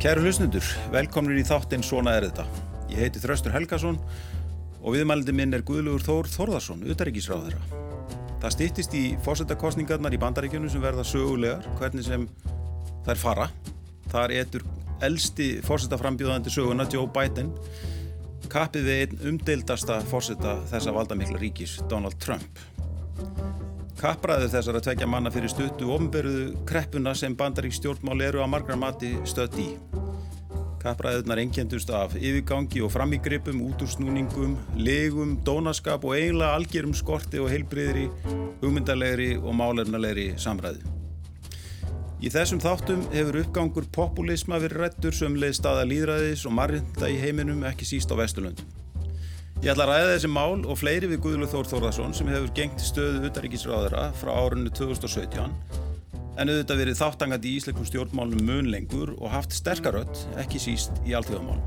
Kæru 0.00 0.22
hlusnundur, 0.24 0.64
velkomnir 0.94 1.36
í 1.36 1.42
þáttinn 1.44 1.82
Svona 1.84 2.14
er 2.16 2.24
þetta. 2.30 2.46
Ég 2.88 3.02
heiti 3.02 3.20
Þraustur 3.20 3.52
Helgason 3.52 3.98
og 4.80 4.94
viðmælindi 4.94 5.34
minn 5.36 5.52
er 5.52 5.60
Guðlugur 5.68 6.00
Þór 6.06 6.30
Þórðarsson, 6.32 6.86
utaríkisráðherra. 6.88 7.60
Það 8.40 8.54
stýttist 8.54 8.96
í 8.96 9.02
fósettakostningarnar 9.26 10.16
í 10.16 10.20
bandaríkjunum 10.22 10.72
sem 10.72 10.80
verða 10.80 11.04
sögulegar, 11.04 11.68
hvernig 11.76 12.08
sem 12.08 12.24
þær 13.04 13.20
fara. 13.20 13.50
Þar 14.08 14.34
etur 14.38 14.64
elsti 15.04 15.50
fósettaframbjóðandi 15.68 16.54
söguna 16.56 16.88
Joe 16.88 17.04
Biden 17.12 17.52
kapið 18.48 18.88
við 18.88 19.02
einn 19.04 19.34
umdeildasta 19.34 20.00
fósetta 20.08 20.62
þessa 20.72 20.96
valdamikla 20.96 21.44
ríkis, 21.44 21.76
Donald 21.92 22.16
Trump. 22.24 22.64
Kappræðu 24.00 24.46
þessar 24.48 24.78
að 24.78 24.84
tvekja 24.86 25.06
manna 25.12 25.28
fyrir 25.28 25.50
stuttu 25.52 25.90
ofnbyrðu 25.92 26.44
kreppuna 26.68 27.12
sem 27.12 27.34
bandarík 27.36 27.74
stjórnmál 27.76 28.22
eru 28.24 28.40
að 28.40 28.48
margra 28.54 28.78
mati 28.80 29.10
stödd 29.28 29.58
í. 29.60 29.66
Kappræðunar 30.80 31.42
engjendust 31.42 31.92
af 31.92 32.14
yfirgangi 32.16 32.80
og 32.80 32.94
framígripum, 32.94 33.60
útúrsnúningum, 33.66 34.54
legum, 34.80 35.36
dónaskap 35.44 36.06
og 36.08 36.16
eiginlega 36.16 36.56
algjörum 36.56 36.96
skorti 36.96 37.42
og 37.44 37.52
heilbriðri, 37.52 38.06
hugmyndalegri 38.62 39.34
og 39.36 39.52
málefnalegri 39.60 40.30
samræðu. 40.40 40.96
Í 42.24 42.32
þessum 42.32 42.64
þáttum 42.64 43.04
hefur 43.12 43.42
uppgangur 43.44 43.92
populisma 43.92 44.56
verið 44.64 44.86
rættur 44.86 45.16
sem 45.16 45.36
leið 45.36 45.58
staða 45.60 45.84
líðræðis 45.92 46.48
og 46.48 46.56
marrinda 46.56 47.12
í 47.12 47.20
heiminum 47.20 47.68
ekki 47.68 47.92
síst 47.92 48.08
á 48.08 48.16
Vesturlöndum. 48.16 48.64
Ég 49.60 49.74
ætla 49.74 49.84
að 49.84 49.90
ræða 49.90 50.12
þessi 50.14 50.28
mál 50.32 50.62
og 50.64 50.78
fleiri 50.80 51.08
við 51.10 51.18
Guðlur 51.20 51.48
Þór 51.52 51.66
Þórðarsson 51.68 52.14
sem 52.16 52.28
hefur 52.32 52.52
gengt 52.56 52.80
stöðu 52.80 53.26
utaríkisráðara 53.28 54.06
frá 54.16 54.30
árunnu 54.32 54.70
2017 54.72 55.50
en 56.40 56.48
auðvitað 56.48 56.80
verið 56.80 56.96
þáttangandi 56.96 57.50
í 57.50 57.58
ísleikum 57.58 57.84
stjórnmálum 57.84 58.40
mun 58.48 58.70
lengur 58.72 59.12
og 59.18 59.28
haft 59.34 59.52
sterkarött, 59.52 60.22
ekki 60.40 60.62
síst 60.64 60.96
í 61.04 61.12
alltíðamálum. 61.12 61.60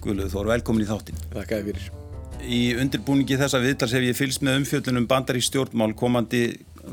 Guðlur 0.00 0.32
Þór, 0.32 0.50
velkomin 0.54 0.86
í 0.86 0.88
þáttin. 0.88 1.20
Þakka 1.36 1.60
fyrir. 1.68 1.92
Í 2.40 2.62
undirbúningi 2.80 3.36
þessa 3.42 3.60
viðtals 3.60 3.92
hef 3.98 4.08
ég 4.08 4.16
fylst 4.16 4.48
með 4.48 4.62
umfjöldunum 4.62 5.10
bandarík 5.12 5.44
stjórnmál 5.44 5.92
komandi 5.92 6.46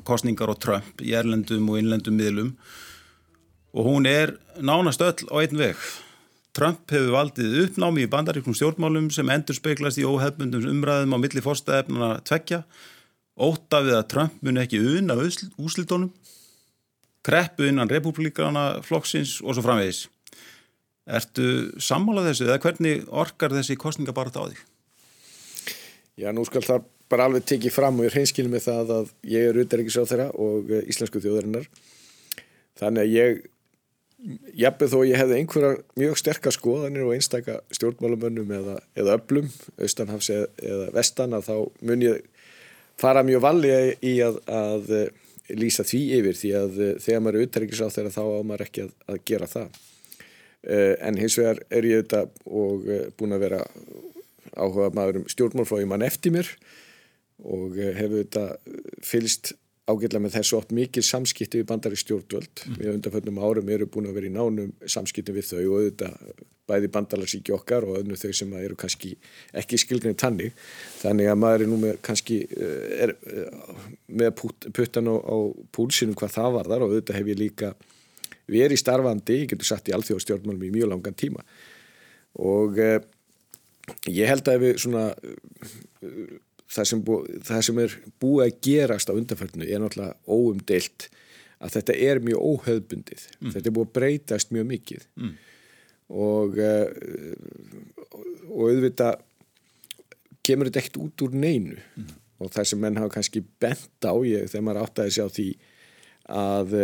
kostningar 0.04 0.52
og 0.52 0.60
Trump 0.60 1.00
í 1.00 1.16
erlendum 1.16 1.72
og 1.72 1.80
innlendum 1.80 2.20
miðlum 2.20 2.54
og 3.74 3.86
hún 3.86 4.08
er 4.10 4.36
nánast 4.58 5.04
öll 5.06 5.28
á 5.30 5.36
einn 5.42 5.60
veg. 5.60 5.78
Trump 6.56 6.90
hefur 6.92 7.14
valdið 7.14 7.58
uppnámi 7.66 8.06
í 8.08 8.10
bandaríknum 8.10 8.56
stjórnmálum 8.58 9.12
sem 9.14 9.30
endur 9.30 9.58
speiklast 9.58 10.02
í 10.02 10.08
óhefbundum 10.08 10.66
umræðum 10.72 11.14
á 11.14 11.18
milli 11.22 11.44
fórstæðefnana 11.46 12.24
tvekja, 12.26 12.64
óta 13.38 13.84
við 13.86 14.00
að 14.00 14.08
Trump 14.12 14.40
mun 14.44 14.60
ekki 14.60 14.82
unna 14.82 15.16
úslitónum, 15.62 16.10
kreppu 17.24 17.70
innan 17.70 17.92
republikana 17.92 18.82
flokksins 18.84 19.38
og 19.44 19.56
svo 19.56 19.64
framvegis. 19.64 20.08
Ertu 21.10 21.72
sammálað 21.82 22.32
þessu 22.32 22.50
eða 22.50 22.62
hvernig 22.66 23.06
orkar 23.10 23.54
þessi 23.54 23.78
kostninga 23.80 24.14
bara 24.14 24.34
á 24.34 24.46
því? 24.46 24.58
Já, 26.20 26.34
nú 26.36 26.44
skal 26.46 26.66
það 26.66 26.90
bara 27.10 27.30
alveg 27.30 27.46
tekið 27.50 27.74
fram 27.74 28.02
og 28.02 28.06
ég 28.06 28.14
reynskilum 28.14 28.54
með 28.54 28.68
það 28.68 28.92
að 28.98 29.14
ég 29.32 29.48
er 29.48 29.58
auðvitaðriksráð 29.58 30.12
þeirra 30.12 30.28
og 30.46 30.74
eh, 30.74 30.84
íslensku 30.92 31.22
þjóðarinnar. 31.24 31.66
Þannig 32.80 33.06
að 33.06 33.16
ég, 33.16 33.40
jafnveg 34.60 34.92
þó 34.92 35.00
ég 35.08 35.20
hefði 35.20 35.38
einhverjar 35.40 35.80
mjög 36.00 36.20
sterkar 36.20 36.56
skoðanir 36.56 37.08
og 37.08 37.16
einstaka 37.16 37.60
stjórnmálumönnum 37.76 38.52
eða, 38.58 38.76
eða 39.00 39.16
öllum, 39.20 39.48
austanhafs 39.80 40.32
eða, 40.36 40.50
eða 40.72 40.90
vestan, 40.98 41.36
að 41.38 41.48
þá 41.48 41.56
mun 41.88 42.06
ég 42.06 42.26
fara 43.00 43.24
mjög 43.24 43.46
vallega 43.46 43.94
í 44.04 44.16
að, 44.26 44.42
að 44.52 44.92
lýsa 45.56 45.86
því 45.88 46.02
yfir 46.20 46.38
því 46.38 46.52
að 46.60 46.82
eh, 46.84 46.98
þegar 47.02 47.24
maður 47.24 47.40
er 47.40 47.46
auðvitaðriksráð 47.46 47.96
þeirra 47.96 48.16
þá 48.18 48.22
á 48.24 48.42
maður 48.44 48.66
ekki 48.68 48.86
að, 48.86 48.92
að 49.10 49.24
gera 49.32 49.50
það. 49.50 49.80
Eh, 50.60 50.94
en 51.08 51.22
hins 51.22 51.40
vegar 51.40 51.64
er 51.72 51.88
ég 51.88 52.04
auðvitað 52.04 52.38
og 52.60 52.92
búin 53.18 53.38
að 53.38 53.46
vera 53.48 53.64
áhuga 54.60 54.92
maður 54.96 55.22
um 55.22 55.28
stjórnmálflói 55.32 55.88
mann 55.90 56.06
eftir 56.06 56.36
mér 56.36 56.52
og 57.40 57.78
eh, 57.80 57.96
hefur 57.96 58.24
þetta 58.24 58.46
fylst 59.06 59.54
ágjörlega 59.90 60.24
með 60.24 60.38
þessu 60.38 60.58
oft 60.60 60.72
mikil 60.76 61.04
samskipti 61.06 61.62
við 61.62 61.68
bandari 61.72 62.00
stjórnvöld. 62.00 62.64
Mm. 62.66 62.78
við 62.80 62.94
undanföldnum 62.94 63.42
árum 63.42 63.74
eru 63.74 63.90
búin 63.90 64.10
að 64.10 64.20
vera 64.20 64.30
í 64.30 64.34
nánum 64.34 64.72
samskipti 64.86 65.36
við 65.36 65.50
þau 65.50 65.60
og 65.60 65.76
auðvitað 65.80 66.48
bæði 66.70 66.90
bandalarsíki 66.94 67.54
okkar 67.56 67.88
og 67.88 68.00
öðnu 68.02 68.18
þau 68.20 68.34
sem 68.38 68.52
eru 68.60 68.78
kannski 68.78 69.16
ekki 69.58 69.80
skilgrið 69.82 70.18
tannig 70.22 70.58
þannig 71.00 71.32
að 71.32 71.40
maður 71.42 71.64
er 71.66 71.72
nú 71.72 71.80
með 71.82 72.02
kannski 72.06 72.44
eh, 72.46 73.06
er, 73.08 73.16
eh, 73.26 73.88
með 74.22 74.44
puttan 74.76 75.10
á, 75.10 75.16
á 75.18 75.38
púlsinum 75.74 76.18
hvað 76.20 76.36
það 76.38 76.58
var 76.60 76.70
þar 76.70 76.86
og 76.86 76.94
auðvitað 76.94 77.20
hef 77.20 77.32
ég 77.34 77.42
líka 77.42 77.72
verið 78.50 78.82
starfandi, 78.82 79.44
ég 79.44 79.54
getur 79.54 79.70
satt 79.70 79.90
í 79.90 79.96
alþjóðstjórnmálum 79.98 80.68
í 80.70 80.74
mjög 80.74 80.94
langan 80.94 81.18
tíma. 81.18 81.44
Og 82.42 82.78
ég 84.10 84.30
held 84.30 84.50
að 84.50 84.64
við 84.64 84.80
svona 84.82 85.04
það 86.70 86.90
sem, 86.92 87.02
bú, 87.06 87.20
það 87.46 87.64
sem 87.68 87.82
er 87.84 87.96
búið 88.22 88.46
að 88.46 88.60
gerast 88.68 89.10
á 89.10 89.18
undanfærinu 89.18 89.68
er 89.68 89.82
náttúrulega 89.82 90.18
óumdeilt 90.30 91.08
að 91.60 91.76
þetta 91.76 91.96
er 92.08 92.22
mjög 92.24 92.44
óhauðbundið 92.52 93.24
mm. 93.40 93.54
þetta 93.56 93.66
er 93.66 93.76
búið 93.76 93.88
að 93.88 93.96
breytast 93.98 94.54
mjög 94.56 94.70
mikið 94.70 95.08
mm. 95.20 95.34
og 96.26 96.62
og 98.50 98.62
auðvitað 98.70 99.26
kemur 100.46 100.70
þetta 100.70 100.84
ekkert 100.84 101.02
út 101.04 101.26
úr 101.26 101.36
neinu 101.38 101.80
mm. 101.80 102.14
og 102.44 102.54
það 102.54 102.70
sem 102.72 102.82
menn 102.84 103.02
hafa 103.02 103.16
kannski 103.18 103.44
bent 103.62 104.08
á 104.08 104.14
ég, 104.26 104.48
þegar 104.52 104.66
maður 104.68 104.86
áttaði 104.86 105.16
sig 105.16 105.26
á 105.26 105.30
því 105.40 105.50
að 106.30 106.76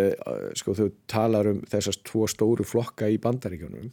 sko 0.58 0.74
þau 0.74 0.88
talar 1.12 1.52
um 1.52 1.62
þessast 1.70 2.02
tvo 2.08 2.26
stóru 2.30 2.66
flokka 2.66 3.12
í 3.14 3.20
bandaríkjónum 3.22 3.92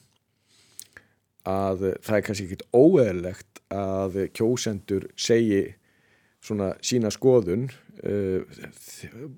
að 1.48 1.84
það 2.00 2.16
er 2.16 2.24
kannski 2.24 2.46
ekkit 2.46 2.66
óeðlegt 2.72 3.60
að 3.74 4.18
kjósendur 4.36 5.08
segi 5.18 5.74
svona 6.42 6.72
sína 6.84 7.12
skoðun 7.14 7.68
uh, 7.68 8.42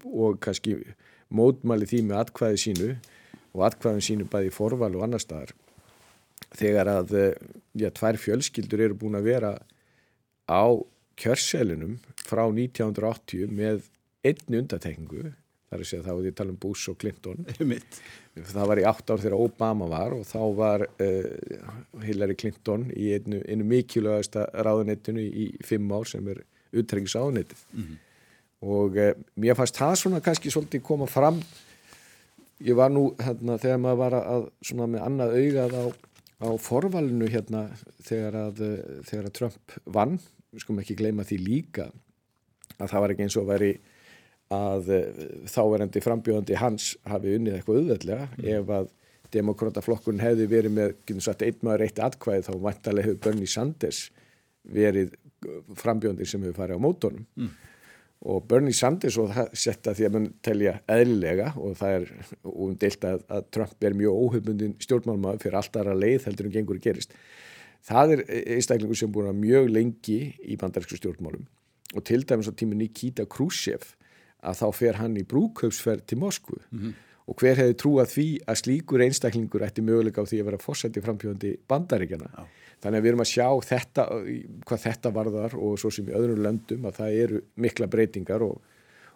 og 0.09 0.41
kannski 0.45 0.79
mótmæli 1.35 1.89
því 1.91 2.03
með 2.09 2.23
atkvæði 2.23 2.63
sínu 2.65 2.91
og 3.55 3.67
atkvæðin 3.69 4.09
sínu 4.09 4.31
bæði 4.31 4.51
í 4.51 4.55
forval 4.55 4.93
og 4.95 5.07
annar 5.07 5.23
staðar 5.23 5.55
þegar 6.55 6.91
að 6.99 7.15
uh, 7.19 7.31
já, 7.77 7.91
tvær 7.95 8.21
fjölskyldur 8.21 8.87
eru 8.89 8.99
búin 8.99 9.19
að 9.19 9.31
vera 9.31 9.55
á 10.49 10.65
kjörselinum 11.21 11.99
frá 12.25 12.45
1980 12.49 13.51
með 13.55 13.89
einni 14.25 14.61
undatekningu 14.63 15.35
þar 15.75 15.81
er 15.81 15.85
að 15.85 15.91
segja 15.91 16.05
þá 16.05 16.11
er 16.13 16.21
því 16.21 16.31
að 16.31 16.39
tala 16.39 16.53
um 16.55 16.59
Bush 16.63 16.91
og 16.93 16.99
Clinton. 17.03 17.47
Það 18.55 18.69
var 18.71 18.81
í 18.81 18.87
8 18.89 19.15
ár 19.15 19.23
þegar 19.23 19.37
Obama 19.43 19.89
var 19.91 20.15
og 20.17 20.25
þá 20.29 20.41
var 20.59 20.85
uh, 20.87 21.69
Hillary 22.03 22.37
Clinton 22.39 22.89
í 22.95 23.13
einu, 23.15 23.41
einu 23.47 23.67
mikilvægasta 23.71 24.47
ráðunettinu 24.67 25.23
í 25.25 25.49
5 25.67 25.95
ár 25.95 26.11
sem 26.11 26.31
er 26.35 26.43
utrengs 26.81 27.15
ánettið 27.17 27.63
mm 27.73 27.83
-hmm. 27.83 27.97
og 28.75 28.97
uh, 28.97 29.13
mér 29.37 29.59
fannst 29.59 29.79
það 29.79 29.95
svona 30.01 30.21
kannski 30.21 30.51
svolítið 30.51 30.83
koma 30.83 31.07
fram 31.07 31.41
ég 32.61 32.75
var 32.75 32.91
nú 32.91 33.15
hérna 33.19 33.59
þegar 33.59 33.79
maður 33.79 34.03
var 34.03 34.15
að 34.21 34.49
svona 34.63 34.87
með 34.87 35.07
annað 35.07 35.37
augað 35.41 35.73
á, 35.75 35.85
á 36.47 36.49
forvalinu 36.59 37.29
hérna 37.29 37.69
þegar 38.03 38.35
að, 38.35 38.61
uh, 38.61 39.03
þegar 39.05 39.25
að 39.25 39.37
Trump 39.39 39.79
vann, 39.85 40.19
við 40.53 40.61
skum 40.61 40.79
ekki 40.79 40.97
gleyma 40.97 41.25
því 41.25 41.39
líka 41.39 41.91
að 42.79 42.91
það 42.91 43.01
var 43.01 43.11
ekki 43.11 43.23
eins 43.23 43.37
og 43.37 43.47
veri 43.47 43.73
að 44.55 44.91
þáverandi 45.49 46.01
frambjóðandi 46.05 46.55
hans 46.55 46.97
hafi 47.09 47.37
unnið 47.37 47.55
eitthvað 47.55 47.79
auðveldlega 47.79 48.27
mm. 48.37 48.45
ef 48.45 48.69
að 48.69 48.91
demokrataflokkun 49.35 50.23
hefði 50.23 50.47
verið 50.51 50.75
með 50.77 50.95
einn 51.11 51.61
maður 51.65 51.87
eitt 51.87 52.01
atkvæð 52.03 52.49
þá 52.49 52.53
vantarlega 52.67 53.09
hefur 53.09 53.23
Bernie 53.27 53.51
Sanders 53.51 54.09
verið 54.63 55.15
frambjóðandi 55.81 56.27
sem 56.29 56.43
hefur 56.45 56.59
farið 56.59 56.81
á 56.81 56.85
mótónum 56.85 57.25
mm. 57.37 57.51
og 58.33 58.45
Bernie 58.51 58.77
Sanders 58.77 59.19
og 59.21 59.33
það 59.35 59.57
setta 59.65 59.95
því 59.97 60.09
að 60.09 60.15
mann 60.17 60.29
telja 60.45 60.77
eðlilega 60.91 61.53
og 61.57 61.79
það 61.81 61.97
er 61.99 62.13
umdilt 62.53 63.09
að, 63.09 63.25
að 63.29 63.51
Trump 63.57 63.89
er 63.89 63.99
mjög 63.99 64.21
óhefbundin 64.27 64.77
stjórnmálmaður 64.85 65.43
fyrir 65.45 65.59
alltaf 65.61 65.83
aðra 65.83 65.99
leið 65.99 66.29
heldur 66.29 66.51
en 66.51 66.57
gengur 66.59 66.81
gerist 66.83 67.17
það 67.85 68.17
er 68.17 68.25
einstaklingu 68.57 68.97
sem 68.99 69.13
búin 69.13 69.31
að 69.33 69.43
mjög 69.43 69.71
lengi 69.73 70.21
í 70.45 70.57
bandarísku 70.61 71.01
stjórnmálum 71.01 71.45
og 71.95 72.07
til 72.09 72.25
dæmis 72.27 72.49
á 72.51 72.53
tíma 72.57 72.79
Nikita 72.79 73.27
Khrushchev 73.31 73.93
að 74.45 74.61
þá 74.61 74.67
fer 74.77 75.01
hann 75.01 75.17
í 75.17 75.25
brúkaupsferð 75.29 76.07
til 76.09 76.21
Moskvu 76.21 76.59
mm 76.61 76.79
-hmm. 76.79 76.95
Og 77.25 77.41
hver 77.41 77.57
hefði 77.57 77.79
trúað 77.81 78.11
því 78.13 78.27
að 78.45 78.61
slíkur 78.61 79.05
einstaklingur 79.07 79.65
ætti 79.65 79.85
möguleika 79.85 80.25
á 80.25 80.29
því 80.29 80.43
að 80.43 80.51
vera 80.51 80.61
fórsætti 80.61 81.03
framfjóðandi 81.05 81.57
bandaríkjana 81.71 82.29
Já. 82.35 82.45
Þannig 82.85 83.01
að 83.01 83.05
við 83.05 83.11
erum 83.11 83.23
að 83.25 83.31
sjá 83.31 83.47
þetta, 83.65 84.05
hvað 84.69 84.81
þetta 84.83 85.11
varðar 85.17 85.55
og 85.57 85.77
svo 85.81 85.91
sem 85.95 86.09
í 86.11 86.17
öðrum 86.19 86.41
löndum 86.45 86.89
að 86.89 86.99
það 86.99 87.19
eru 87.23 87.39
mikla 87.65 87.87
breytingar 87.89 88.45
og, 88.45 88.59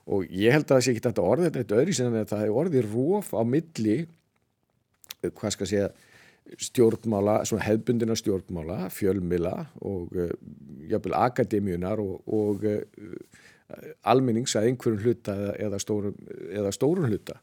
og 0.08 0.24
ég 0.32 0.54
held 0.56 0.64
að 0.64 0.78
það 0.78 0.84
sé 0.86 0.94
ekki 0.94 1.04
þetta 1.04 1.24
orðið 1.32 1.58
þetta 1.58 1.80
öðru 1.82 1.96
sinna 1.98 2.22
að 2.22 2.30
það 2.30 2.44
hefur 2.44 2.60
orðið 2.62 2.88
róf 2.94 3.28
á 3.36 3.42
milli, 3.44 3.96
hvað 5.26 5.54
skal 5.56 5.68
segja, 5.68 5.90
stjórnmála, 6.64 7.34
svona 7.44 7.66
hefbundina 7.66 8.16
stjórnmála, 8.16 8.78
fjölmila 8.94 9.52
og 9.84 10.16
uh, 10.16 10.32
jáfnvel 10.88 11.18
akademíunar 11.18 12.00
og, 12.00 12.22
og 12.24 12.64
uh, 12.64 12.80
almennings 14.08 14.56
að 14.56 14.70
einhverjum 14.70 15.04
hluta 15.04 15.34
eða, 15.60 15.76
eða 15.76 16.72
stórun 16.72 17.10
hluta 17.10 17.36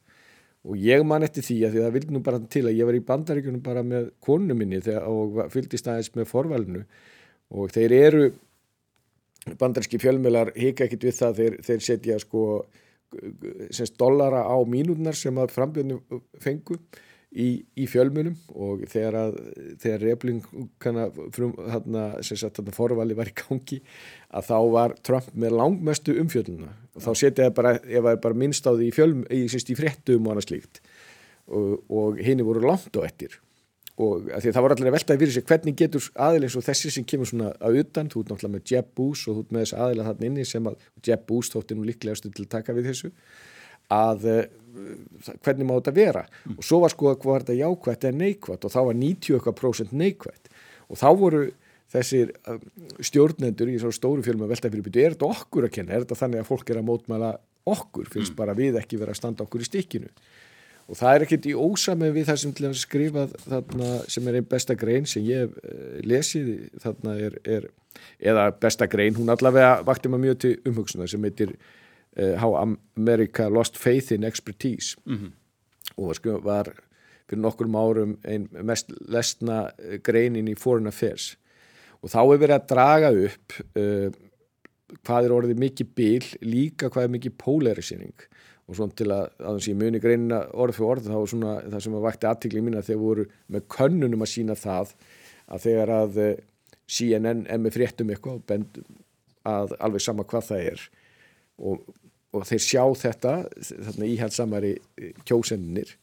og 0.66 0.80
ég 0.82 1.04
man 1.06 1.26
eftir 1.26 1.46
því 1.46 1.58
að 1.68 1.76
því 1.76 1.84
það 1.84 1.96
vildi 1.96 2.16
nú 2.16 2.22
bara 2.26 2.40
til 2.56 2.64
að 2.66 2.80
ég 2.80 2.90
var 2.90 2.98
í 2.98 3.04
bandaríkunum 3.06 3.62
bara 3.66 3.84
með 3.86 4.10
konu 4.24 4.58
minni 4.58 4.82
þegar, 4.82 5.06
og 5.06 5.52
fylgist 5.54 5.88
aðeins 5.88 6.12
með 6.18 6.30
forvalinu. 6.32 6.82
Og 7.54 7.70
þeir 7.74 7.94
eru 8.00 8.24
bandaríski 9.60 10.00
fjölmjölar 10.02 10.56
hika 10.58 10.88
ekkit 10.88 11.06
við 11.06 11.18
það 11.20 11.42
þeir, 11.42 11.58
þeir 11.68 11.86
setja 11.86 12.18
sko 12.24 12.46
semst 13.70 13.98
dollara 14.00 14.42
á 14.50 14.58
mínúnar 14.68 15.16
sem 15.18 15.38
að 15.38 15.54
frambjörnum 15.54 16.24
fengu 16.42 16.80
í, 17.36 17.48
í 17.76 17.86
fjölmunum 17.92 18.36
og 18.56 18.86
þegar 18.92 19.18
að 19.20 19.38
þegar 19.84 20.06
refling 20.06 20.42
forvali 22.76 23.18
var 23.18 23.32
í 23.32 23.36
gangi 23.36 23.82
að 24.36 24.50
þá 24.50 24.58
var 24.76 24.96
Trump 25.06 25.32
með 25.36 25.58
langmestu 25.60 26.16
umfjölduna 26.22 26.72
og 26.96 27.06
þá 27.06 27.12
setja 27.20 27.50
ég 27.50 27.56
bara, 27.56 28.16
bara 28.16 28.38
minnst 28.38 28.68
á 28.68 28.72
því 28.72 28.90
í, 28.90 28.94
fjölm, 28.96 29.26
í, 29.32 29.46
í 29.46 29.78
fréttum 29.78 30.28
og 30.28 30.36
annað 30.36 30.48
slíkt. 30.50 30.84
Og, 31.46 31.84
og 31.94 32.22
henni 32.26 32.46
voru 32.46 32.64
langt 32.66 32.96
á 32.98 33.06
ettir 33.06 33.36
og 34.02 34.26
það 34.28 34.58
voru 34.60 34.76
allir 34.76 34.90
að 34.90 34.96
veltaði 34.98 35.22
fyrir 35.22 35.34
sig 35.38 35.46
hvernig 35.48 35.76
getur 35.80 36.08
aðeins 36.20 36.56
og 36.60 36.64
þessi 36.66 36.90
sem 36.92 37.06
kemur 37.08 37.30
svona 37.30 37.54
að 37.64 37.78
utan, 37.80 38.10
þú 38.12 38.24
ert 38.24 38.32
náttúrulega 38.34 38.56
með 38.58 38.72
Jeb 38.74 38.90
Bush 38.98 39.30
og 39.30 39.38
þú 39.38 39.44
ert 39.46 39.54
með 39.56 39.64
þessi 39.64 39.78
aðeila 39.86 40.08
þarna 40.10 40.28
inni 40.28 40.48
sem 40.50 40.68
að 40.68 40.88
Jeb 41.08 41.24
Bush 41.30 41.54
þótti 41.54 41.78
nú 41.78 41.86
líklegastu 41.88 42.32
til 42.32 42.44
að 42.44 42.52
taka 42.58 42.76
við 42.76 42.90
þessu 42.90 43.12
að 43.94 44.30
uh, 44.32 44.46
hvernig 45.44 45.68
má 45.68 45.76
þetta 45.78 45.96
vera 45.96 46.24
mm. 46.26 46.58
og 46.58 46.66
svo 46.68 46.82
var 46.84 46.94
sko 46.94 47.14
hvað 47.14 47.32
var 47.32 47.46
þetta 47.46 47.60
jákvætt 47.62 48.08
eða 48.10 48.20
neikvætt 48.22 48.68
og 48.68 48.74
þá 48.74 48.80
var 48.90 49.00
90% 49.02 49.96
neikvætt 49.96 50.52
og 50.90 51.00
þá 51.00 51.08
voru 51.20 51.44
þessir 51.96 52.34
uh, 52.50 52.62
stjórnendur 53.00 53.72
í 53.72 53.78
svona 53.82 53.96
stóru 53.96 54.26
fjölum 54.26 54.46
að 54.46 54.56
velta 54.56 54.72
fyrir 54.72 54.88
byrju, 54.88 55.04
er 55.06 55.16
þetta 55.16 55.30
okkur 55.32 55.68
að 55.68 55.76
kenna, 55.78 55.94
er 55.96 56.06
þetta 56.06 56.22
þannig 56.24 56.42
að 56.42 56.50
fólk 56.50 56.72
er 56.72 56.82
að 56.82 56.90
mótmæla 56.90 57.36
okkur, 57.76 58.10
finnst 58.12 58.34
mm. 58.34 58.40
bara 58.40 58.58
við 58.58 58.80
ekki 58.82 59.00
vera 59.02 59.16
að 59.16 59.22
standa 59.22 59.46
okkur 59.46 59.64
í 59.64 59.70
stikkinu 59.70 60.12
og 60.86 61.00
það 61.00 61.16
er 61.16 61.26
ekkert 61.26 61.48
í 61.50 61.56
ósame 61.58 62.12
við 62.14 62.28
það 62.28 62.42
sem 62.44 62.52
til 62.54 62.68
að 62.68 62.76
skrifa 62.78 63.24
þarna 63.48 63.88
sem 64.12 64.28
er 64.30 64.38
einn 64.38 64.50
besta 64.52 64.76
grein 64.78 65.08
sem 65.10 65.26
ég 65.26 65.50
uh, 65.50 65.96
lesið 66.06 66.52
þarna 66.84 67.16
er, 67.30 67.40
er 67.42 67.72
eða 68.20 68.50
besta 68.60 68.90
grein, 68.92 69.16
hún 69.18 69.32
allavega 69.34 69.80
vakti 69.88 70.12
maður 70.12 70.28
mjög 70.28 70.40
til 70.44 70.54
umhugsunar 70.70 71.10
sem 71.10 71.26
heitir 71.26 71.56
How 72.16 72.56
America 72.62 73.50
Lost 73.50 73.78
Faith 73.78 74.12
in 74.12 74.24
Expertise. 74.24 74.96
Mm 75.06 75.18
-hmm. 75.18 75.32
og 75.98 76.16
sko 76.16 76.40
var 76.44 76.74
fyrir 77.30 77.42
nokkurum 77.42 77.76
árum 77.76 78.18
einn 78.24 78.48
mest 78.64 78.92
lesna 79.10 79.72
eh, 79.80 79.98
greinin 80.04 80.48
í 80.48 80.56
Foreign 80.58 80.88
Affairs. 80.88 81.36
Og 82.02 82.10
þá 82.10 82.20
hefur 82.22 82.42
verið 82.42 82.56
að 82.56 82.68
draga 82.70 83.12
upp 83.26 83.54
uh, 83.82 84.10
hvað 85.08 85.26
er 85.26 85.34
orðið 85.34 85.62
mikið 85.64 85.88
bíl, 85.98 86.26
líka 86.42 86.90
hvað 86.94 87.08
er 87.08 87.14
mikið 87.16 87.38
polarisering. 87.42 88.28
Og 88.68 88.78
svona 88.78 88.94
til 88.94 89.10
að, 89.10 89.32
að 89.42 89.58
þessi 89.58 89.74
muni 89.74 90.02
greinina 90.04 90.44
orð 90.54 90.78
fyrir 90.78 90.92
orð 90.92 91.08
þá 91.10 91.18
er 91.18 91.32
svona 91.32 91.56
það 91.64 91.84
sem 91.86 91.98
að 91.98 92.06
vakti 92.06 92.30
aðtikli 92.30 92.62
mín 92.62 92.78
að 92.78 92.92
þeir 92.92 93.02
voru 93.02 93.26
með 93.48 93.66
könnunum 93.74 94.26
að 94.26 94.32
sína 94.36 94.58
það 94.60 94.94
að 95.46 95.66
þegar 95.66 95.94
að 95.96 96.22
CNN 96.86 97.46
er 97.50 97.62
með 97.62 97.78
fréttum 97.80 98.14
eitthvað 98.14 98.38
og 98.38 98.46
bendum 98.50 99.02
að 99.46 99.76
alveg 99.80 100.06
sama 100.06 100.26
hvað 100.30 100.50
það 100.52 100.70
er. 100.74 100.86
Og 101.58 101.82
og 102.36 102.46
þeir 102.50 102.64
sjá 102.66 102.84
þetta 103.00 103.34
íhaldsamari 104.06 104.76
eh, 104.76 105.16
kjósendinir 105.28 105.96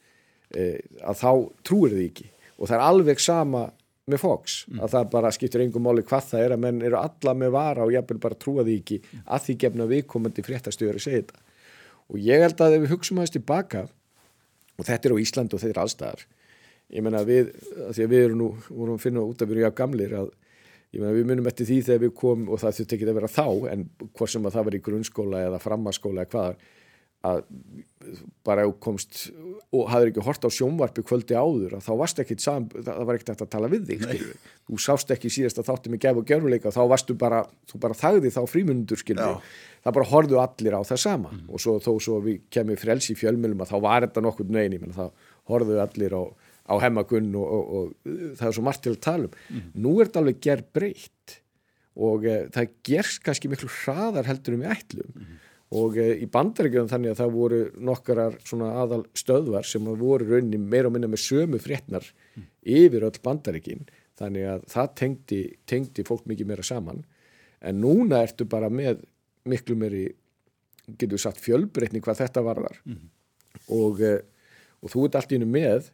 eh, 0.57 0.81
að 1.05 1.21
þá 1.21 1.31
trúir 1.67 1.95
þið 1.95 2.05
ekki 2.09 2.29
og 2.57 2.67
það 2.67 2.75
er 2.77 2.85
alveg 2.87 3.23
sama 3.23 3.63
með 4.09 4.19
Fox 4.19 4.59
mm. 4.67 4.81
að 4.83 4.93
það 4.97 5.09
bara 5.13 5.31
skiptir 5.31 5.63
engum 5.63 5.85
máli 5.87 6.03
hvað 6.07 6.29
það 6.33 6.45
er 6.45 6.55
að 6.55 6.63
menn 6.65 6.83
eru 6.83 6.99
alla 6.99 7.33
með 7.39 7.55
vara 7.55 7.85
og 7.85 7.93
ég 7.95 8.05
vil 8.09 8.19
bara 8.23 8.39
trúa 8.39 8.65
því 8.67 8.77
ekki 8.81 8.99
mm. 8.99 9.25
að 9.25 9.45
því 9.45 9.57
gefna 9.63 9.89
viðkomandi 9.91 10.45
fréttastöður 10.45 10.99
að 10.99 11.05
segja 11.05 11.23
þetta 11.23 11.43
og 12.03 12.23
ég 12.27 12.43
held 12.43 12.63
að 12.63 12.77
ef 12.77 12.83
við 12.83 12.95
hugsaum 12.97 13.21
aðeins 13.21 13.35
tilbaka 13.37 13.85
og 14.73 14.87
þetta 14.89 15.09
er 15.09 15.15
á 15.15 15.23
Ísland 15.23 15.55
og 15.55 15.63
þetta 15.63 15.77
er 15.77 15.83
allstaðar 15.85 16.25
ég 16.93 17.05
menna 17.05 17.23
við, 17.27 17.53
því 17.95 18.05
að 18.05 18.11
við 18.11 18.25
erum 18.27 18.41
nú 18.41 18.49
vorum 18.67 18.97
að 18.97 19.05
finna 19.05 19.23
út 19.23 19.41
að 19.41 19.49
við 19.49 19.57
erum 19.57 19.69
já 19.69 19.77
gamlir 19.79 20.17
að 20.19 20.31
ég 20.93 21.01
meina 21.01 21.15
við 21.15 21.27
munum 21.31 21.49
eftir 21.49 21.69
því 21.69 21.79
þegar 21.87 22.05
við 22.05 22.13
komum 22.19 22.53
og 22.53 22.61
það 22.61 22.77
þurfti 22.77 22.97
ekki 22.97 23.09
að 23.09 23.19
vera 23.19 23.33
þá 23.33 23.47
en 23.73 23.89
hvort 24.13 24.33
sem 24.33 24.47
að 24.47 24.55
það 24.55 24.69
var 24.69 24.77
í 24.77 24.85
grunnskóla 24.87 25.43
eða 25.47 25.61
frammaskóla 25.63 26.25
eða 26.25 26.33
hvað 26.33 26.63
að 27.23 27.43
bara 28.43 28.65
komst 28.83 29.29
og 29.71 29.85
hafður 29.87 30.09
ekki 30.11 30.23
hort 30.25 30.43
á 30.43 30.49
sjónvarpi 30.51 31.05
kvöldi 31.07 31.37
áður 31.39 31.77
að 31.77 31.85
þá 31.85 31.93
varst 32.01 32.19
ekki 32.19 32.35
það 32.43 32.97
var 33.07 33.15
ekkert 33.15 33.43
að 33.45 33.51
tala 33.53 33.69
við 33.71 33.93
þig 33.93 34.25
þú 34.67 34.79
sást 34.83 35.13
ekki 35.15 35.31
síðast 35.31 35.61
að 35.61 35.69
þáttu 35.69 35.93
mig 35.93 36.01
gef 36.03 36.19
og 36.19 36.27
gerfuleika 36.27 36.67
og 36.67 36.75
þá 36.75 36.81
varstu 36.91 37.15
bara, 37.15 37.39
þú 37.71 37.79
bara 37.85 37.97
þagði 37.97 38.33
þá 38.35 38.41
frímundur 38.51 39.05
það 39.07 39.95
bara 39.95 40.09
horfðu 40.11 40.41
allir 40.43 40.75
á 40.75 40.81
það 40.83 40.99
sama. 41.05 41.31
Mm. 41.31 41.47
og 41.47 41.63
svo, 41.63 41.77
þó 41.83 41.91
svo 42.03 42.19
við 42.23 42.43
kemum 42.53 42.79
frelsi 42.79 43.15
í 43.15 43.19
fjölmjölum 43.19 43.63
að 43.63 43.71
þá 43.71 43.77
var 43.87 44.07
þetta 44.07 44.25
nokkur 44.27 44.51
nögin 44.51 44.95
þá 44.95 45.05
horfðu 45.51 45.79
allir 45.83 46.17
á 46.19 46.23
á 46.63 46.73
hemmagunn 46.79 47.33
og, 47.35 47.47
og, 47.47 47.63
og 48.07 48.35
það 48.39 48.49
er 48.49 48.57
svo 48.57 48.65
margt 48.65 48.83
til 48.85 48.93
að 48.95 49.01
tala 49.03 49.29
um. 49.29 49.39
Mm. 49.49 49.71
Nú 49.85 49.95
er 49.97 50.09
þetta 50.09 50.21
alveg 50.23 50.43
gerð 50.43 50.69
breytt 50.77 51.39
og 51.93 52.27
e, 52.27 52.37
það 52.53 52.77
gerst 52.87 53.23
kannski 53.25 53.51
miklu 53.51 53.69
hraðar 53.83 54.29
heldur 54.29 54.57
um 54.57 54.63
í 54.65 54.69
ætlum 54.73 55.09
mm. 55.13 55.33
og 55.79 55.99
e, 56.01 56.07
í 56.23 56.29
bandaríkjum 56.33 56.89
þannig 56.91 57.13
að 57.13 57.21
það 57.21 57.35
voru 57.35 57.59
nokkarar 57.89 58.37
svona 58.47 58.71
aðal 58.81 59.03
stöðvar 59.17 59.67
sem 59.67 59.91
voru 59.99 60.29
rauninni 60.29 60.61
meira 60.61 60.89
og 60.89 60.95
minna 60.95 61.11
með 61.11 61.25
sömu 61.27 61.61
fréttnar 61.61 62.07
mm. 62.33 62.47
yfir 62.79 63.07
öll 63.09 63.21
bandaríkin 63.23 63.85
þannig 64.19 64.49
að 64.49 64.67
það 64.73 64.91
tengdi, 65.01 65.41
tengdi 65.69 66.05
fólk 66.07 66.27
mikið 66.29 66.49
meira 66.49 66.65
saman 66.65 67.03
en 67.63 67.81
núna 67.81 68.23
ertu 68.25 68.47
bara 68.49 68.69
með 68.73 69.03
miklu 69.49 69.75
meiri 69.79 70.07
getur 70.99 71.21
sagt 71.21 71.41
fjölbreytning 71.43 72.03
hvað 72.03 72.23
þetta 72.23 72.43
varðar 72.45 72.79
og, 73.67 74.01
e, 74.01 74.15
og 74.81 74.91
þú 74.91 75.05
ert 75.07 75.19
allt 75.19 75.35
í 75.35 75.37
hennu 75.37 75.51
með 75.51 75.91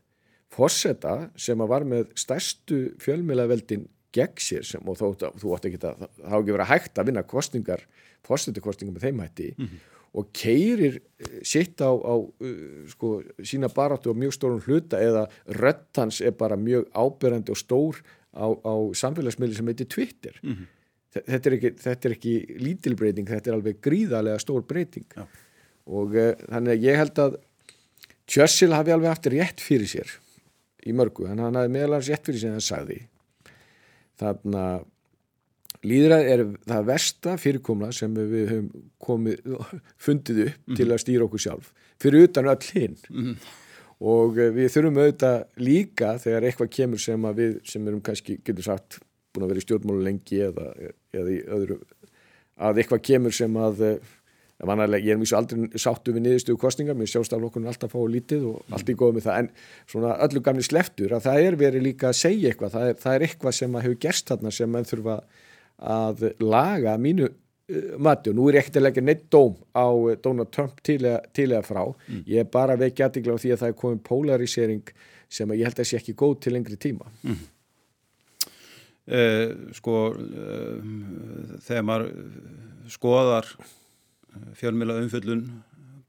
Fossetta 0.50 1.30
sem 1.38 1.62
var 1.70 1.86
með 1.86 2.10
stærstu 2.18 2.96
fjölmiðlaveldin 3.04 3.88
gegn 4.16 4.42
sér 4.42 4.66
sem, 4.66 4.84
og 4.90 4.98
þó, 4.98 5.30
þú 5.38 5.54
átti 5.56 5.70
ekki 5.70 5.80
að 5.84 6.02
það 6.02 6.04
hafa 6.32 6.42
ekki 6.42 6.56
verið 6.56 6.72
hægt 6.72 7.00
að 7.00 7.10
vinna 7.10 7.24
kostningar, 7.30 7.86
fórstættukostningar 8.28 8.96
með 8.96 9.06
þeim 9.06 9.22
hætti 9.24 9.50
mm 9.52 9.66
-hmm. 9.66 9.84
og 10.20 10.32
keirir 10.34 10.96
eh, 10.98 11.42
sitt 11.44 11.82
á, 11.82 11.92
á 11.94 12.16
uh, 12.18 12.88
sko, 12.90 13.12
sína 13.44 13.70
baráttu 13.70 14.10
á 14.10 14.16
mjög 14.18 14.34
stórun 14.34 14.64
hluta 14.66 14.98
eða 14.98 15.28
röttans 15.46 16.22
er 16.22 16.32
bara 16.32 16.58
mjög 16.58 16.90
ábyrgandi 16.94 17.52
og 17.52 17.58
stór 17.58 18.02
á, 18.34 18.48
á 18.50 18.74
samfélagsmiðli 18.94 19.56
sem 19.56 19.68
heitir 19.68 19.88
Twitter 19.88 20.40
mm 20.42 20.54
-hmm. 20.54 20.66
þetta, 21.26 21.50
er 21.50 21.54
ekki, 21.54 21.72
þetta 21.78 22.10
er 22.10 22.16
ekki 22.18 22.34
lítil 22.60 22.96
breyting, 22.96 23.28
þetta 23.30 23.50
er 23.50 23.56
alveg 23.56 23.78
gríðarlega 23.82 24.40
stór 24.40 24.66
breyting 24.66 25.06
ja. 25.16 25.28
og 25.86 26.16
uh, 26.16 26.34
þannig 26.50 26.74
að 26.74 26.84
ég 26.84 26.98
held 26.98 27.20
að 27.20 27.38
Churchill 28.30 28.74
hafi 28.74 28.92
alveg 28.92 29.10
haft 29.10 29.28
rétt 29.28 29.62
fyrir 29.62 29.88
sér 29.88 30.10
í 30.86 30.96
mörgu, 30.96 31.28
en 31.28 31.42
hann 31.44 31.58
hafði 31.60 31.74
meðalans 31.76 32.10
rétt 32.10 32.26
fyrir 32.26 32.44
sem 32.44 32.56
hann 32.56 32.64
sagði 32.64 33.02
þannig 34.20 34.60
að 34.60 34.88
líðræð 35.88 36.30
er 36.34 36.44
það 36.68 36.88
versta 36.90 37.36
fyrirkomla 37.40 37.92
sem 37.96 38.16
við 38.18 38.52
höfum 38.52 38.70
komið, 39.00 39.40
fundið 40.06 40.42
upp 40.46 40.58
mm 40.58 40.66
-hmm. 40.66 40.80
til 40.80 40.92
að 40.92 41.02
stýra 41.04 41.28
okkur 41.28 41.44
sjálf 41.46 41.72
fyrir 42.02 42.28
utan 42.28 42.52
öll 42.52 42.72
hinn 42.74 42.98
mm 43.10 43.24
-hmm. 43.24 43.36
og 44.00 44.40
eh, 44.40 44.52
við 44.56 44.72
þurfum 44.74 45.00
auðvitað 45.00 45.46
líka 45.58 46.18
þegar 46.18 46.44
eitthvað 46.44 46.76
kemur 46.78 47.00
sem 47.00 47.26
að 47.26 47.36
við 47.36 47.60
sem 47.64 47.88
erum 47.88 48.02
kannski, 48.02 48.40
getur 48.44 48.64
sagt, 48.64 49.00
búin 49.34 49.44
að 49.44 49.50
vera 49.50 49.60
í 49.60 49.68
stjórnmálu 49.68 50.04
lengi 50.04 50.42
eða, 50.42 50.74
eða 51.14 51.30
í 51.32 51.40
öðru 51.48 51.80
að 52.58 52.78
eitthvað 52.78 53.02
kemur 53.02 53.32
sem 53.32 53.56
að 53.56 53.82
eh, 53.82 53.98
Vanalega, 54.68 55.06
ég 55.06 55.16
er 55.16 55.20
mjög 55.20 55.30
svo 55.32 55.40
aldrei 55.40 55.80
sáttu 55.80 56.14
við 56.16 56.26
niðurstöðu 56.26 56.60
kostningar, 56.60 56.96
mér 57.00 57.08
sjálfstaflokkurinn 57.08 57.70
alltaf 57.72 57.94
fá 57.94 58.00
lítið 58.12 58.48
og 58.50 58.74
allt 58.76 58.90
í 58.92 58.96
góð 59.00 59.14
með 59.16 59.28
það, 59.30 59.44
en 59.44 59.92
svona 59.94 60.16
öllu 60.26 60.42
gamni 60.44 60.66
sleftur 60.68 61.14
að 61.16 61.28
það 61.30 61.44
er 61.46 61.58
verið 61.62 61.86
líka 61.86 62.10
að 62.10 62.18
segja 62.20 62.52
eitthvað, 62.52 62.74
það 62.74 62.88
er, 62.90 62.98
það 63.04 63.16
er 63.16 63.26
eitthvað 63.28 63.56
sem 63.56 63.78
að 63.78 63.86
hefur 63.88 64.02
gerst 64.06 64.34
þarna 64.34 64.52
sem 64.58 64.74
mann 64.74 64.90
þurfa 64.90 65.16
að 65.96 66.26
laga 66.44 66.98
mínu 67.00 67.30
uh, 67.30 67.94
mati 68.04 68.34
og 68.34 68.36
nú 68.36 68.50
er 68.50 68.58
ég 68.60 68.66
ekkert 68.66 68.82
að 68.82 68.86
leggja 68.90 69.06
neitt 69.08 69.24
dóm 69.32 69.56
á 69.72 69.88
uh, 69.88 70.18
Donald 70.20 70.52
Trump 70.52 70.84
til 70.84 71.00
eða 71.08 71.64
frá, 71.64 71.86
mm. 71.88 72.26
ég 72.28 72.44
er 72.44 72.52
bara 72.52 72.76
veikja 72.80 73.08
aðdegla 73.08 73.40
á 73.40 73.42
því 73.46 73.56
að 73.56 73.64
það 73.64 73.72
er 73.72 73.80
komin 73.80 74.04
polarisering 74.12 74.92
sem 75.32 75.56
ég 75.56 75.70
held 75.70 75.80
að 75.80 75.88
sé 75.88 76.02
ekki 76.02 76.18
góð 76.20 76.36
til 76.44 76.56
lengri 76.58 76.76
tíma. 76.76 77.08
Mm. 77.24 77.40
Eh, 79.10 79.52
sko, 79.74 80.12
eh, 80.14 80.82
þegar 81.66 81.86
maður 81.88 82.10
skoðar 82.94 83.48
fjölmjöla 84.60 85.00
umfjöllun 85.04 85.46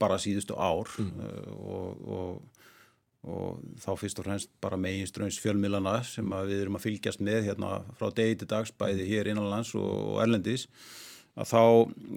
bara 0.01 0.19
síðustu 0.21 0.57
ár 0.57 0.89
mm. 0.99 1.11
uh, 1.21 1.53
og, 1.61 2.09
og, 2.17 2.65
og 3.31 3.61
þá 3.83 3.91
fyrst 4.01 4.21
og 4.23 4.29
fremst 4.29 4.51
bara 4.65 4.81
meginströms 4.81 5.39
fjölmjölana 5.43 6.01
sem 6.09 6.35
við 6.49 6.65
erum 6.65 6.81
að 6.81 6.87
fylgjast 6.89 7.23
með 7.25 7.51
hérna 7.51 7.81
frá 8.01 8.09
degi 8.17 8.41
til 8.41 8.51
dags 8.51 8.73
bæði 8.73 9.09
hér 9.11 9.33
innanlands 9.33 9.75
og, 9.79 10.19
erlendis 10.25 10.69
að 11.37 11.53
þá, 11.53 11.65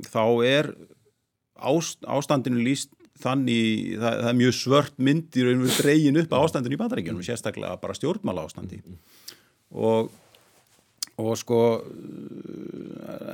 þá 0.09 0.23
er 0.47 0.73
ást, 1.59 2.01
ástandinu 2.07 2.63
líst 2.63 2.93
þannig, 3.23 3.93
það, 4.01 4.19
það 4.23 4.31
er 4.31 4.39
mjög 4.39 4.55
svört 4.57 4.95
myndir 4.97 5.51
og 5.53 5.67
dregin 5.77 6.19
upp 6.23 6.33
ástandinu 6.39 6.77
í 6.77 6.81
bandaríkjunum 6.81 7.25
sérstaklega 7.25 7.77
bara 7.81 7.95
stjórnmála 7.97 8.47
ástandi 8.47 8.79
mm. 8.81 8.97
og 9.83 10.11
og 11.21 11.33
sko 11.37 11.59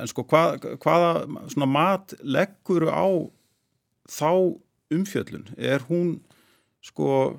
en 0.00 0.10
sko 0.10 0.24
hvað, 0.28 0.66
hvaða 0.82 1.12
svona 1.52 1.68
mat 1.70 2.14
leggur 2.20 2.88
á 2.92 3.08
þá 4.10 4.32
umfjöllun 4.92 5.48
er 5.56 5.84
hún 5.88 6.18
sko 6.84 7.36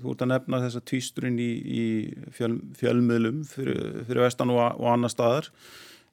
þú 0.00 0.12
ert 0.12 0.24
að 0.24 0.32
nefna 0.32 0.62
þessa 0.64 0.82
tvísturinn 0.88 1.38
í, 1.40 1.50
í 1.52 1.84
fjöl, 2.36 2.58
fjölmiðlum 2.78 3.44
fyrir, 3.48 4.02
fyrir 4.08 4.24
vestan 4.24 4.52
og, 4.54 4.60
og 4.80 4.88
annar 4.92 5.12
staðar 5.12 5.50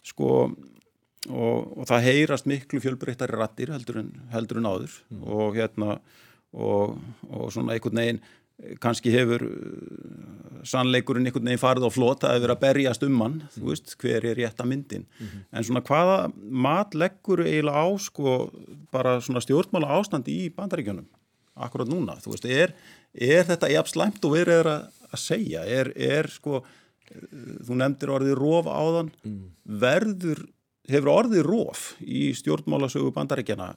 sko 0.04 0.32
og, 0.44 1.58
og 1.80 1.88
það 1.88 2.08
heyrast 2.10 2.50
miklu 2.50 2.82
fjölbreyttari 2.84 3.40
rattir 3.40 3.72
heldur 3.74 4.02
en, 4.04 4.12
heldur 4.34 4.60
en 4.60 4.70
áður 4.70 4.96
mm. 5.08 5.24
og 5.24 5.60
hérna 5.60 5.98
og, 6.54 6.98
og 7.30 7.52
svona 7.54 7.76
einhvern 7.76 8.02
veginn 8.02 8.24
kannski 8.84 9.12
hefur 9.14 9.44
uh, 9.48 10.62
sannleikurinn 10.68 11.28
einhvern 11.28 11.50
veginn 11.50 11.62
farið 11.62 11.88
á 11.90 11.92
flota 11.92 12.32
að 12.32 12.46
vera 12.46 12.56
að 12.56 12.62
berjast 12.64 13.06
um 13.08 13.20
hann, 13.24 13.40
þú 13.56 13.66
veist, 13.72 13.96
hver 14.02 14.28
er 14.30 14.38
rétta 14.40 14.66
myndin, 14.68 15.06
mm 15.06 15.26
-hmm. 15.28 15.44
en 15.52 15.64
svona 15.64 15.82
hvaða 15.82 16.32
mat 16.38 16.94
leggur 16.94 17.44
eiginlega 17.44 17.84
á 17.84 17.88
sko 18.00 18.52
bara 18.92 19.20
svona 19.22 19.42
stjórnmála 19.42 19.92
ástandi 20.00 20.46
í 20.46 20.54
bandaríkjunum, 20.56 21.08
akkurat 21.56 21.88
núna? 21.88 22.16
Þú 22.22 22.30
veist, 22.32 22.46
er, 22.46 22.74
er 23.14 23.44
þetta 23.44 23.72
jafn 23.72 23.92
slæmt 23.92 24.26
og 24.26 24.32
verið 24.32 24.60
er 24.60 24.68
að, 24.68 24.84
að 25.12 25.20
segja, 25.20 25.66
er, 25.66 25.92
er 25.96 26.28
sko, 26.28 26.64
þú 27.66 27.74
nefndir 27.76 28.10
orðið 28.10 28.36
róf 28.38 28.66
áðan, 28.66 29.12
mm. 29.24 29.50
verður 29.66 30.46
hefur 30.90 31.10
orðið 31.10 31.44
róf 31.44 31.96
í 32.00 32.34
stjórnmálasögu 32.34 33.12
bandaríkjana 33.12 33.76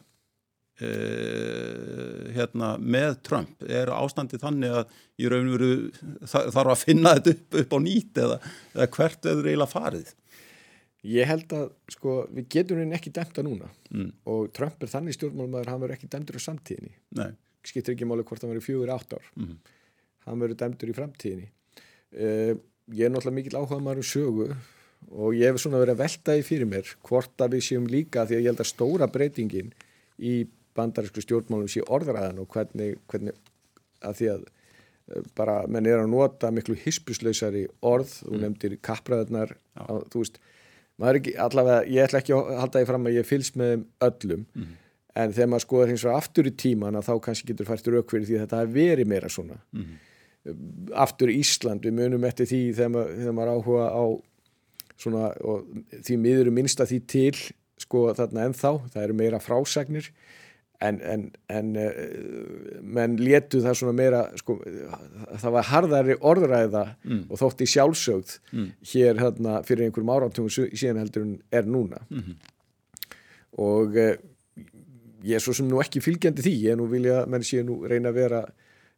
Uh, 0.77 2.27
hérna, 2.37 2.75
með 2.77 3.15
Trump 3.25 3.63
er 3.65 3.89
ástandi 3.97 4.37
þannig 4.37 4.75
að 4.77 4.99
í 5.17 5.31
raun 5.33 5.47
og 5.49 5.55
veru 5.55 6.27
þarf 6.29 6.73
að 6.75 6.83
finna 6.83 7.15
þetta 7.17 7.33
upp, 7.33 7.57
upp 7.63 7.71
á 7.73 7.79
nýtt 7.81 8.19
eða, 8.21 8.37
eða 8.75 8.89
hvert 8.99 9.29
eður 9.31 9.49
eiginlega 9.49 9.71
farið 9.73 10.11
Ég 11.07 11.31
held 11.31 11.55
að 11.57 11.65
sko, 11.95 12.19
við 12.29 12.49
getum 12.53 12.83
henni 12.83 12.99
ekki 12.99 13.15
dæmta 13.17 13.47
núna 13.47 13.71
mm. 13.89 14.11
og 14.29 14.51
Trump 14.53 14.85
er 14.85 14.93
þannig 14.93 15.17
stjórnmálumæður 15.17 15.71
hann 15.73 15.81
verður 15.81 15.97
ekki 15.97 16.11
dæmtur 16.13 16.37
á 16.37 16.45
samtíðinni 16.45 16.93
Nei. 17.23 17.33
skiptir 17.65 17.97
ekki 17.97 18.11
máli 18.11 18.27
hvort 18.29 18.45
hann 18.45 18.53
verður 18.53 18.67
fjögur 18.69 18.93
átt 18.99 19.17
ár 19.17 19.33
mm. 19.33 19.57
hann 20.29 20.45
verður 20.45 20.61
dæmtur 20.61 20.93
í 20.93 20.99
framtíðinni 20.99 21.49
uh, 21.49 22.53
ég 22.93 23.09
er 23.09 23.17
náttúrulega 23.17 23.39
mikil 23.39 23.57
áhuga 23.63 23.81
maður 23.81 24.05
um 24.05 24.11
sögu 24.13 24.51
og 25.09 25.41
ég 25.41 25.49
hef 25.49 25.65
svona 25.65 25.81
verið 25.81 25.97
að 25.97 26.05
velta 26.05 26.37
í 26.37 26.45
fyrir 26.45 26.69
mér 26.69 26.93
hvort 27.09 27.41
að 27.41 27.57
við 27.57 27.67
séum 27.71 27.89
líka 27.89 28.29
því 28.29 28.37
að 28.37 28.45
ég 28.45 28.53
held 28.53 28.65
að 28.67 28.73
stóra 28.75 29.09
breytingin 29.17 29.73
í 30.21 30.37
bandarísku 30.77 31.25
stjórnmálum 31.25 31.71
sé 31.71 31.83
orðræðan 31.83 32.43
og 32.43 32.51
hvernig, 32.53 33.01
hvernig 33.11 33.37
að 34.05 34.21
því 34.21 34.31
að 34.35 34.45
eh, 34.47 35.29
bara 35.39 35.57
menn 35.71 35.89
er 35.89 36.03
að 36.03 36.13
nota 36.13 36.53
miklu 36.55 36.77
hispjuslausari 36.83 37.67
orð, 37.87 38.13
mm. 38.13 38.27
þú 38.27 38.43
nefndir 38.43 38.77
kappræðunar, 38.85 39.57
þú 40.13 40.25
veist 40.25 40.41
maður 40.97 41.13
er 41.13 41.21
ekki, 41.21 41.37
allavega, 41.47 41.79
ég 41.93 42.09
ætla 42.09 42.23
ekki 42.23 42.35
að 42.37 42.51
halda 42.63 42.83
því 42.83 42.91
fram 42.91 43.09
að 43.09 43.19
ég 43.19 43.29
fylgst 43.29 43.59
með 43.61 43.75
öllum 44.07 44.45
mm. 44.47 44.71
en 45.23 45.35
þegar 45.37 45.51
maður 45.53 45.67
skoður 45.67 45.93
hins 45.93 46.07
vegar 46.07 46.23
aftur 46.23 46.49
í 46.49 46.55
tíman 46.65 47.01
þá 47.05 47.13
kannski 47.27 47.51
getur 47.51 47.69
fært 47.69 47.91
raukverði 47.93 48.31
því 48.31 48.39
að 48.39 48.47
þetta 48.47 48.63
hefur 48.63 48.79
verið 48.79 49.13
meira 49.13 49.33
svona 49.33 49.59
mm. 49.77 49.93
aftur 51.05 51.33
í 51.33 51.37
Ísland, 51.43 51.85
við 51.85 52.01
munum 52.01 52.25
eftir 52.29 52.49
því 52.49 52.63
þegar 52.79 52.95
maður, 52.97 53.15
þegar 53.21 53.39
maður 53.41 53.55
áhuga 53.57 53.91
á 53.93 54.05
svona, 54.97 55.29
og 55.45 55.69
því 56.07 56.19
miður 56.23 56.53
minnst 56.57 56.81
að 56.81 56.95
því 56.95 57.01
til 57.13 57.37
sko 57.81 58.07
þarna 58.17 58.49
ennþá, 58.49 58.73
það 58.95 59.03
eru 59.03 59.17
meira 59.19 59.43
frásagnir 59.43 60.09
en, 60.81 61.01
en, 61.01 61.25
en 61.49 61.71
uh, 61.81 62.81
menn 62.83 63.17
létu 63.21 63.63
það 63.65 63.79
svona 63.81 63.97
meira 63.97 64.23
sko, 64.41 64.59
það 65.41 65.55
var 65.57 65.69
harðari 65.71 66.17
orðræða 66.21 66.85
mm. 67.05 67.23
og 67.31 67.41
þótti 67.41 67.69
sjálfsögð 67.73 68.37
mm. 68.53 68.69
hér 68.93 69.23
hérna, 69.23 69.61
fyrir 69.67 69.87
einhverjum 69.87 70.13
áratungum 70.17 70.53
síðan 70.53 71.03
heldur 71.05 71.27
en 71.27 71.35
er 71.51 71.65
núna 71.69 72.03
mm 72.09 72.21
-hmm. 72.21 72.37
og 73.65 73.97
uh, 73.97 74.15
ég 75.25 75.35
er 75.35 75.41
svo 75.41 75.53
sem 75.53 75.69
nú 75.69 75.81
ekki 75.81 76.01
fylgjandi 76.01 76.43
því 76.43 76.55
ég 76.67 76.73
er 76.73 76.77
nú 76.77 76.87
vilja, 76.91 77.27
menn 77.27 77.43
sé 77.43 77.63
nú 77.63 77.85
reyna 77.89 78.09
að 78.09 78.21
vera 78.21 78.45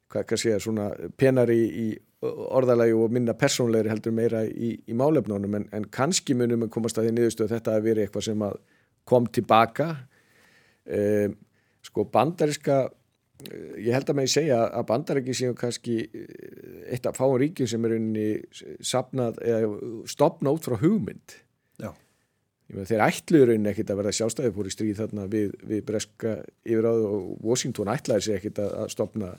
hvað 0.08 0.26
kann 0.26 0.38
segja, 0.38 0.60
svona 0.60 0.90
penari 1.16 1.60
í 1.68 1.98
orðalagi 2.26 2.92
og 2.92 3.12
minna 3.12 3.34
persónleiri 3.34 3.88
heldur 3.88 4.12
meira 4.12 4.42
í, 4.44 4.80
í 4.88 4.94
málefnunum 4.94 5.54
en, 5.54 5.68
en 5.72 5.84
kannski 5.84 6.34
munum 6.34 6.62
að 6.62 6.70
komast 6.70 6.98
að 6.98 7.04
því 7.04 7.12
niðurstöð 7.12 7.44
að 7.44 7.54
þetta 7.54 7.74
að 7.74 7.82
veri 7.82 8.02
eitthvað 8.02 8.24
sem 8.24 8.42
að 8.42 8.56
kom 9.04 9.26
tilbaka 9.26 9.96
um 10.88 11.36
sko 11.88 12.06
bandariska 12.12 12.78
eh, 12.86 13.88
ég 13.88 13.92
held 13.96 14.12
að 14.12 14.22
ég 14.24 14.32
segja 14.32 14.62
að 14.68 14.88
bandaræki 14.92 15.36
séu 15.36 15.56
kannski 15.58 15.98
eh, 16.06 16.94
eitt 16.94 17.08
af 17.08 17.18
fáin 17.18 17.38
ríkjum 17.42 17.70
sem 17.70 17.88
er 17.88 17.98
unni 17.98 18.30
sapnað 18.84 19.42
eða 19.44 20.02
stopna 20.10 20.54
út 20.54 20.68
frá 20.68 20.78
hugmynd. 20.80 21.38
Þeir 22.68 23.00
ætluður 23.00 23.54
unni 23.54 23.70
ekkit 23.70 23.88
að 23.88 24.00
verða 24.02 24.10
sjálfstæði 24.18 24.50
fór 24.52 24.66
í 24.68 24.72
stríð 24.74 24.98
þarna 24.98 25.22
við, 25.32 25.54
við 25.64 25.86
Breska 25.88 26.34
yfiráðu 26.68 27.06
og 27.08 27.30
Washington 27.46 27.88
ætlaði 27.88 28.26
sér 28.26 28.36
ekkit 28.36 28.60
að, 28.60 28.74
stopna 28.92 29.30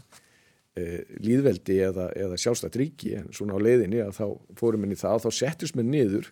e, 0.74 1.04
líðveldi 1.22 1.76
eða, 1.92 2.08
eða 2.18 2.40
sjálfstætt 2.42 2.80
ríki. 2.82 3.14
En 3.20 3.28
svona 3.30 3.60
á 3.62 3.62
leiðinni 3.62 4.02
að 4.02 4.16
þá 4.18 4.26
fórum 4.58 4.88
henni 4.88 4.98
það 4.98 5.28
þá 5.28 5.30
settist 5.44 5.78
með 5.78 5.92
niður 5.94 6.32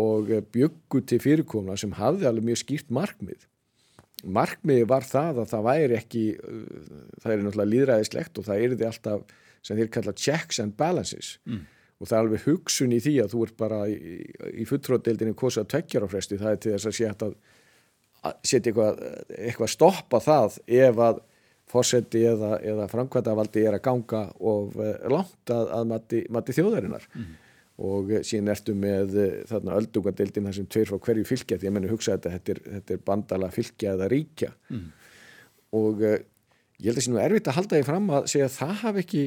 og 0.00 0.32
byggu 0.54 1.02
til 1.12 1.20
fyrirkomna 1.20 1.76
sem 1.80 1.92
hafði 1.98 2.30
alveg 2.30 2.48
mjög 2.48 2.62
skýrt 2.62 2.96
markmið 3.02 3.44
markmiði 4.24 4.86
var 4.90 5.06
það 5.06 5.42
að 5.42 5.50
það 5.52 5.66
væri 5.68 5.98
ekki 5.98 6.22
uh, 6.36 6.62
það 7.22 7.32
er 7.32 7.42
náttúrulega 7.44 7.72
líðræðislegt 7.72 8.40
og 8.40 8.48
það 8.48 8.62
er 8.64 8.76
því 8.76 8.88
alltaf 8.88 9.36
sem 9.66 9.78
þeir 9.78 9.92
kalla 9.94 10.14
checks 10.16 10.62
and 10.62 10.76
balances. 10.78 11.36
Mm. 11.46 11.66
og 11.98 12.06
það 12.06 12.16
er 12.16 12.24
alveg 12.24 12.44
hugsun 12.46 12.92
í 12.94 13.00
því 13.02 13.14
að 13.24 13.32
þú 13.34 13.44
ert 13.46 13.56
bara 13.58 13.78
í, 13.90 14.18
í 14.54 14.66
fulltróðdeildinu 14.68 15.34
kosið 15.38 15.64
að 15.64 15.72
tökjar 15.72 16.04
á 16.06 16.08
fresti, 16.12 16.38
það 16.38 16.52
er 16.52 16.60
til 16.62 16.74
þess 16.76 16.90
að 16.90 16.98
setja 16.98 17.32
setja 18.46 18.70
eitthvað, 18.70 19.02
eitthvað 19.38 19.72
stoppa 19.72 20.20
það 20.22 20.60
ef 20.78 21.02
að 21.02 21.18
fórseti 21.68 22.22
eða, 22.26 22.56
eða 22.64 22.86
framkvæmdavaldi 22.88 23.64
er 23.66 23.76
að 23.76 23.84
ganga 23.84 24.22
og 24.38 24.78
uh, 24.78 24.94
langt 25.10 25.52
að, 25.52 25.74
að 25.74 25.90
mati, 25.90 26.22
mati 26.32 26.54
þjóðarinnar. 26.56 27.10
Mm 27.14 27.36
og 27.78 28.10
síðan 28.26 28.50
ertu 28.50 28.74
með 28.74 29.14
eh, 29.22 29.34
þarna 29.46 29.76
öldungadeildin 29.78 30.48
þar 30.48 30.56
sem 30.56 30.66
tveir 30.70 30.88
frá 30.90 30.98
hverju 31.04 31.26
fylgja 31.28 31.58
því 31.60 31.68
að 31.68 31.76
menn 31.76 31.90
hugsa 31.92 32.16
þetta, 32.16 32.32
þetta 32.34 32.54
er, 32.54 32.60
þetta 32.72 32.96
er 32.96 33.04
bandala 33.06 33.50
fylgja 33.54 33.92
eða 33.94 34.08
ríkja 34.10 34.50
mm. 34.74 34.88
og 35.78 36.02
uh, 36.02 36.16
ég 36.78 36.90
held 36.90 36.96
að 36.96 36.98
það 36.98 37.06
sé 37.06 37.12
nú 37.12 37.20
erfitt 37.22 37.50
að 37.50 37.58
halda 37.58 37.78
því 37.78 37.86
fram 37.86 38.10
að 38.16 38.26
segja 38.32 38.48
að 38.48 38.56
það 38.56 38.74
hafi 38.82 39.04
ekki 39.04 39.22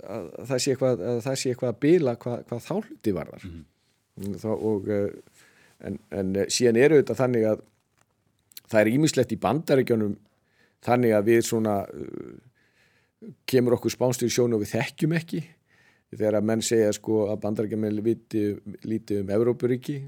að 0.00 0.30
það 0.38 0.64
sé 0.64 0.74
eitthvað 0.74 1.04
að, 1.10 1.20
eitthvað 1.34 1.74
að 1.74 1.78
bila 1.84 2.16
hvað, 2.24 2.42
hvað 2.48 2.64
þá 2.68 2.74
hluti 2.78 3.16
varðar 3.20 3.46
mm. 3.50 3.60
Þá, 4.40 4.50
og 4.52 4.88
uh, 4.92 5.44
en, 5.88 6.00
en 6.12 6.34
síðan 6.52 6.80
eru 6.80 6.98
þetta 7.00 7.20
þannig 7.22 7.46
að 7.52 7.62
það 8.70 8.80
er 8.80 8.92
ímislegt 8.94 9.32
í 9.32 9.40
bandaríkjónum 9.40 10.18
þannig 10.84 11.16
að 11.16 11.28
við 11.28 11.46
svona 11.48 11.78
uh, 11.84 12.36
kemur 13.48 13.76
okkur 13.76 13.92
spánstur 13.92 14.28
í 14.28 14.32
sjónu 14.32 14.56
og 14.56 14.64
við 14.64 14.78
þekkjum 14.78 15.16
ekki 15.20 15.44
þegar 16.14 16.38
að 16.40 16.48
menn 16.50 16.64
segja 16.64 16.94
sko 16.94 17.26
að 17.30 17.42
bandarækjumil 17.44 17.92
lítið 18.00 19.20
um 19.22 19.34
Evrópuríki 19.36 20.00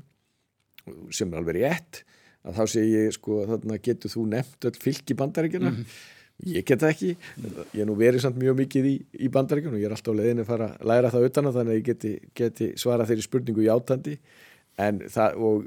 sem 1.15 1.31
er 1.31 1.39
alveg 1.39 1.61
rétt 1.61 2.03
að 2.43 2.59
þá 2.59 2.65
segja 2.75 3.05
ég 3.07 3.15
sko 3.15 3.43
þarna 3.47 3.79
getur 3.87 4.13
þú 4.13 4.27
nefnt 4.33 4.67
öll 4.67 4.79
fylg 4.83 5.13
í 5.15 5.19
bandarækjuna 5.19 5.71
mm 5.71 5.77
-hmm. 5.77 6.55
ég 6.57 6.65
get 6.67 6.81
það 6.81 6.91
ekki. 6.91 7.17
Ég 7.75 7.83
er 7.83 7.87
nú 7.87 7.95
verið 7.97 8.21
samt 8.21 8.39
mjög 8.39 8.57
mikið 8.63 8.85
í, 8.87 8.95
í 9.27 9.29
bandarækjuna 9.29 9.77
og 9.77 9.83
ég 9.83 9.87
er 9.87 9.95
alltaf 9.95 10.17
leðin 10.17 10.43
að 10.43 10.51
fara 10.51 10.69
að 10.75 10.87
læra 10.87 11.11
það 11.11 11.27
utan 11.29 11.47
að 11.47 11.55
þannig 11.57 11.73
að 11.73 11.79
ég 11.79 11.85
geti, 11.85 12.19
geti 12.35 12.73
svara 12.77 13.07
þeirri 13.07 13.23
spurningu 13.23 13.63
í 13.63 13.71
átandi 13.71 14.19
en 14.79 14.99
það 15.07 15.37
og 15.37 15.65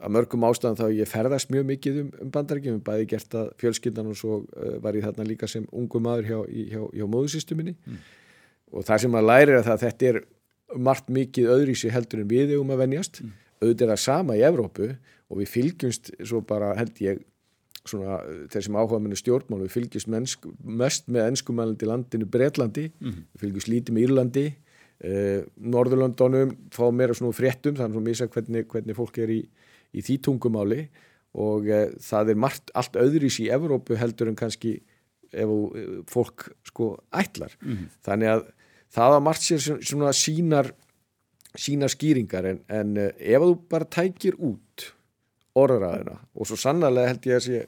að 0.00 0.10
mörgum 0.10 0.46
ástæðan 0.48 0.80
þá 0.80 0.86
ég 0.96 1.08
ferðast 1.08 1.50
mjög 1.50 1.64
mikið 1.66 2.00
um, 2.00 2.10
um 2.22 2.30
bandarækjum, 2.30 2.80
bæði 2.80 3.06
gert 3.06 3.34
að 3.34 3.50
fjölskyldan 3.60 4.10
og 4.10 4.16
svo 4.16 4.42
uh, 4.42 4.78
var 4.80 4.96
ég 4.96 5.04
þarna 5.04 5.28
líka 5.28 5.46
sem 5.46 5.66
ungu 5.70 6.00
maður 6.00 6.24
hjá, 6.24 6.38
hjá, 6.72 6.82
hjá 6.90 7.06
móðusystuminni 7.06 7.76
mm 7.84 7.98
og 8.74 8.86
það 8.86 9.04
sem 9.04 9.14
maður 9.14 9.30
lærir 9.30 9.58
að 9.60 9.68
það 9.68 9.84
þetta 9.84 10.08
er 10.10 10.20
margt 10.88 11.12
mikið 11.14 11.52
öðrísi 11.54 11.92
heldur 11.94 12.24
en 12.24 12.30
við 12.30 12.56
um 12.58 12.72
að 12.74 12.82
venjast, 12.84 13.20
mm. 13.22 13.36
auðvitað 13.62 13.86
er 13.86 13.92
það 13.92 14.02
sama 14.04 14.38
í 14.38 14.42
Evrópu 14.48 14.90
og 15.30 15.40
við 15.40 15.52
fylgjumst 15.52 16.10
svo 16.24 16.42
bara 16.46 16.72
held 16.78 17.00
ég 17.04 17.22
svona 17.84 18.18
þeir 18.52 18.64
sem 18.64 18.76
áhuga 18.80 19.00
með 19.02 19.18
stjórnmál, 19.20 19.60
við 19.66 19.74
fylgjumst 19.74 20.10
mennsk, 20.12 20.46
mest 20.64 21.08
með 21.12 21.30
ennskumælandi 21.30 21.88
landinu 21.88 22.28
Breitlandi, 22.32 22.88
mm. 22.96 23.18
við 23.34 23.44
fylgjumst 23.44 23.70
lítið 23.70 23.96
með 23.96 24.06
Írlandi 24.08 24.46
eh, 25.04 25.44
Norðurlandunum 25.74 26.54
fá 26.74 26.86
meira 26.96 27.16
svona 27.16 27.36
fréttum 27.36 27.76
þannig 27.78 28.00
að 28.00 28.08
misa 28.08 28.30
hvernig, 28.32 28.66
hvernig 28.72 28.98
fólk 28.98 29.20
er 29.20 29.34
í, 29.36 29.42
í 29.92 30.04
því 30.04 30.18
tungumáli 30.24 30.80
og 31.44 31.68
eh, 31.68 31.92
það 32.02 32.32
er 32.32 32.42
margt 32.46 32.74
allt 32.78 32.98
öðrísi 33.00 33.46
í 33.46 33.52
Evrópu 33.54 34.00
heldur 34.00 34.32
en 34.32 34.38
kannski 34.38 34.78
ef 35.34 35.50
fólk 36.06 36.48
sko 36.68 36.92
ætlar 37.14 37.56
mm. 37.60 37.88
þannig 38.06 38.36
að 38.36 38.44
það 38.92 39.16
að 39.16 39.24
margt 39.28 39.46
sér 39.46 39.62
svona 39.80 40.12
sínar 40.16 40.72
sínar 41.54 41.92
skýringar 41.92 42.48
en, 42.50 42.60
en 42.68 42.96
eh, 42.98 43.12
ef 43.34 43.44
þú 43.44 43.54
bara 43.70 43.86
tækir 43.86 44.36
út 44.42 44.88
orðræðina 45.54 46.18
og 46.34 46.48
svo 46.48 46.58
sannarlega 46.58 47.12
held 47.12 47.28
ég 47.30 47.38
að 47.38 47.44
sé 47.46 47.60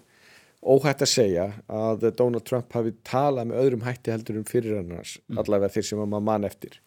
óhætt 0.67 1.05
að 1.05 1.13
segja 1.13 1.45
að 1.71 2.09
Donald 2.19 2.47
Trump 2.49 2.73
hafi 2.75 2.95
talað 3.07 3.53
með 3.53 3.61
öðrum 3.63 3.85
hætti 3.87 4.11
heldur 4.11 4.41
um 4.41 4.49
fyrir 4.49 4.81
annars 4.81 5.17
mm. 5.29 5.39
allavega 5.43 5.75
þeir 5.77 5.87
sem 5.91 6.03
maður 6.03 6.27
mann 6.27 6.49
eftir. 6.49 6.81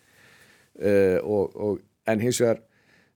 Uh, 0.79 1.17
og, 1.23 1.55
og, 1.55 1.79
en 2.07 2.21
hins 2.23 2.39
vegar 2.41 2.61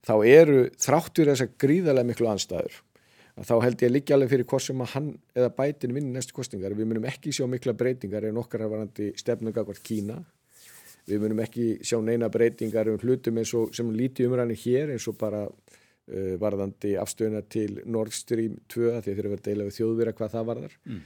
þá 0.04 0.14
eru 0.28 0.58
þráttur 0.80 1.30
þess 1.30 1.44
að 1.44 1.54
gríðarlega 1.64 2.08
miklu 2.08 2.28
anstæður 2.30 2.80
að 3.34 3.48
þá 3.48 3.54
held 3.64 3.82
ég 3.82 3.88
að 3.88 3.94
liggja 3.96 4.16
alveg 4.16 4.32
fyrir 4.32 4.48
hvort 4.50 4.64
sem 4.64 4.82
að 4.84 4.92
hann 4.94 5.08
eða 5.34 5.52
bætin 5.56 5.94
vinni 5.96 6.12
næstu 6.14 6.36
kostingar 6.36 6.76
við 6.76 6.90
munum 6.90 7.08
ekki 7.08 7.32
sjá 7.34 7.46
mikla 7.50 7.74
breytingar 7.76 8.28
en 8.28 8.38
okkar 8.40 8.66
er 8.66 8.70
varandi 8.70 9.08
stefnunga 9.18 9.64
hvort 9.66 9.82
Kína 9.84 10.20
við 11.08 11.22
munum 11.22 11.42
ekki 11.44 11.66
sjá 11.84 11.98
neina 12.02 12.30
breytingar 12.32 12.90
um 12.92 13.00
hlutum 13.00 13.40
eins 13.40 13.54
og 13.56 13.74
sem 13.76 13.90
líti 13.94 14.26
umræðinu 14.28 14.58
hér 14.64 14.94
eins 14.94 15.08
og 15.10 15.18
bara 15.20 15.42
uh, 15.46 16.36
varðandi 16.40 16.94
afstöðuna 17.00 17.42
til 17.48 17.80
Nord 17.84 18.14
Stream 18.16 18.60
2 18.72 18.94
því 19.00 19.02
þeir 19.10 19.24
eru 19.24 19.34
að 19.38 19.44
deila 19.48 19.68
við 19.68 19.80
þjóðvira 19.80 20.14
hvað 20.16 20.36
það 20.36 20.48
varðar 20.52 20.78
mm. 20.84 21.02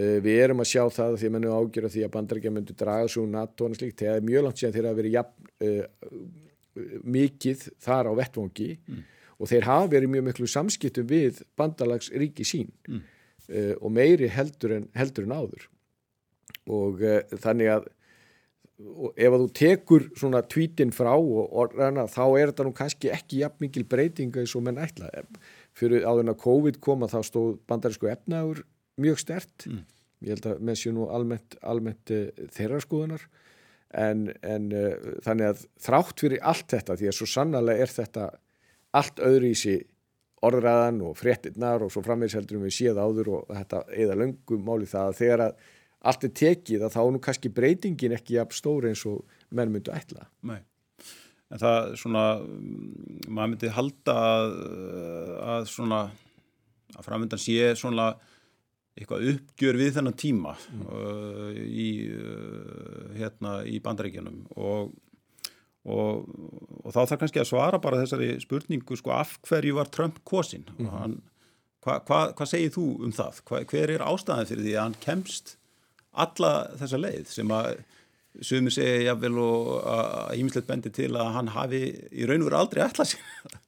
uh, 0.00 0.18
við 0.26 0.42
erum 0.44 0.64
að 0.64 0.72
sjá 0.72 0.82
það 0.98 1.16
því 1.22 1.30
að 1.30 1.36
mennum 1.36 1.56
ágjör 1.56 1.88
því 1.94 2.04
að 2.06 2.12
bandarækja 2.18 2.54
myndu 2.56 2.76
draga 2.84 3.14
svo 3.14 3.24
NATO 3.28 3.70
og 3.70 3.78
slíkt, 3.78 4.04
er 4.04 4.26
mjög 4.26 4.46
langt 4.48 4.60
síðan 4.60 4.76
þeir 4.76 4.90
að 4.90 5.00
vera 5.00 5.14
jafn, 5.16 5.54
uh, 5.64 6.20
mikið 7.04 7.64
þar 7.82 8.08
á 8.08 8.12
vettvangi 8.20 8.74
mm 8.76 9.08
og 9.40 9.48
þeir 9.48 9.66
hafa 9.68 9.88
verið 9.94 10.12
mjög 10.14 10.26
miklu 10.28 10.48
samskiptum 10.50 11.08
við 11.08 11.40
bandalagsríki 11.58 12.46
sín 12.46 12.68
mm. 12.88 13.00
uh, 13.48 13.74
og 13.80 13.94
meiri 13.96 14.28
heldur 14.32 14.76
en, 14.76 14.88
heldur 14.96 15.26
en 15.26 15.36
áður 15.36 15.66
og 16.70 17.00
uh, 17.00 17.22
þannig 17.40 17.72
að 17.78 17.88
ef 19.14 19.34
að 19.34 19.42
þú 19.42 19.48
tekur 19.56 20.06
svona 20.18 20.42
tvítin 20.46 20.92
frá 20.94 21.12
og 21.14 21.52
orðana 21.62 22.06
þá 22.10 22.22
er 22.26 22.50
þetta 22.50 22.66
nú 22.66 22.74
kannski 22.76 23.12
ekki 23.14 23.42
jafn 23.42 23.64
mikil 23.64 23.84
breytinga 23.88 24.42
eins 24.42 24.56
og 24.56 24.64
menn 24.66 24.80
ætla. 24.82 25.10
Fyrir 25.76 26.06
áður 26.06 26.24
en 26.24 26.34
að 26.34 26.42
COVID 26.44 26.80
koma 26.84 27.10
þá 27.10 27.20
stóð 27.26 27.54
bandarísku 27.70 28.10
efnaður 28.12 28.64
mjög 29.00 29.22
stert. 29.22 29.68
Mm. 29.68 29.84
ég 30.20 30.34
held 30.34 30.50
að 30.50 30.64
menn 30.68 30.76
séu 30.76 30.92
nú 30.92 31.06
almennt, 31.08 31.56
almennt 31.64 32.12
uh, 32.12 32.26
þeirra 32.52 32.82
skoðunar. 32.84 33.24
En, 33.90 34.28
en 34.46 34.68
þannig 35.26 35.48
að 35.48 35.62
þrátt 35.82 36.20
fyrir 36.22 36.44
allt 36.46 36.68
þetta 36.70 36.94
því 36.94 37.08
að 37.10 37.16
svo 37.16 37.26
sannlega 37.26 37.82
er 37.82 37.90
þetta 37.90 38.26
allt 38.94 39.22
öðru 39.26 39.48
í 39.50 39.56
sí 39.58 39.72
orðræðan 40.46 41.02
og 41.04 41.16
fréttinnar 41.18 41.84
og 41.84 41.92
svo 41.92 42.02
frammeðseldurum 42.04 42.64
við 42.68 42.76
séð 42.76 43.00
áður 43.00 43.32
og 43.36 43.50
þetta 43.50 43.82
eða 44.04 44.16
löngum 44.22 44.62
máli 44.64 44.88
það 44.88 45.10
að 45.10 45.18
þegar 45.18 45.42
að 45.48 45.66
allt 46.00 46.26
er 46.26 46.34
tekið 46.40 46.86
að 46.86 46.96
þá 46.96 47.02
nú 47.12 47.20
kannski 47.22 47.52
breytingin 47.52 48.16
ekki 48.16 48.38
jafn 48.38 48.56
stóri 48.56 48.92
eins 48.92 49.04
og 49.08 49.22
menn 49.54 49.72
myndu 49.72 49.92
ætla. 49.94 50.26
Nei, 50.48 50.60
en 51.50 51.62
það 51.62 51.94
svona, 52.00 52.24
maður 53.28 53.52
myndi 53.52 53.72
halda 53.76 54.16
að, 54.16 54.56
að 55.54 55.70
svona, 55.74 56.00
að 56.96 57.06
framöndan 57.06 57.42
sé 57.42 57.72
svona 57.78 58.12
eitthvað 58.98 59.28
uppgjör 59.34 59.78
við 59.78 59.94
þennan 59.96 60.18
tíma 60.18 60.56
mm. 60.56 60.80
uh, 60.90 61.52
í, 61.56 61.90
uh, 62.10 63.04
hérna 63.16 63.60
í 63.68 63.78
bandaríkjanum 63.84 64.42
og 64.58 64.90
og, 65.88 66.26
og 66.84 66.92
þá 66.92 66.98
þarf 66.98 67.20
kannski 67.22 67.40
að 67.40 67.48
svara 67.48 67.78
bara 67.80 68.02
þessari 68.02 68.34
spurningu 68.42 68.98
sko 69.00 69.14
af 69.16 69.38
hverju 69.48 69.78
var 69.78 69.88
Trump 69.88 70.18
kosin 70.28 70.66
mm 70.74 70.90
hann, 70.92 71.14
hva, 71.80 71.94
hva, 72.04 72.18
hvað 72.36 72.50
segir 72.50 72.74
þú 72.74 72.86
um 73.06 73.14
það? 73.16 73.38
Hva, 73.48 73.62
hver 73.70 73.94
er 73.94 74.04
ástæðan 74.04 74.50
fyrir 74.50 74.66
því 74.66 74.74
að 74.74 74.82
hann 74.84 74.98
kemst 75.00 75.54
alla 76.12 76.52
þessa 76.80 77.00
leið 77.00 77.26
sem 77.30 77.52
að 77.54 77.72
sumir 78.46 78.74
segja 78.74 79.10
jáfnvel 79.10 79.38
og 79.42 79.70
að 79.90 80.38
ímislegt 80.40 80.68
bendi 80.68 80.92
til 80.94 81.10
að 81.18 81.32
hann 81.36 81.50
hafi 81.54 81.82
í 82.10 82.28
raun 82.28 82.44
og 82.44 82.50
veru 82.50 82.60
aldrei 82.60 82.82
ætlað 82.86 83.12
sér. 83.14 83.58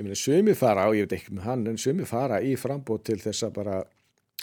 Ég 0.00 0.06
meina 0.06 0.18
sumir 0.18 0.56
fara 0.58 0.88
og 0.88 0.96
ég 0.96 1.06
veit 1.06 1.18
ekki 1.18 1.34
með 1.36 1.46
hann 1.46 1.66
en 1.70 1.80
sumir 1.80 2.08
fara 2.08 2.40
í 2.42 2.54
frambót 2.58 3.04
til 3.06 3.18
þess 3.20 3.46
að 3.46 3.56
bara 3.58 3.80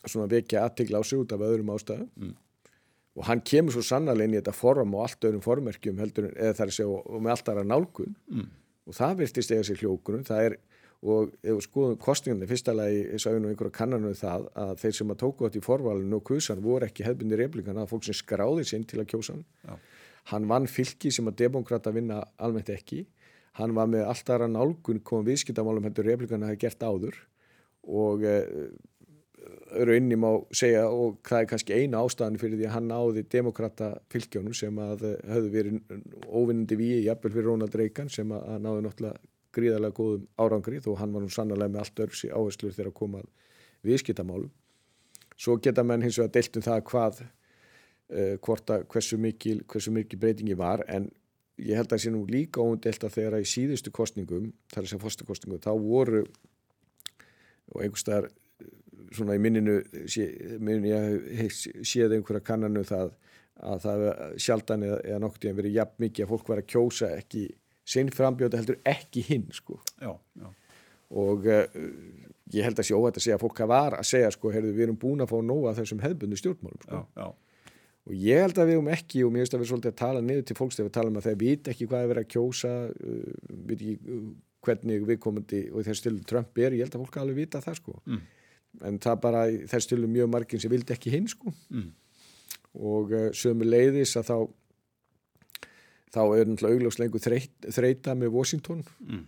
svona 0.03 0.29
vekja 0.31 0.63
aðtigla 0.67 1.01
á 1.01 1.03
sig 1.07 1.19
út 1.19 1.33
af 1.33 1.43
öðrum 1.43 1.73
ástæðum. 1.73 2.11
Mm. 2.15 2.35
Og 3.17 3.25
hann 3.25 3.41
kemur 3.41 3.73
svo 3.73 3.81
sannarlega 3.81 4.29
inn 4.29 4.35
í 4.35 4.39
þetta 4.39 4.53
form 4.53 4.93
og 4.93 5.07
allt 5.07 5.25
öðrum 5.25 5.43
formerkjum 5.43 5.99
heldur 6.03 6.29
eða 6.29 6.53
það 6.53 6.63
er 6.63 6.71
að 6.71 6.77
segja 6.77 6.91
og, 6.93 7.07
og 7.09 7.23
með 7.25 7.33
allt 7.33 7.51
aðra 7.51 7.65
nálgun. 7.65 8.15
Mm. 8.29 8.47
og 8.87 8.95
það 8.95 9.17
virtist 9.19 9.51
eða 9.51 9.65
sér 9.67 9.81
hljókunum 9.81 10.27
það 10.27 10.45
er 10.45 10.53
og 11.05 11.33
ef 11.43 11.51
við 11.51 11.65
skoðum 11.67 11.99
kostningunni 12.01 12.47
fyrsta 12.49 12.73
lagi, 12.73 13.03
ég 13.05 13.21
sá 13.21 13.29
nú 13.29 13.51
einhverja 13.51 13.75
kannanu 13.75 14.09
um 14.09 14.17
það 14.17 14.47
að 14.57 14.73
þeir 14.81 14.95
sem 14.97 15.13
að 15.13 15.19
tóku 15.21 15.45
átt 15.45 15.59
í 15.59 15.61
forvalinu 15.61 16.17
og 16.17 16.25
kvísan 16.25 16.63
voru 16.63 16.87
ekki 16.87 17.05
hefðbundir 17.05 17.43
replikan 17.43 17.77
að 17.77 17.91
fólk 17.91 18.07
sem 18.07 18.17
skráði 18.17 18.65
sinn 18.65 18.87
til 18.87 19.03
að 19.03 19.11
kjósa 19.13 19.35
hann. 19.35 19.45
Já. 19.67 19.77
hann 20.33 20.49
vann 20.49 20.67
fylki 20.67 21.11
sem 21.13 21.29
að 21.29 21.37
demokrata 21.43 21.93
vinna 21.93 22.23
almennt 22.41 22.73
ekki. 22.73 23.05
Hann 23.61 23.77
var 23.77 23.87
með 23.89 24.09
allt 24.09 24.29
aðra 24.29 24.49
nálgun 24.49 24.99
komið 25.05 25.31
viðskiptamálum 25.31 25.85
heldur 25.85 26.09
replikan 26.09 26.43
að 26.43 26.53
hafa 26.53 26.61
gert 26.65 26.83
áður. 26.83 27.21
Og 27.87 28.25
eh, 28.27 28.73
raunnum 29.87 30.25
á 30.27 30.33
segja 30.55 30.83
og 30.89 31.21
það 31.25 31.39
er 31.39 31.49
kannski 31.53 31.77
eina 31.77 32.01
ástæðan 32.03 32.41
fyrir 32.41 32.57
því 32.57 32.67
að 32.67 32.75
hann 32.75 32.91
náði 32.91 33.23
demokrata 33.31 33.93
fylgjónum 34.11 34.55
sem 34.57 34.81
að 34.81 35.05
höfðu 35.29 35.53
verið 35.53 35.79
óvinnandi 36.27 36.77
við 36.79 37.01
jafnvel 37.05 37.33
fyrir 37.33 37.49
Ronald 37.51 37.77
Reagan 37.77 38.11
sem 38.11 38.33
að 38.35 38.61
náði 38.65 38.85
náttúrulega 38.85 39.36
gríðarlega 39.55 39.95
góðum 39.97 40.27
árangri 40.37 40.81
þó 40.83 40.93
hann 40.99 41.13
var 41.15 41.23
nú 41.23 41.31
sannlega 41.33 41.69
með 41.71 41.83
allt 41.83 42.17
síðan 42.17 42.39
áherslur 42.39 42.75
þegar 42.75 42.91
að 42.91 42.97
koma 42.99 43.21
viðskiptamálum. 43.87 44.51
Svo 45.37 45.57
geta 45.61 45.85
menn 45.85 46.03
hins 46.05 46.17
vegar 46.17 46.33
deilt 46.33 46.57
um 46.57 46.65
það 46.65 46.83
hvað 46.89 47.21
uh, 47.23 48.35
hvort 48.43 48.73
að 48.73 48.87
hversu 48.91 49.19
mikil, 49.21 49.61
hversu 49.69 49.93
mikil 49.93 50.19
breytingi 50.21 50.57
var 50.57 50.83
en 50.87 51.09
ég 51.57 51.77
held 51.77 51.87
að 51.87 51.95
það 51.95 52.03
sé 52.03 52.13
nú 52.13 52.25
líka 52.29 52.61
óundelt 52.61 53.05
að 53.05 53.15
þegar 53.17 53.37
að 53.37 53.45
í 53.45 53.51
síðustu 53.53 53.93
kostningum, 53.93 54.51
þar 54.73 54.83
er 54.83 54.91
sem 54.91 55.01
fórstakostningum, 55.01 55.61
þá 55.63 55.71
voru 55.81 56.25
og 57.73 57.81
einhverstaðar 57.83 58.29
svona 59.15 59.37
í 59.37 59.41
minninu 59.41 59.79
sé, 60.09 60.27
minninu 60.59 60.91
ég 60.91 61.53
séð 61.55 62.17
einhverja 62.17 62.45
kannanu 62.45 62.83
það 62.87 63.15
að 63.57 63.79
það 63.85 64.03
sjaldan 64.43 64.85
eða, 64.85 64.97
eða 65.07 65.21
noktið 65.23 65.49
en 65.49 65.57
verið 65.57 65.77
jafn 65.79 66.03
mikið 66.03 66.25
að 66.25 66.33
fólk 66.33 66.51
var 66.51 66.61
að 66.61 66.69
kjósa 66.73 67.09
ekki 67.17 67.45
sinn 67.87 68.11
frambjóta 68.13 68.59
heldur 68.59 68.79
ekki 68.87 69.23
hinn 69.27 69.47
sko. 69.55 69.79
Já, 70.01 70.13
já. 70.37 70.47
og 71.23 71.47
uh, 71.47 71.65
ég 72.53 72.67
held 72.67 72.79
að 72.79 72.89
sé 72.89 72.95
óhætt 72.95 73.19
að 73.19 73.25
segja 73.25 73.37
að 73.39 73.43
fólk 73.43 73.61
var 73.69 73.97
að 73.97 74.07
segja 74.07 74.31
sko 74.35 74.51
heyrðu, 74.53 74.73
við 74.75 74.87
erum 74.87 74.99
búin 74.99 75.23
að 75.23 75.31
fá 75.33 75.37
nóga 75.43 75.75
þessum 75.77 76.01
hefðbundu 76.03 76.39
stjórnmálum 76.39 76.83
sko. 76.83 77.03
Já, 77.17 77.27
og 78.07 78.15
ég 78.15 78.43
held 78.45 78.59
að 78.61 78.71
við 78.71 78.81
um 78.81 78.89
ekki 78.93 79.23
og 79.25 79.33
mér 79.33 79.43
finnst 79.43 79.57
að 79.57 79.63
við 79.63 79.71
svolítið 79.71 79.93
að 79.93 80.01
tala 80.01 80.23
niður 80.23 80.47
til 80.47 80.57
fólks 80.59 80.77
þegar 80.77 80.89
við 80.89 80.97
tala 80.97 81.11
um 81.11 81.19
að 81.19 81.27
þeir 81.27 81.39
vit 81.43 81.71
ekki 81.73 81.87
hvað 81.91 82.03
er 82.03 82.11
verið 82.13 82.25
að 82.25 82.33
kjósa 82.35 82.73
uh, 82.87 83.31
vit 83.71 83.81
ekki 83.83 84.15
uh, 84.15 84.27
hvernig 84.67 85.07
við 85.07 85.19
komandi 85.23 85.61
og 85.71 85.87
þess 85.87 86.03
til 86.03 86.17
Trump 86.27 86.59
er, 86.59 86.75
ég 86.75 86.87
held 86.87 86.95
að 86.95 87.03
fólk 87.05 87.19
alveg 87.21 87.39
vita 87.43 87.63
það 87.63 87.79
sko. 87.79 87.97
Mm. 88.07 88.21
En 88.87 88.99
það 89.03 89.19
bara 89.23 89.43
þess 89.71 89.89
til 89.89 90.01
mjög 90.03 90.31
margin 90.33 90.61
sem 90.61 90.71
vildi 90.71 90.95
ekki 90.95 91.13
hinn 91.13 91.27
sko. 91.31 91.53
Mm. 91.71 91.91
og 92.77 93.13
uh, 93.15 93.29
sömu 93.33 93.67
leiðis 93.67 94.15
að 94.19 94.31
þá 94.31 94.37
þá 96.13 96.21
er 96.23 96.49
náttúrulega 96.49 96.77
augljóslengu 96.77 97.21
þreita 97.23 98.15
með 98.17 98.33
Washington 98.33 98.83
mm. 99.03 99.23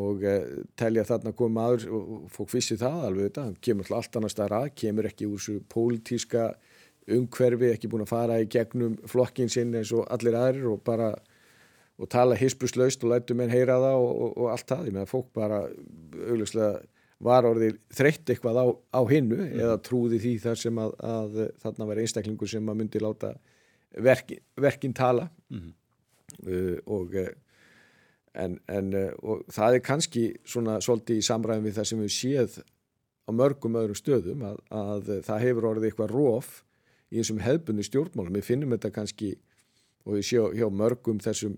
og 0.00 0.24
uh, 0.28 0.46
telja 0.78 1.06
þarna 1.08 1.34
komið 1.36 1.56
maður 1.58 1.86
og 1.98 2.14
fólk 2.34 2.54
vissi 2.56 2.78
það 2.80 3.08
alveg 3.10 3.28
þetta, 3.28 3.46
hann 3.48 3.60
kemur 3.64 3.88
alltaf 3.88 4.00
allt 4.00 4.18
annars 4.20 4.38
þar 4.40 4.56
að, 4.60 4.70
kemur 4.82 5.10
ekki 5.10 5.28
úr 5.28 5.38
þessu 5.40 5.60
pólitíska 5.74 6.48
umhverfi, 7.14 7.70
ekki 7.74 7.90
búin 7.92 8.06
að 8.06 8.14
fara 8.14 8.40
í 8.40 8.48
gegnum 8.48 8.96
flokkin 9.10 9.52
sinn 9.52 9.74
eins 9.76 9.92
og 9.92 10.06
allir 10.12 10.36
aðrir 10.40 10.70
og 10.72 10.84
bara 10.86 11.12
og 12.00 12.10
tala 12.10 12.34
hispuslaust 12.34 13.04
og 13.04 13.12
lætu 13.12 13.36
menn 13.38 13.52
heyra 13.52 13.76
það 13.78 14.00
og, 14.00 14.10
og, 14.10 14.30
og 14.40 14.50
allt 14.50 14.66
það, 14.70 14.88
ég 14.88 14.96
meina 14.96 15.10
fólk 15.10 15.28
bara 15.36 15.60
augljóslega 15.68 16.72
var 17.24 17.46
orðið 17.48 17.78
þreytt 17.94 18.32
eitthvað 18.32 18.58
á, 18.60 18.66
á 18.98 19.00
hinnu 19.08 19.38
mm. 19.38 19.60
eða 19.62 19.76
trúði 19.86 20.18
því 20.22 20.34
þar 20.42 20.60
sem 20.60 20.80
að, 20.82 20.94
að 21.06 21.38
þarna 21.62 21.88
var 21.90 22.00
einstaklingur 22.02 22.50
sem 22.50 22.70
að 22.70 22.80
myndi 22.80 23.02
láta 23.02 23.30
verkin, 24.02 24.42
verkin 24.60 24.96
tala 24.96 25.28
mm. 25.52 25.70
Uh, 26.42 26.76
og, 26.90 27.16
en, 28.34 28.58
en, 28.68 28.92
og 29.22 29.44
það 29.54 29.78
er 29.78 29.84
kannski 29.86 30.24
svona 30.44 30.80
svolítið 30.84 31.22
í 31.22 31.26
samræðin 31.26 31.66
við 31.68 31.76
það 31.78 31.90
sem 31.90 32.04
við 32.04 32.14
séð 32.18 32.60
á 33.24 33.30
mörgum 33.32 33.78
öðrum 33.80 33.98
stöðum 33.98 34.44
að, 34.44 34.62
að 34.68 35.12
það 35.24 35.44
hefur 35.46 35.68
orðið 35.70 35.90
eitthvað 35.90 36.14
róf 36.14 36.56
í 37.14 37.20
þessum 37.20 37.44
hefbunni 37.44 37.86
stjórnmálum 37.86 38.36
við 38.36 38.48
finnum 38.48 38.74
þetta 38.74 38.92
kannski 38.94 39.30
og 40.04 40.18
við 40.18 40.26
séum 40.28 40.56
hjá 40.58 40.66
mörgum 40.72 41.22
þessum 41.22 41.56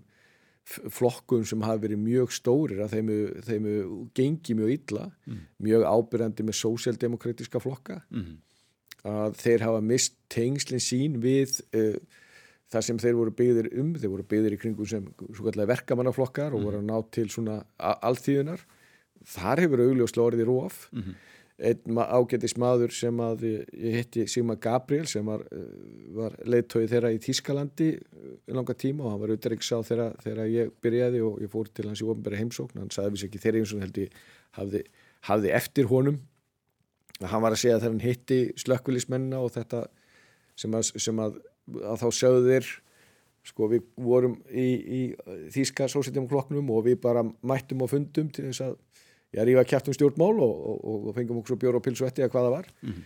flokkum 0.67 1.45
sem 1.47 1.63
hafa 1.63 1.79
verið 1.85 2.01
mjög 2.03 2.33
stórir 2.35 2.81
að 2.83 2.97
þeim, 2.97 3.11
þeim 3.47 3.67
gengi 4.17 4.55
mjög 4.57 4.73
illa, 4.73 5.05
mm. 5.27 5.43
mjög 5.63 5.85
ábyrjandi 5.87 6.45
með 6.47 6.57
sósjaldemokratiska 6.59 7.61
flokka 7.63 8.01
mm. 8.11 8.33
að 9.07 9.37
þeir 9.39 9.63
hafa 9.63 9.83
mist 9.93 10.17
tengslinn 10.33 10.83
sín 10.83 11.19
við 11.23 11.61
uh, 11.71 11.95
það 12.73 12.87
sem 12.89 12.99
þeir 13.03 13.15
voru 13.19 13.35
byggðir 13.37 13.69
um, 13.79 13.93
þeir 13.95 14.13
voru 14.13 14.27
byggðir 14.33 14.57
í 14.57 14.59
kringum 14.61 14.89
sem 14.89 15.07
verkamannaflokkar 15.73 16.55
og 16.55 16.61
mm. 16.61 16.67
voru 16.67 16.81
að 16.81 16.89
ná 16.89 16.97
til 17.15 17.29
svona 17.31 17.61
alþýðunar 17.79 18.65
þar 19.27 19.63
hefur 19.63 19.85
augljóslega 19.87 20.31
orðið 20.31 20.51
róf 20.51 20.83
-hmm 20.91 21.23
einn 21.57 21.97
ágættis 21.97 22.53
maður 22.61 22.93
sem 22.93 23.17
að 23.21 23.45
ég 23.47 23.95
hitti 23.97 24.25
Sigmar 24.29 24.59
Gabriel 24.61 25.07
sem 25.09 25.25
var, 25.25 25.41
eh, 25.49 25.63
var 26.13 26.35
leittóið 26.45 26.91
þeirra 26.91 27.11
í 27.15 27.21
Tískalandi 27.21 27.87
eh, 27.97 28.35
langa 28.53 28.75
tíma 28.77 29.05
og 29.05 29.11
hann 29.11 29.21
var 29.23 29.33
auðvitað 29.33 29.87
þegar, 29.89 30.17
þegar 30.21 30.51
ég 30.53 30.71
byrjaði 30.85 31.21
og 31.25 31.41
ég 31.41 31.49
fór 31.49 31.71
til 31.73 31.87
hans 31.87 32.03
í 32.03 32.05
ofnbæri 32.05 32.37
heimsókn. 32.43 32.77
Hann 32.77 32.93
sagði 32.93 33.15
vissi 33.15 33.29
ekki 33.29 33.41
þeirri 33.41 33.63
eins 33.63 33.73
og 33.73 33.81
held 33.81 33.97
ég 33.97 34.19
hafði, 34.59 34.83
hafði 35.31 35.53
eftir 35.57 35.89
honum. 35.89 36.19
Hann 37.25 37.41
var 37.41 37.55
að 37.55 37.63
segja 37.63 37.79
þegar 37.79 37.95
hann 37.95 38.05
hitti 38.05 38.39
slökkulismenna 38.61 39.41
og 39.41 39.55
þetta 39.57 39.87
sem 40.57 40.77
að, 40.77 40.93
sem 41.01 41.23
að, 41.25 41.41
að 41.67 42.03
þá 42.03 42.07
sjáðu 42.19 42.43
þeir 42.47 42.69
sko 43.47 43.67
við 43.71 43.83
vorum 44.03 44.37
í, 44.51 44.67
í 44.67 45.01
Þíska 45.53 45.87
sósítjumklokknum 45.91 46.71
og 46.73 46.87
við 46.87 46.99
bara 47.03 47.23
mættum 47.23 47.83
og 47.85 47.91
fundum 47.93 48.31
til 48.33 48.49
þess 48.49 48.65
að 48.65 48.73
ég 49.35 49.43
er 49.43 49.51
í 49.51 49.59
að 49.59 49.69
kjæftum 49.71 49.95
stjórnmál 49.95 50.33
og, 50.43 50.55
og, 50.71 51.05
og 51.09 51.15
fengum 51.15 51.39
okkur 51.41 51.59
bjór 51.61 51.79
og 51.79 51.85
pilsuetti 51.85 52.23
eða 52.23 52.33
hvað 52.33 52.47
það 52.47 52.55
var 52.55 52.69
mm 52.71 52.89
-hmm. 52.91 53.05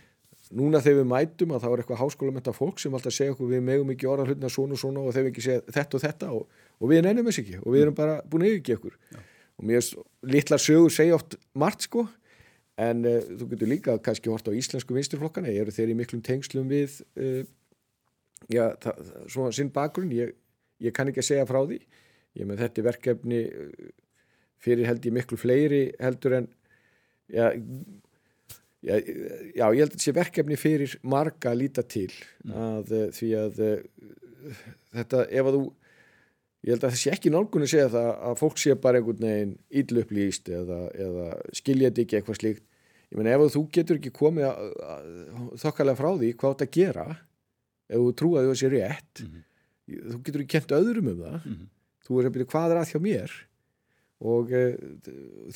núna 0.60 0.82
þegar 0.82 0.98
við 1.00 1.10
mætum 1.12 1.52
að 1.52 1.62
það 1.62 1.70
var 1.72 1.82
eitthvað 1.82 2.02
háskólamenta 2.02 2.52
fólk 2.52 2.80
sem 2.80 2.94
alltaf 2.94 3.14
segja 3.14 3.34
okkur 3.34 3.50
við 3.50 3.62
megum 3.62 3.90
ekki 3.90 4.06
orða 4.06 4.26
hlutina 4.26 4.48
svona 4.48 4.72
og 4.72 4.78
svona 4.78 5.00
og 5.00 5.14
þeir 5.14 5.30
ekki 5.30 5.46
segja 5.46 5.60
þetta 5.68 5.96
og 5.96 6.02
þetta 6.02 6.32
og, 6.32 6.48
og 6.80 6.88
við 6.88 7.02
nefnum 7.02 7.26
þess 7.26 7.42
ekki 7.42 7.56
og 7.62 7.70
við 7.72 7.82
erum 7.82 7.94
bara 7.94 8.22
búin 8.22 8.42
að 8.42 8.50
yfirgeða 8.50 8.78
okkur 8.78 8.98
ja. 9.12 9.18
og 9.58 9.64
mér 9.64 9.78
er 9.78 9.86
litlar 10.22 10.58
sögur 10.58 10.90
segja 10.90 11.14
oft 11.14 11.36
margt 11.54 11.82
sko 11.82 12.06
en 12.80 13.04
uh, 13.04 13.20
þú 13.38 13.48
getur 13.50 13.68
líka 13.68 13.98
kannski 13.98 14.30
hort 14.30 14.48
á 14.48 14.52
íslensku 14.52 14.94
vinsturflokkana, 14.96 15.48
eru 15.48 15.70
þeir 15.70 15.92
í 15.92 15.98
miklum 15.98 16.22
tengslum 16.22 16.70
við 16.70 17.02
uh, 17.20 17.44
já, 18.50 18.64
það, 18.82 19.10
svona 19.30 19.56
sinn 19.56 19.72
bakgrunn 19.74 20.14
ég, 20.14 20.32
ég 20.82 20.94
kann 20.96 21.10
ekki 21.10 21.22
að 21.22 21.28
segja 21.30 21.48
frá 21.48 21.60
því 21.64 21.80
ég 22.40 22.48
með 22.48 22.64
þetta 22.64 22.86
verkefni 22.88 23.42
uh, 23.48 23.90
fyrir 24.62 24.88
held 24.88 25.06
ég 25.08 25.16
miklu 25.16 25.38
fleiri 25.40 25.82
heldur 26.00 26.38
en 26.40 26.48
já, 27.32 27.52
já, 28.82 28.96
já 28.96 29.66
ég 29.66 29.84
held 29.84 29.94
að 29.98 30.02
sé 30.06 30.16
verkefni 30.16 30.58
fyrir 30.60 30.96
marga 31.02 31.52
að 31.52 31.62
líta 31.64 31.86
til 31.86 32.10
mm. 32.44 32.56
að 32.56 32.96
mm. 32.96 33.14
því 33.18 33.30
að 33.42 33.62
uh, 33.68 33.78
þetta 34.96 35.24
ef 35.28 35.48
að 35.48 35.58
þú 35.58 35.64
ég 36.62 36.76
held 36.76 36.84
að 36.84 36.92
það 36.92 37.00
sé 37.00 37.14
ekki 37.16 37.32
nálgun 37.34 37.64
að 37.66 37.72
segja 37.72 37.88
það 37.90 38.10
að 38.28 38.36
fólk 38.38 38.60
sé 38.62 38.76
bara 38.78 39.00
einhvern 39.00 39.26
veginn 39.26 39.56
ídlupplýst 39.82 40.52
eða, 40.54 40.84
eða 40.94 41.26
skilja 41.58 41.90
þetta 41.90 42.04
ekki 42.04 42.18
eitthvað 42.18 42.38
slíkt 42.38 42.64
ég 43.12 43.18
menna 43.18 43.34
ef 43.34 43.54
þú 43.56 43.62
getur 43.74 43.98
ekki 43.98 44.12
komið 44.14 44.46
þokkalega 45.60 45.98
frá 45.98 46.10
því 46.14 46.30
hvað 46.38 46.54
þetta 46.54 46.76
gera 46.78 47.06
ef 47.88 47.98
þú 48.00 48.12
trúaði 48.18 48.50
þessi 48.52 48.70
rétt 48.72 49.22
mm 49.22 49.28
-hmm. 49.30 50.10
þú 50.10 50.18
getur 50.24 50.42
ekki 50.42 50.54
kent 50.56 50.76
öðrum 50.78 51.08
um 51.12 51.18
það 51.24 51.38
mm 51.38 51.54
-hmm. 51.54 51.68
þú 52.06 52.20
er 52.20 52.26
að 52.26 52.34
byrja 52.34 52.52
hvað 52.52 52.70
er 52.70 52.78
að 52.80 52.90
hjá 52.92 53.00
mér 53.00 53.30
og 54.22 54.52
e, 54.52 54.62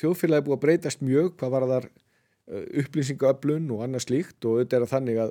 þjóðfélagi 0.01 0.41
er 0.41 0.47
búið 0.47 0.57
að 0.57 0.65
breytast 0.65 1.01
mjög 1.03 1.37
hvað 1.39 1.51
var 1.51 1.67
þar 1.73 1.87
e, 1.87 2.57
upplýsingaöflun 2.83 3.71
og 3.71 3.83
annað 3.83 4.07
slíkt 4.07 4.45
og 4.45 4.59
þetta 4.61 4.77
er 4.77 4.83
að 4.83 4.95
þannig 4.95 5.17
að, 5.25 5.31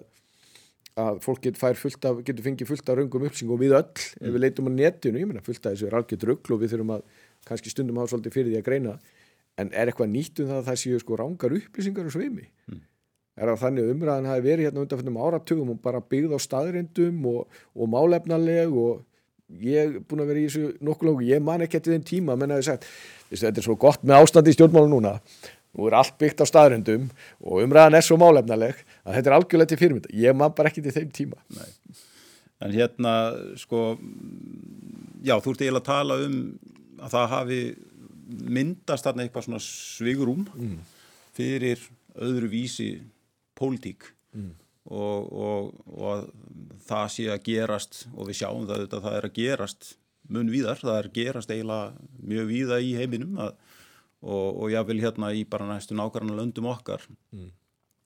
að 0.96 1.16
fólk 1.26 1.42
getur, 1.42 1.64
af, 1.68 2.24
getur 2.24 2.44
fengið 2.44 2.68
fullt 2.68 2.90
af 2.90 2.98
raungum 2.98 3.28
upplýsing 3.28 3.52
og 3.52 3.60
við 3.60 3.76
öll, 3.76 3.92
mm. 3.92 4.28
ef 4.28 4.32
við 4.34 4.42
leitum 4.42 4.70
á 4.70 4.72
netinu 4.72 5.20
ég 5.20 5.28
menna 5.28 5.44
fullt 5.44 5.66
af 5.66 5.74
þessu 5.74 5.88
er 5.88 5.98
algjör 6.00 6.22
dröggl 6.24 6.54
og 6.54 6.62
við 6.62 6.72
þurfum 6.72 6.96
að 6.96 7.04
kannski 7.46 7.70
stundum 7.70 7.98
hafa 7.98 8.16
svolítið 8.16 8.34
fyrir 8.34 8.52
því 8.52 8.58
að 8.58 8.68
greina 8.70 9.00
en 9.58 9.72
er 9.74 9.88
eitthvað 9.88 10.12
nýtt 10.12 10.40
um 10.40 10.48
það 10.48 10.58
að 10.58 10.68
það 10.70 10.82
séu 10.82 11.00
sko 11.00 11.16
rángar 11.16 11.56
upplýsingar 11.60 12.08
og 12.08 12.16
sveimi 12.16 12.48
mm 12.68 12.82
er 13.36 13.52
að 13.52 13.60
þannig 13.66 13.90
umræðan 13.92 14.30
hafi 14.30 14.46
verið 14.46 14.70
hérna 14.70 14.84
undanfjöndum 14.84 15.20
áratugum 15.20 15.74
og 15.74 15.82
bara 15.84 16.02
byggð 16.14 16.38
á 16.38 16.40
staðrindum 16.40 17.28
og, 17.32 17.60
og 17.76 17.92
málefnarleg 17.92 18.72
og 18.80 19.04
ég 19.62 19.82
er 19.82 20.00
búin 20.08 20.24
að 20.24 20.32
vera 20.32 20.42
í 20.42 20.48
þessu 20.48 20.72
nokkuð 20.86 21.10
lóku, 21.10 21.28
ég 21.28 21.44
man 21.44 21.66
ekki 21.66 21.80
eftir 21.80 21.96
þenn 21.96 22.08
tíma 22.08 22.38
menn 22.40 22.56
að 22.56 22.64
ég 22.64 22.70
sagt, 22.70 22.88
þetta 23.30 23.62
er 23.62 23.68
svo 23.68 23.76
gott 23.80 24.06
með 24.08 24.24
ástandi 24.24 24.54
í 24.54 24.58
stjórnmálu 24.58 24.90
núna, 24.90 25.18
nú 25.76 25.90
er 25.90 25.98
allt 26.00 26.16
byggt 26.22 26.42
á 26.42 26.46
staðrindum 26.50 27.10
og 27.44 27.66
umræðan 27.66 28.00
er 28.00 28.08
svo 28.08 28.18
málefnarleg 28.22 28.80
að 29.04 29.18
þetta 29.18 29.32
er 29.32 29.38
algjörlega 29.38 29.72
til 29.74 29.82
fyrirmynda 29.82 30.16
ég 30.16 30.38
man 30.40 30.56
bara 30.56 30.72
ekki 30.72 30.86
til 30.86 30.96
þeim 30.96 31.12
tíma 31.16 31.42
Nei. 31.58 31.70
En 32.64 32.72
hérna, 32.72 33.12
sko 33.60 33.98
já, 35.26 35.36
þú 35.44 35.52
ert 35.52 35.66
eiginlega 35.66 35.82
að 35.82 35.90
tala 35.90 36.18
um 36.24 36.38
að 37.04 37.12
það 37.18 37.34
hafi 37.34 37.60
myndast 38.56 39.06
þarna 39.06 39.26
eitthvað 39.26 39.48
svona 39.50 39.62
svigurum 39.62 40.46
mm. 40.56 40.78
fyrir 41.36 41.84
öðru 42.16 42.50
vísi 42.50 42.90
pólitík 43.58 44.10
mm. 44.36 44.54
og, 44.92 45.30
og, 45.46 45.70
og 45.96 46.80
það 46.88 47.06
sé 47.16 47.28
að 47.34 47.46
gerast 47.50 48.02
og 48.14 48.30
við 48.30 48.42
sjáum 48.42 48.68
það 48.70 48.88
að 48.88 48.98
það 49.08 49.20
er 49.20 49.30
að 49.30 49.38
gerast 49.40 49.94
mun 50.34 50.50
víðar, 50.50 50.82
það 50.82 51.00
er 51.00 51.10
að 51.10 51.18
gerast 51.20 51.54
eiginlega 51.54 52.08
mjög 52.26 52.50
víða 52.50 52.82
í 52.82 52.94
heiminum 52.98 53.40
að, 53.46 53.56
og, 54.26 54.48
og 54.64 54.74
ég 54.74 54.88
vil 54.90 55.02
hérna 55.04 55.32
í 55.38 55.46
bara 55.50 55.68
næstu 55.70 55.98
nákvæmlega 55.98 56.40
löndum 56.42 56.70
okkar 56.72 57.06
mm. 57.36 57.50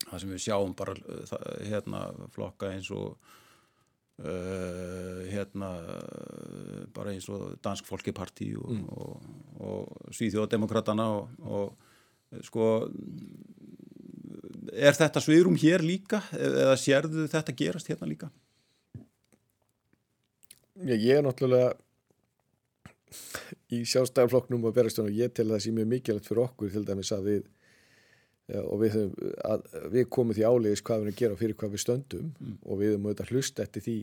það 0.07 0.23
sem 0.23 0.33
við 0.33 0.45
sjáum 0.47 0.73
bara 0.77 0.97
það, 1.29 1.45
hérna 1.69 2.05
flokka 2.35 2.73
eins 2.75 2.89
og 2.95 3.13
uh, 4.23 5.21
hérna 5.31 5.71
bara 6.95 7.15
eins 7.15 7.29
og 7.31 7.55
Dansk 7.63 7.87
Folkeparti 7.87 8.51
og, 8.59 8.73
mm. 8.75 8.89
og 9.63 10.11
Svíþjóðdemokratana 10.15 11.07
og 11.47 11.77
sko 12.45 12.65
er 14.73 14.97
þetta 14.97 15.23
sviðrum 15.23 15.57
hér 15.59 15.83
líka 15.85 16.21
eða 16.35 16.77
sérðu 16.79 17.27
þetta 17.31 17.55
gerast 17.57 17.91
hérna 17.91 18.09
líka? 18.09 18.31
Já, 20.79 20.95
ég 20.95 21.19
er 21.19 21.23
náttúrulega 21.25 21.73
í 23.73 23.81
sjálfstæðarflokknum 23.89 24.67
og 24.69 24.75
verðarstunum 24.75 25.15
ég 25.17 25.33
tel 25.33 25.49
það 25.49 25.63
sem 25.65 25.79
er 25.81 25.89
mikilvægt 25.89 26.29
fyrir 26.29 26.45
okkur 26.45 26.71
til 26.73 26.85
dæmis 26.87 27.11
að 27.15 27.25
við 27.29 27.47
og 28.49 28.79
við, 28.81 28.95
að, 29.45 29.65
við 29.93 30.07
komum 30.09 30.33
því 30.33 30.45
álegis 30.47 30.81
hvað 30.85 31.03
við 31.03 31.05
erum 31.05 31.13
að 31.13 31.19
gera 31.21 31.39
fyrir 31.39 31.57
hvað 31.59 31.73
við 31.75 31.83
stöndum 31.83 32.29
mm. 32.31 32.55
og 32.65 32.79
við 32.79 32.93
erum 32.93 33.05
auðvitað 33.05 33.33
hlust 33.33 33.61
eftir 33.61 33.85
því 33.85 33.97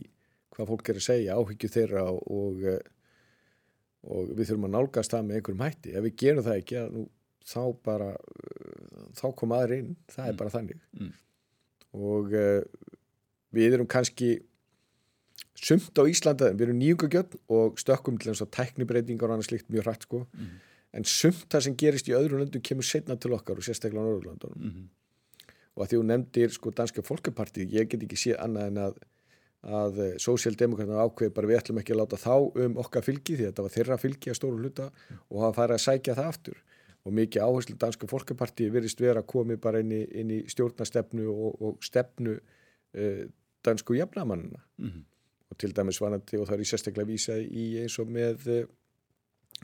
hvað 0.55 0.69
fólk 0.71 0.91
er 0.91 0.99
að 0.99 1.05
segja, 1.05 1.35
áhyggju 1.37 1.69
þeirra 1.73 2.03
og, 2.15 2.63
og 4.07 4.31
við 4.31 4.43
þurfum 4.45 4.69
að 4.69 4.73
nálgast 4.77 5.13
það 5.13 5.27
með 5.27 5.39
einhverjum 5.39 5.65
hætti 5.65 5.93
ef 5.93 6.05
við 6.05 6.15
gerum 6.23 6.47
það 6.47 6.61
ekki, 6.61 6.83
nú 6.95 7.03
þá 7.47 7.61
bara 7.85 8.09
þá 9.17 9.25
kom 9.39 9.55
aðri 9.57 9.81
inn, 9.83 9.95
það 10.11 10.25
er 10.25 10.33
mm. 10.33 10.39
bara 10.41 10.53
þannig 10.53 10.83
mm. 10.99 11.09
og 12.11 12.37
uh, 12.37 12.93
við 13.57 13.77
erum 13.77 13.89
kannski 13.89 14.31
sumt 15.57 15.97
á 15.97 16.03
Íslanda, 16.05 16.51
við 16.53 16.67
erum 16.67 16.79
nýjungagjöld 16.81 17.37
og 17.53 17.81
stökkum 17.81 18.19
til 18.21 18.31
eins 18.33 18.43
og 18.45 18.51
teknibreitingar 18.53 19.31
og 19.31 19.37
annað 19.37 19.49
slikt 19.49 19.71
mjög 19.73 19.87
hrætt 19.87 20.07
sko 20.07 20.23
mm. 20.27 20.53
en 20.99 21.09
sumt 21.09 21.47
það 21.49 21.67
sem 21.67 21.77
gerist 21.81 22.11
í 22.11 22.15
öðru 22.17 22.43
löndum 22.43 22.63
kemur 22.63 22.85
setna 22.85 23.17
til 23.17 23.33
okkar 23.37 23.59
og 23.59 23.65
sérstaklega 23.65 24.05
á 24.05 24.07
Norðurlandunum 24.07 24.71
-hmm. 24.71 24.87
og 25.75 25.83
að 25.83 25.89
því 25.89 25.99
þú 25.99 26.07
nefndir 26.11 26.49
sko 26.53 26.71
danska 26.71 27.01
fólkapartið, 27.01 27.73
ég 27.73 27.89
get 27.89 28.03
ekki 28.03 28.19
séð 28.19 28.41
annað 28.43 28.67
en 28.67 28.83
að 28.85 29.05
að 29.67 29.99
eh, 30.03 30.15
sósíaldemokraterna 30.21 31.03
ákveði 31.03 31.33
bara 31.33 31.49
við 31.49 31.59
ætlum 31.59 31.79
ekki 31.81 31.95
að 31.95 32.01
láta 32.03 32.19
þá 32.21 32.35
um 32.63 32.77
okkar 32.83 33.03
fylgi 33.05 33.35
því 33.35 33.47
að 33.47 33.49
þetta 33.51 33.65
var 33.65 33.73
þeirra 33.73 33.97
fylgi 33.97 34.31
að 34.31 34.37
stóru 34.39 34.61
hluta 34.61 34.89
mm. 34.91 35.21
og 35.27 35.41
það 35.43 35.57
færi 35.57 35.75
að 35.75 35.83
sækja 35.85 36.17
það 36.17 36.29
aftur 36.31 36.61
og 37.07 37.15
mikið 37.15 37.43
áherslu 37.43 37.77
danska 37.79 38.07
fólkapartíi 38.09 38.71
virðist 38.73 39.01
vera 39.01 39.23
að 39.23 39.29
komi 39.31 39.57
bara 39.61 39.79
inn 39.83 39.93
í, 39.95 40.01
inn 40.19 40.33
í 40.35 40.39
stjórnastefnu 40.51 41.27
og, 41.31 41.61
og 41.63 41.85
stefnu 41.85 42.35
uh, 42.35 43.23
dansku 43.65 43.95
jafnamannina 43.97 44.59
mm 44.77 44.89
-hmm. 44.89 45.03
og 45.49 45.57
til 45.57 45.75
dæmis 45.75 46.01
vanandi 46.01 46.37
og 46.37 46.47
það 46.47 46.57
er 46.57 46.65
í 46.65 46.69
sérstaklega 46.71 47.07
vísa 47.07 47.39
í 47.39 47.65
eins 47.81 47.99
og 47.99 48.11
með 48.11 48.47
uh, 48.47 48.67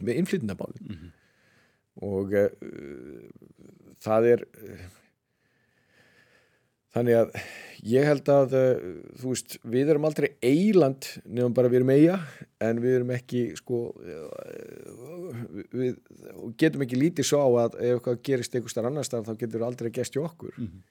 með 0.01 0.15
innflytnabálin 0.15 0.87
mm 0.87 0.95
-hmm. 0.95 1.11
og 1.95 2.33
uh, 2.33 2.49
það 3.99 4.25
er 4.33 4.45
þannig 6.93 7.19
að 7.19 7.37
ég 7.83 8.07
held 8.07 8.29
að 8.31 8.55
uh, 8.55 8.69
þú 9.19 9.33
veist, 9.33 9.57
við 9.67 9.91
erum 9.91 10.07
aldrei 10.07 10.29
eiland 10.45 11.07
nefnum 11.25 11.55
bara 11.57 11.71
við 11.71 11.81
erum 11.81 11.91
eiga 11.93 12.17
en 12.63 12.79
við 12.83 12.97
erum 12.99 13.13
ekki 13.15 13.43
sko 13.59 13.81
uh, 13.91 15.43
við 15.73 15.99
getum 16.59 16.85
ekki 16.85 16.99
lítið 16.99 17.27
svo 17.27 17.43
á 17.43 17.49
að 17.65 17.77
ef 17.81 17.97
eitthvað 17.97 18.23
gerist 18.29 18.55
einhver 18.55 18.73
starf 18.73 18.89
annar 18.89 19.07
stað 19.07 19.29
þá 19.29 19.43
getur 19.43 19.67
aldrei 19.67 19.91
gæst 19.91 20.17
í 20.17 20.23
okkur 20.23 20.55
mm 20.55 20.65
-hmm. 20.65 20.81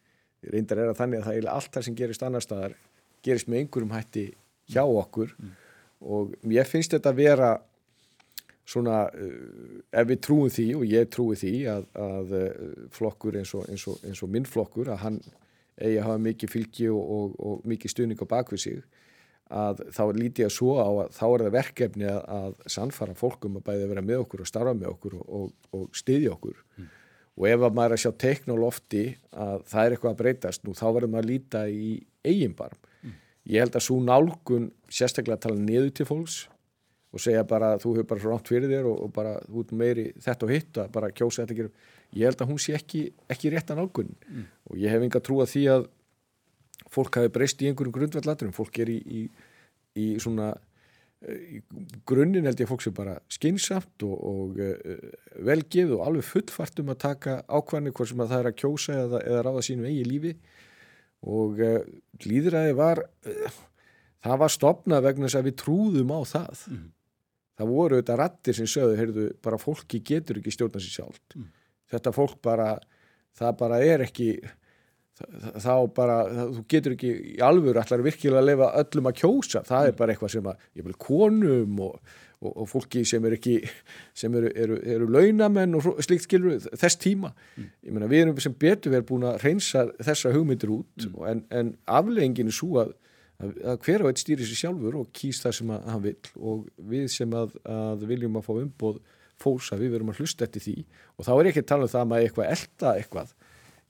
reyndar 0.53 0.85
er 0.85 0.93
að 0.93 1.01
þannig 1.01 1.21
að 1.21 1.29
það 1.29 1.41
er 1.41 1.51
allt 1.57 1.73
það 1.73 1.89
sem 1.89 1.99
gerist 2.03 2.23
annar 2.23 2.45
staðar 2.45 2.79
gerist 3.23 3.49
með 3.49 3.59
einhverjum 3.59 3.97
hætti 3.97 4.27
hjá 4.69 4.85
okkur 4.85 5.35
mm 5.39 5.45
-hmm. 5.49 5.55
og 6.01 6.35
ég 6.45 6.67
finnst 6.67 6.93
þetta 6.93 7.11
að 7.11 7.23
vera 7.25 7.53
svona 8.67 9.09
uh, 9.09 9.81
ef 9.93 10.09
við 10.09 10.21
trúum 10.21 10.51
því 10.51 10.75
og 10.77 10.85
ég 10.85 11.09
trúi 11.09 11.37
því 11.37 11.55
að, 11.67 11.87
að 11.95 12.29
flokkur 12.91 13.37
eins 13.37 13.55
og, 13.55 13.65
eins 13.69 13.87
og, 13.87 13.97
eins 14.05 14.23
og 14.23 14.29
minn 14.29 14.45
flokkur 14.45 14.93
að 14.93 14.99
hann 15.07 15.23
eigi 15.81 15.99
að 15.99 16.09
hafa 16.09 16.25
mikið 16.27 16.53
fylgi 16.53 16.89
og, 16.93 17.03
og, 17.17 17.39
og 17.41 17.65
mikið 17.69 17.95
stuðning 17.95 18.25
á 18.25 18.33
bakvið 18.33 18.65
sig 18.65 18.83
að 19.53 19.83
þá 19.93 20.03
líti 20.17 20.45
ég 20.45 20.53
svo 20.53 20.77
á 20.81 20.89
að 20.89 21.13
þá 21.17 21.25
er 21.27 21.45
það 21.45 21.57
verkefni 21.57 22.09
að, 22.09 22.21
að 22.37 22.73
sannfara 22.75 23.17
fólkum 23.19 23.59
að 23.59 23.67
bæði 23.69 23.87
að 23.87 23.93
vera 23.93 24.05
með 24.07 24.23
okkur 24.25 24.45
og 24.45 24.49
starfa 24.49 24.75
með 24.77 24.93
okkur 24.95 25.19
og, 25.21 25.51
og 25.77 25.99
styðja 25.99 26.33
okkur 26.37 26.57
mm. 26.79 26.87
og 27.37 27.49
ef 27.51 27.67
að 27.67 27.77
maður 27.77 27.95
er 27.95 27.99
að 27.99 28.05
sjá 28.05 28.13
teikn 28.25 28.55
og 28.55 28.63
lofti 28.63 29.05
að 29.33 29.67
það 29.73 29.85
er 29.85 29.97
eitthvað 29.97 30.15
að 30.15 30.23
breytast 30.23 30.65
nú 30.65 30.77
þá 30.79 30.87
verður 30.89 31.13
maður 31.13 31.27
að 31.27 31.33
líta 31.33 31.65
í 31.69 31.91
eigin 32.25 32.57
barm 32.57 32.79
mm. 32.79 33.19
ég 33.53 33.67
held 33.67 33.77
að 33.77 33.87
svo 33.89 33.99
nálgun 34.07 34.71
sérstaklega 34.89 35.41
að 35.41 35.45
tala 35.49 35.61
niður 35.61 35.93
til 35.99 36.09
fólks 36.09 36.39
og 37.13 37.21
segja 37.21 37.45
bara 37.45 37.75
þú 37.81 37.99
hefur 37.99 38.09
bara 38.15 38.33
rátt 38.33 38.49
fyrir 38.49 38.73
þér 38.73 38.89
og 38.89 39.11
bara 39.13 39.35
þú 39.45 39.67
ert 39.67 39.75
meiri 39.83 40.07
þetta 40.17 40.49
og 40.49 40.55
hitt 40.55 40.81
að 40.81 40.95
bara 40.95 41.13
kjósa 41.13 41.45
þetta 41.45 41.59
ekki 41.59 41.91
ég 42.13 42.27
held 42.29 42.43
að 42.45 42.51
hún 42.53 42.61
sé 42.61 42.75
ekki, 42.77 43.07
ekki 43.33 43.53
réttan 43.55 43.81
álgunn 43.83 44.13
mm. 44.29 44.45
og 44.71 44.77
ég 44.81 44.93
hef 44.93 45.03
enga 45.07 45.21
trú 45.25 45.41
að 45.43 45.53
því 45.55 45.63
að 45.77 45.89
fólk 46.93 47.17
hafi 47.17 47.33
breyst 47.33 47.63
í 47.63 47.71
einhverjum 47.71 47.95
grundvallatrum, 47.95 48.53
fólk 48.53 48.79
er 48.85 48.91
í, 48.93 48.99
í, 49.01 49.23
í 49.97 50.07
svona 50.21 50.51
í 51.23 51.61
grunninn 52.09 52.49
held 52.49 52.59
ég 52.59 52.67
að 52.67 52.73
fólk 52.73 52.83
sé 52.83 52.91
bara 52.95 53.15
skinsamt 53.31 54.03
og, 54.05 54.15
og 54.19 54.59
uh, 54.59 55.11
velgið 55.47 55.93
og 55.97 56.03
alveg 56.09 56.27
fullfart 56.27 56.83
um 56.83 56.91
að 56.93 56.99
taka 57.05 57.37
ákvæmni 57.47 57.93
hvort 57.95 58.11
sem 58.11 58.23
að 58.25 58.33
það 58.35 58.43
er 58.43 58.49
að 58.51 58.59
kjósa 58.65 58.97
eða, 59.05 59.21
eða 59.31 59.45
ráða 59.47 59.63
sínu 59.69 59.87
eigi 59.87 60.09
lífi 60.09 60.33
og 61.23 61.63
uh, 61.63 61.79
líðræði 62.27 62.75
var 62.81 63.05
uh, 63.07 63.61
það 64.27 64.43
var 64.43 64.55
stopnað 64.57 65.07
vegna 65.07 65.31
þess 65.31 65.39
að 65.41 65.49
við 65.49 65.57
trúðum 65.63 66.13
á 66.13 66.21
það 66.35 66.67
Mhm. 66.73 66.91
það 67.63 67.73
voru 67.77 68.03
þetta 68.03 68.19
rattir 68.19 68.59
sem 68.59 68.69
sögðu 68.75 68.99
heyrðu, 68.99 69.27
bara 69.45 69.59
fólki 69.63 70.03
getur 70.03 70.43
ekki 70.43 70.53
stjórna 70.59 70.83
sér 70.83 70.97
sjálft 70.99 71.37
Mhm. 71.39 71.49
Þetta 71.93 72.17
fólk 72.17 72.41
bara 72.45 72.73
það 73.39 73.55
bara 73.61 73.79
er 73.85 74.05
ekki 74.09 74.33
þá 75.63 75.75
bara, 75.95 76.17
það, 76.31 76.51
þú 76.57 76.65
getur 76.73 76.97
ekki 76.97 77.13
í 77.35 77.39
alvöru 77.45 77.81
allar 77.83 78.03
virkilega 78.07 78.41
að 78.41 78.49
lifa 78.49 78.69
öllum 78.83 79.09
að 79.11 79.19
kjósa. 79.21 79.63
Það 79.69 79.89
er 79.89 79.97
bara 79.99 80.15
eitthvað 80.15 80.35
sem 80.35 80.49
að, 80.51 80.67
ég 80.79 80.87
vil 80.87 80.97
konum 81.07 81.83
og, 81.87 82.15
og, 82.41 82.51
og 82.53 82.71
fólki 82.71 83.05
sem 83.09 83.29
er 83.29 83.37
ekki 83.37 83.59
sem 84.23 84.35
eru, 84.41 84.51
eru, 84.65 84.81
eru 84.97 85.11
launamenn 85.13 85.79
og 85.79 86.03
slíkt 86.05 86.27
skilur 86.27 86.59
þess 86.65 86.99
tíma. 87.03 87.33
Ég 87.59 87.93
meina 87.93 88.11
við 88.11 88.27
erum 88.27 88.43
sem 88.43 88.57
betur 88.57 88.97
verið 88.97 89.09
búin 89.13 89.29
að 89.31 89.41
reynsa 89.47 89.87
þessa 90.01 90.35
hugmyndir 90.35 90.75
út 90.75 91.09
en, 91.29 91.47
en 91.53 91.75
afleggingin 92.01 92.51
er 92.51 92.59
svo 92.59 92.83
að, 92.83 92.95
að, 93.43 93.57
að 93.75 93.83
hver 93.87 94.07
og 94.07 94.13
eitt 94.13 94.25
stýri 94.25 94.49
sér 94.49 94.65
sjálfur 94.65 95.03
og 95.03 95.11
kýs 95.17 95.43
það 95.45 95.59
sem 95.61 95.75
að 95.77 95.91
hann 95.93 96.07
vill 96.09 96.33
og 96.41 96.71
við 96.93 97.11
sem 97.21 97.37
að, 97.37 97.59
að 97.69 98.09
viljum 98.11 98.41
að 98.41 98.49
fá 98.49 98.55
umboð 98.57 99.03
fólks 99.43 99.73
að 99.75 99.83
við 99.85 99.95
verum 99.97 100.13
að 100.13 100.21
hlusta 100.23 100.47
eftir 100.47 100.65
því. 100.65 100.77
Og 101.19 101.27
þá 101.27 101.33
er 101.35 101.51
ekki 101.51 101.63
að 101.65 101.71
tala 101.73 101.87
um 101.89 101.93
það 101.93 102.03
að 102.05 102.11
maður 102.13 102.27
eitthvað 102.29 102.53
elda 102.57 102.93
eitthvað. 102.99 103.33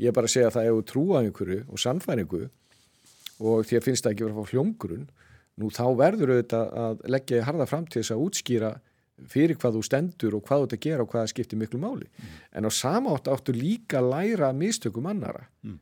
Ég 0.02 0.08
er 0.10 0.16
bara 0.16 0.28
að 0.30 0.34
segja 0.34 0.48
að 0.50 0.56
það 0.56 0.68
er 0.70 0.86
trúa 0.92 1.20
einhverju 1.22 1.58
og 1.68 1.82
sannfæringu 1.82 2.42
og 3.42 3.66
því 3.66 3.78
að 3.78 3.84
finnst 3.86 4.06
það 4.06 4.14
ekki 4.14 4.24
verið 4.26 4.38
að 4.38 4.40
fá 4.42 4.52
hljómgrunn 4.56 5.04
nú 5.60 5.68
þá 5.74 5.84
verður 6.00 6.32
auðvitað 6.32 6.72
að 6.82 7.04
leggja 7.12 7.38
í 7.38 7.44
harða 7.46 7.66
fram 7.68 7.86
til 7.86 8.00
þess 8.00 8.14
að 8.14 8.24
útskýra 8.26 8.70
fyrir 9.28 9.58
hvað 9.60 9.76
þú 9.76 9.82
stendur 9.86 10.36
og 10.38 10.44
hvað 10.48 10.62
þú 10.62 10.66
ert 10.66 10.76
að 10.76 10.84
gera 10.86 11.04
og 11.04 11.10
hvað 11.12 11.22
það 11.22 11.32
skiptir 11.34 11.60
miklu 11.60 11.80
máli. 11.82 12.08
En 12.56 12.66
á 12.66 12.70
sama 12.72 13.12
átt 13.14 13.28
áttu 13.30 13.54
líka 13.54 14.00
að 14.00 14.08
læra 14.14 14.52
mistökum 14.56 15.06
annara 15.10 15.46
Mm. 15.62 15.78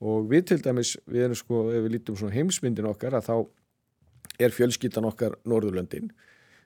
og 0.00 0.28
við 0.30 0.44
til 0.46 0.58
dæmis, 0.62 0.96
við 1.08 1.24
erum 1.24 1.34
sko 1.34 1.62
ef 1.72 1.82
við 1.86 1.94
lítum 1.96 2.16
svona 2.16 2.34
heimsmyndin 2.36 2.86
okkar 2.86 3.16
að 3.16 3.26
þá 3.26 3.36
er 4.38 4.50
fjölskyldan 4.52 5.08
okkar 5.08 5.38
Norðurlöndin 5.48 6.10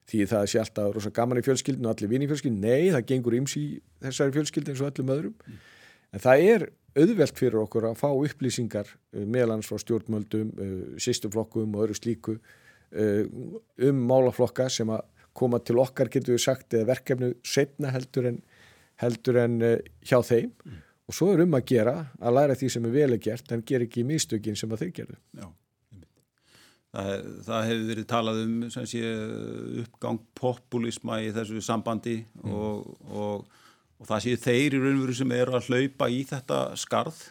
því 0.09 0.27
það 0.31 0.47
sé 0.51 0.61
alltaf 0.63 0.95
rosa 0.95 1.13
gaman 1.15 1.41
í 1.41 1.45
fjölskyldinu 1.47 1.89
og 1.89 1.95
allir 1.95 2.11
vini 2.11 2.27
í 2.27 2.31
fjölskyldinu, 2.31 2.67
nei 2.67 2.91
það 2.95 3.07
gengur 3.13 3.37
íms 3.39 3.57
í 3.61 3.65
þessari 4.03 4.35
fjölskyldi 4.37 4.73
eins 4.73 4.83
og 4.83 4.91
öllum 4.91 5.13
öðrum. 5.15 5.59
En 6.11 6.23
það 6.25 6.47
er 6.55 6.67
auðvelt 6.99 7.39
fyrir 7.39 7.61
okkur 7.63 7.87
að 7.91 8.01
fá 8.01 8.09
upplýsingar 8.11 8.91
uh, 8.91 9.23
meðlans 9.23 9.69
frá 9.71 9.79
stjórnmöldum, 9.79 10.51
uh, 10.57 10.75
sýstuflokkum 11.03 11.77
og 11.77 11.87
öðru 11.87 11.99
slíku 11.99 12.37
uh, 12.37 13.25
um 13.87 14.05
málaflokka 14.11 14.67
sem 14.73 14.91
að 14.91 15.07
koma 15.37 15.61
til 15.63 15.79
okkar 15.79 16.11
getur 16.11 16.35
við 16.35 16.43
sagt 16.43 16.75
eða 16.75 16.91
verkefni 16.91 17.35
setna 17.47 17.93
heldur 17.95 18.33
en, 18.33 18.41
heldur 18.99 19.39
en 19.45 19.61
hjá 20.03 20.19
þeim. 20.27 20.51
Og 21.07 21.15
svo 21.15 21.31
er 21.33 21.45
um 21.45 21.55
að 21.55 21.69
gera 21.71 21.95
að 22.19 22.35
læra 22.37 22.57
því 22.59 22.69
sem 22.75 22.85
er 22.87 22.93
vel 22.95 23.15
er 23.15 23.23
gert 23.23 23.55
en 23.55 23.63
ger 23.67 23.87
ekki 23.87 24.03
místökin 24.07 24.59
sem 24.59 24.75
að 24.75 24.83
þeir 24.83 24.93
gerðu. 24.99 25.17
Já. 25.39 25.47
Það, 26.95 27.25
það 27.47 27.67
hefur 27.71 27.89
verið 27.93 28.09
talað 28.11 28.43
um 28.45 28.55
sem 28.75 28.87
sé, 28.91 29.03
uppgang 29.85 30.21
populisma 30.39 31.21
í 31.25 31.33
þessu 31.35 31.63
sambandi 31.65 32.21
og, 32.45 32.87
og, 33.11 33.59
og 34.01 34.09
það 34.09 34.25
séu 34.27 34.41
þeir 34.47 34.79
í 34.79 34.83
raunveru 34.85 35.19
sem 35.21 35.37
eru 35.37 35.59
að 35.59 35.71
hlaupa 35.71 36.11
í 36.11 36.23
þetta 36.29 36.63
skarð 36.81 37.23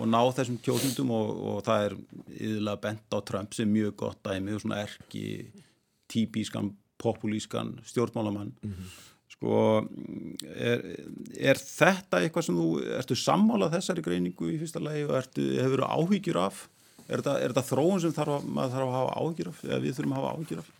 og 0.00 0.06
ná 0.06 0.20
þessum 0.36 0.58
kjósundum 0.64 1.10
og, 1.14 1.30
og 1.50 1.62
það 1.66 1.86
er 1.86 1.96
yfirlega 2.38 2.82
bent 2.86 3.16
á 3.16 3.18
Trump 3.26 3.54
sem 3.54 3.70
mjög 3.70 3.96
gott 4.04 4.20
dæmi 4.26 4.54
og 4.56 4.62
svona 4.62 4.82
erki 4.84 5.24
típískan 6.10 6.72
populískan 7.00 7.78
stjórnmálamann. 7.88 8.52
Sko 9.30 9.86
er, 10.52 10.82
er 11.38 11.56
þetta 11.56 12.20
eitthvað 12.20 12.44
sem 12.44 12.58
þú 12.58 12.68
ertu 12.98 13.16
sammálað 13.16 13.78
þessari 13.78 14.04
greiningu 14.04 14.50
í 14.50 14.58
fyrsta 14.60 14.82
lagi 14.82 15.06
og 15.06 15.14
ertu, 15.16 15.46
hefur 15.56 15.86
áhyggjur 15.86 16.40
af 16.42 16.66
er 17.10 17.20
þetta, 17.22 17.34
er 17.42 17.52
þetta 17.52 17.66
þróun 17.68 18.02
sem 18.04 18.14
þarf 18.16 18.36
að, 18.38 18.50
maður 18.58 18.76
þarf 18.76 18.88
að 18.90 18.96
hafa 18.98 19.16
áhyggjur 19.20 19.50
af 19.50 19.64
eða 19.66 19.80
við 19.84 19.96
þurfum 19.98 20.14
að 20.14 20.22
hafa 20.22 20.36
áhyggjur 20.36 20.62
af 20.64 20.76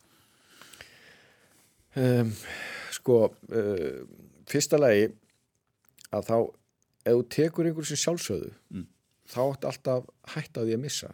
Um, 1.98 2.28
sko, 2.94 3.14
uh, 3.50 4.02
fyrsta 4.46 4.78
lagi 4.78 5.08
að 6.14 6.28
þá, 6.28 6.36
ef 7.02 7.16
þú 7.16 7.24
tekur 7.34 7.66
einhver 7.66 7.88
sem 7.88 7.98
sjálfsögðu, 7.98 8.52
Mm. 8.70 8.84
þá 9.26 9.40
átt 9.42 9.66
alltaf 9.66 10.06
hætt 10.36 10.54
á 10.54 10.62
því 10.62 10.76
að 10.76 10.84
missa. 10.84 11.10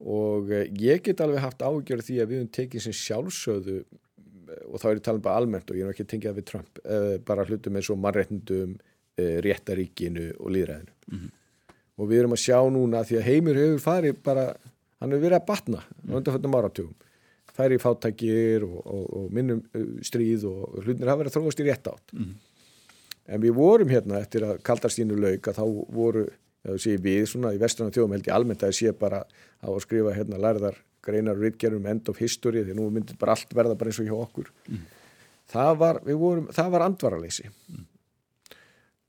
Og 0.00 0.48
uh, 0.48 0.64
ég 0.80 1.04
get 1.04 1.20
alveg 1.20 1.44
haft 1.44 1.60
ágjör 1.60 2.00
því 2.04 2.18
að 2.22 2.32
við 2.32 2.40
höfum 2.40 2.50
tekið 2.56 2.86
sem 2.86 2.96
sjálfsögðu 2.96 3.76
eh, 3.84 4.64
og 4.72 4.80
þá 4.80 4.88
er 4.88 4.96
ég 4.96 5.04
talað 5.10 5.22
bara 5.28 5.44
almennt 5.44 5.70
og 5.70 5.76
ég 5.76 5.84
er 5.84 5.92
ekki 5.92 6.04
að 6.08 6.12
tengja 6.14 6.32
það 6.32 6.40
við 6.40 6.48
Trump, 6.50 6.82
bara 7.28 7.44
hlutum 7.44 7.76
eins 7.76 7.92
og 7.92 8.00
mannréttindum, 8.00 8.74
uh, 9.20 9.38
réttaríkinu 9.44 10.30
og 10.40 10.56
líðræðinu. 10.56 11.30
Og 11.94 12.10
við 12.10 12.24
erum 12.24 12.34
að 12.34 12.42
sjá 12.42 12.58
núna 12.74 13.04
því 13.06 13.20
að 13.20 13.28
heimur 13.28 13.58
hefur 13.60 13.82
farið 13.84 14.16
bara, 14.26 14.48
hann 15.00 15.14
hefur 15.14 15.26
verið 15.28 15.38
að 15.38 15.48
batna 15.50 15.82
á 15.84 16.12
undanfjöndum 16.18 16.56
áratugum 16.58 16.94
færi 17.54 17.78
í 17.78 17.82
fátækir 17.82 18.64
og, 18.66 18.78
og, 18.82 19.04
og 19.18 19.34
minnum 19.34 19.60
uh, 19.76 19.84
stríð 20.04 20.46
og 20.50 20.80
hlutinir 20.82 21.10
hafa 21.10 21.22
verið 21.22 21.30
að 21.32 21.36
þróast 21.38 21.62
í 21.62 21.66
rétt 21.68 21.90
átt. 21.92 22.16
En 23.24 23.40
við 23.40 23.54
vorum 23.56 23.92
hérna 23.92 24.18
eftir 24.20 24.44
að 24.44 24.58
kaldarstínu 24.66 25.16
lauk 25.16 25.46
að 25.48 25.60
þá 25.60 25.62
voru, 25.96 26.24
það 26.66 26.80
sé 26.84 26.96
við 27.00 27.22
svona 27.30 27.54
í 27.54 27.60
vestrana 27.62 27.94
þjóðum 27.94 28.16
held 28.18 28.26
ég 28.28 28.34
almennt 28.36 28.64
að 28.66 28.74
ég 28.74 28.80
sé 28.80 28.92
bara 28.98 29.22
á 29.24 29.68
að 29.70 29.80
skrifa 29.86 30.16
hérna 30.16 30.40
lærðar 30.42 30.76
greinar 31.04 31.38
og 31.38 31.46
ritgerum 31.46 31.86
end 31.88 32.08
of 32.08 32.20
history 32.20 32.64
því 32.64 32.76
nú 32.76 32.90
myndir 32.92 33.16
bara 33.20 33.36
allt 33.36 33.54
verða 33.56 33.78
bara 33.78 33.92
eins 33.92 34.02
og 34.02 34.10
hjá 34.10 34.16
okkur. 34.18 34.50
Það 35.54 35.74
var, 35.80 36.00
við 36.04 36.20
vorum, 36.20 36.46
það 36.56 36.70
var 36.74 36.84
andvaraleysi. 36.88 37.50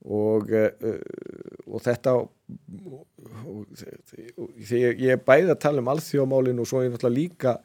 Og, 0.06 0.52
og 1.66 1.80
þetta 1.82 2.12
og, 2.14 2.28
og, 3.42 3.64
því 3.74 4.82
ég, 4.84 5.00
er 5.16 5.24
bæði 5.26 5.50
að 5.50 5.64
tala 5.64 5.82
um 5.82 5.90
alþjóðmálin 5.90 6.62
og 6.62 6.68
svo 6.70 6.84
er 6.84 6.92
náttúrulega 6.92 7.16
líka 7.16 7.56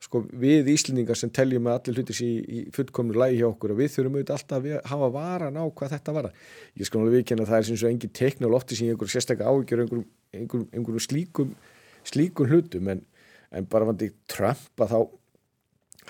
sko, 0.00 0.22
við 0.32 0.70
Íslendingar 0.72 1.18
sem 1.20 1.32
teljum 1.32 1.68
að 1.68 1.76
allir 1.76 2.00
hlutis 2.00 2.22
í, 2.24 2.30
í 2.40 2.62
fullkomnu 2.72 3.18
lægi 3.20 3.42
hjá 3.42 3.50
okkur 3.50 3.74
og 3.74 3.82
við 3.82 3.92
þurfum 3.98 4.16
auðvitað 4.16 4.38
alltaf 4.38 4.70
að 4.70 4.88
hafa 4.94 5.10
varan 5.18 5.60
á 5.60 5.64
hvað 5.68 5.94
þetta 5.98 6.16
var 6.16 6.30
ég 6.32 6.88
skal 6.88 7.02
alveg 7.02 7.18
viðkynna 7.18 7.44
að 7.44 7.52
það 7.52 7.60
er 7.60 7.68
sem 7.68 7.80
svo 7.82 7.92
engin 7.92 8.48
lofti 8.54 8.78
sem 8.78 8.88
ég 8.88 8.96
einhver 8.96 9.12
sérstaklega 9.12 9.52
áhyggjur 9.52 9.84
einhverjum, 9.84 10.08
einhverjum, 10.32 10.68
einhverjum 10.72 11.04
slíkum 11.04 11.54
slíkum 12.04 12.48
hlutum. 12.48 12.88
En, 12.92 13.04
en 13.54 13.68
bara 13.70 13.88
vandi 13.88 14.10
Trump 14.30 14.84
að 14.84 14.94
þá 14.94 14.98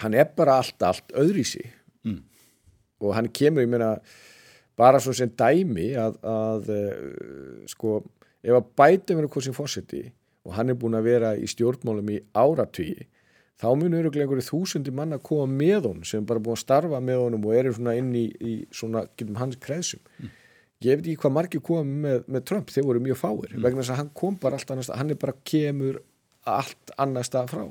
hann 0.02 0.16
er 0.18 0.30
bara 0.36 0.58
allt, 0.60 0.78
allt 0.82 1.14
öðrísi 1.14 1.64
Mm. 2.04 2.18
og 3.00 3.14
hann 3.16 3.30
kemur, 3.32 3.62
ég 3.64 3.70
meina 3.72 3.94
bara 4.78 5.00
svo 5.02 5.14
sem 5.16 5.30
dæmi 5.30 5.92
að, 6.00 6.20
að 6.26 6.70
uh, 6.74 7.64
sko, 7.70 7.98
ef 8.44 8.58
að 8.58 8.70
bæta 8.78 9.16
verið 9.16 9.32
hvað 9.34 9.48
sem 9.48 9.56
fórseti 9.56 10.04
og 10.44 10.54
hann 10.58 10.72
er 10.72 10.78
búin 10.78 10.98
að 10.98 11.08
vera 11.08 11.34
í 11.38 11.48
stjórnmálum 11.48 12.10
í 12.12 12.20
áratvíi 12.36 13.06
þá 13.60 13.68
munur 13.78 14.02
öruglega 14.02 14.26
einhverju 14.26 14.46
þúsundi 14.48 14.94
manna 14.94 15.20
koma 15.22 15.46
með 15.50 15.88
honum 15.88 16.08
sem 16.08 16.24
bara 16.26 16.42
búin 16.42 16.58
að 16.58 16.64
starfa 16.64 17.00
með 17.04 17.20
honum 17.22 17.46
og 17.46 17.56
eru 17.56 17.74
svona 17.76 17.94
inn 17.98 18.10
í, 18.18 18.24
í 18.28 18.54
svona, 18.74 19.04
getum 19.14 19.38
hans 19.40 19.60
kreðsum. 19.62 20.02
Ég 20.84 20.98
veit 20.98 21.06
ekki 21.06 21.22
hvað 21.22 21.36
margir 21.36 21.62
koma 21.64 21.84
með, 21.86 22.24
með 22.28 22.46
Trump 22.50 22.72
þeir 22.74 22.88
voru 22.88 23.04
mjög 23.04 23.20
fáir 23.20 23.54
vegna 23.54 23.80
þess 23.80 23.94
að 23.94 24.00
hann 24.02 24.10
kom 24.20 24.38
bara 24.42 24.58
allt 24.58 24.74
annars 24.74 24.90
hann 24.92 25.14
er 25.14 25.20
bara 25.22 25.36
kemur 25.46 26.00
allt 26.50 26.94
annars 27.00 27.30
stað 27.30 27.54
frá. 27.54 27.64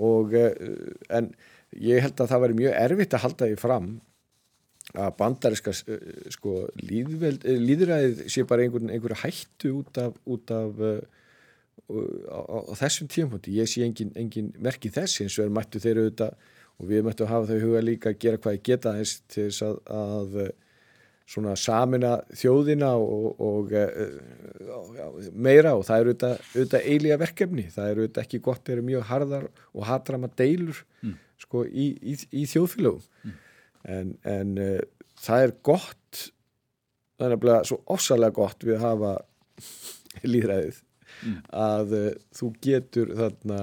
Og 0.00 0.32
uh, 0.32 0.54
en 1.12 1.30
ég 1.76 2.02
held 2.02 2.16
að 2.16 2.32
það 2.32 2.44
væri 2.46 2.58
mjög 2.62 2.80
erfitt 2.80 3.18
að 3.18 3.24
halda 3.26 3.50
því 3.50 3.60
fram 3.60 3.92
að 4.92 5.12
bandariska 5.18 5.72
uh, 5.72 5.98
sko 6.32 6.62
líðveld, 6.82 7.46
uh, 7.48 7.60
líðræðið 7.68 8.24
sé 8.32 8.44
bara 8.48 8.66
einhver, 8.66 8.86
einhver 8.92 9.16
hættu 9.22 9.76
út 9.80 10.00
af, 10.00 10.16
út 10.28 10.52
af 10.54 10.82
uh, 10.82 10.98
á, 12.28 12.40
á, 12.40 12.58
á 12.68 12.74
þessum 12.82 13.10
tímpúndi 13.12 13.56
ég 13.58 13.70
sé 13.70 13.84
engin, 13.86 14.12
engin 14.18 14.52
merki 14.62 14.92
þess. 14.92 15.22
Eins 15.24 15.38
og 15.38 15.46
er 15.46 15.54
mættu 15.54 15.80
þeir 15.82 16.02
auðvitað 16.02 16.50
og 16.78 16.90
við 16.90 17.06
mættu 17.06 17.26
að 17.26 17.32
hafa 17.34 17.48
þau 17.52 17.64
huga 17.68 17.84
líka 17.84 18.12
að 18.12 18.20
gera 18.24 18.42
hvað 18.42 18.58
ég 18.58 18.66
geta 18.68 18.96
þess 18.98 19.22
til 19.30 19.46
þess 19.48 19.64
að, 19.68 19.80
að 20.02 20.38
svona 21.32 21.52
samina 21.56 22.12
þjóðina 22.36 22.90
og, 23.00 23.28
og 23.40 23.72
uh, 23.78 25.20
meira. 25.32 25.76
Og 25.78 25.86
það 25.88 26.02
er 26.02 26.10
auðvitað, 26.12 26.82
eilíða 26.82 27.20
verkefni, 27.22 27.68
það 27.72 27.88
er 27.88 28.02
auðvitað 28.02 28.26
ekki 28.26 28.42
gott 28.44 28.66
þeir 28.66 28.76
eru 28.76 28.88
mjög 28.90 29.08
harðar 29.08 29.48
og 29.72 29.86
hatrama 29.88 30.28
deilur 30.36 30.84
sko 31.42 31.64
í, 31.66 31.88
í, 32.12 32.18
í 32.42 32.44
þjóðfélögum 32.50 33.32
en, 33.88 34.16
en 34.28 34.56
uh, 34.60 34.78
það 35.20 35.46
er 35.46 35.54
gott 35.66 36.22
það 37.16 37.26
er 37.26 37.34
nefnilega 37.34 37.68
svo 37.68 37.80
ofsalega 37.94 38.36
gott 38.38 38.66
við 38.66 38.78
að 38.78 38.86
hafa 38.86 39.14
líðræðið 40.26 40.82
að 41.54 41.96
uh, 41.98 42.12
þú 42.34 42.52
getur 42.64 43.14
þarna 43.18 43.62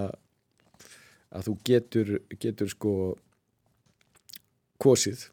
að 1.30 1.50
þú 1.50 1.56
getur, 1.68 2.12
getur 2.42 2.72
sko 2.72 2.94
kosið 4.82 5.28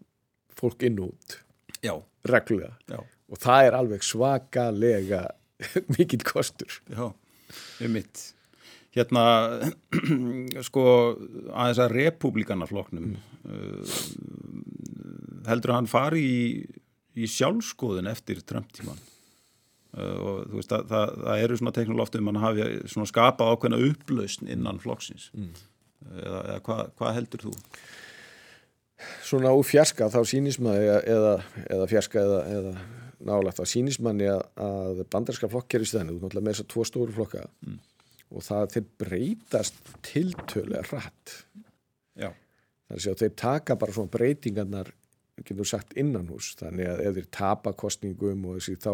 fólk 0.57 0.85
inn 0.89 1.01
út. 1.05 1.39
Já, 1.85 1.95
reglulega. 2.27 2.75
Já, 2.91 3.01
og 3.01 3.43
það 3.43 3.69
er 3.69 3.77
alveg 3.81 4.07
svakalega 4.07 5.23
mikill 5.97 6.25
kostur. 6.27 6.81
Já, 6.91 7.11
um 7.13 7.95
mitt. 7.95 8.33
Hérna, 8.97 9.25
sko, 10.69 10.85
aðeins 11.53 11.83
að 11.85 11.97
repúblikanafloknum, 11.99 13.17
uh, 13.45 13.97
heldur 15.51 15.73
að 15.73 15.79
hann 15.81 15.91
fari 15.91 16.23
í, 16.23 16.41
í 17.17 17.29
sjálfskoðun 17.31 18.11
eftir 18.11 18.43
Trump-tíman? 18.47 18.99
uh, 19.97 20.17
og 20.17 20.43
þú 20.51 20.61
veist 20.61 20.75
að 20.77 20.91
það, 20.91 21.15
það 21.23 21.45
eru 21.45 21.61
svona 21.61 21.77
teknolóftum 21.79 22.27
um 22.27 22.33
að 22.35 22.45
hafi 22.45 22.69
svona 22.93 23.11
skapað 23.11 23.53
ákveðna 23.55 23.81
upplausn 23.91 24.53
innan 24.53 24.83
flokksins 24.83 25.31
mm. 25.37 25.49
eða, 26.11 26.43
eða 26.43 26.59
hvað 26.69 26.93
hva 27.01 27.15
heldur 27.17 27.47
þú? 27.47 27.55
Svona 29.27 29.53
úr 29.53 29.67
fjarska 29.69 30.09
þá 30.13 30.21
sýnist 30.29 30.63
maður 30.65 31.03
eða, 31.03 31.35
eða 31.69 31.91
fjarska 31.91 32.23
eða, 32.23 32.39
eða 32.59 32.77
nálagt 33.27 33.61
þá 33.61 33.69
sýnist 33.73 34.03
manni 34.05 34.29
að, 34.31 34.43
að 34.61 35.05
bandarska 35.13 35.51
flokk 35.53 35.77
er 35.77 35.85
í 35.85 35.89
stæðinu, 35.89 36.17
þú 36.17 36.23
náttúrulega 36.23 36.47
með 36.47 36.57
þessar 36.57 36.73
tvo 36.73 36.87
stóru 36.89 37.17
flokka 37.17 37.45
mm. 37.67 37.79
og 38.33 38.47
það 38.47 38.73
þeir 38.75 38.91
breytast 39.05 39.95
tiltölega 40.05 40.85
rætt 40.93 41.39
Já 42.17 42.31
Þannig 42.87 43.09
að 43.11 43.23
þeir 43.23 43.33
taka 43.35 43.75
bara 43.81 43.95
svona 43.97 44.13
breytingarnar 44.15 44.93
getur 45.45 45.69
sagt 45.69 45.93
innan 45.99 46.29
hús 46.31 46.55
þannig 46.61 46.89
að 46.89 47.03
ef 47.05 47.17
þeir 47.19 47.29
tapa 47.35 47.73
kostningum 47.77 48.47
og 48.49 48.59
þessi 48.59 48.77
þá 48.81 48.93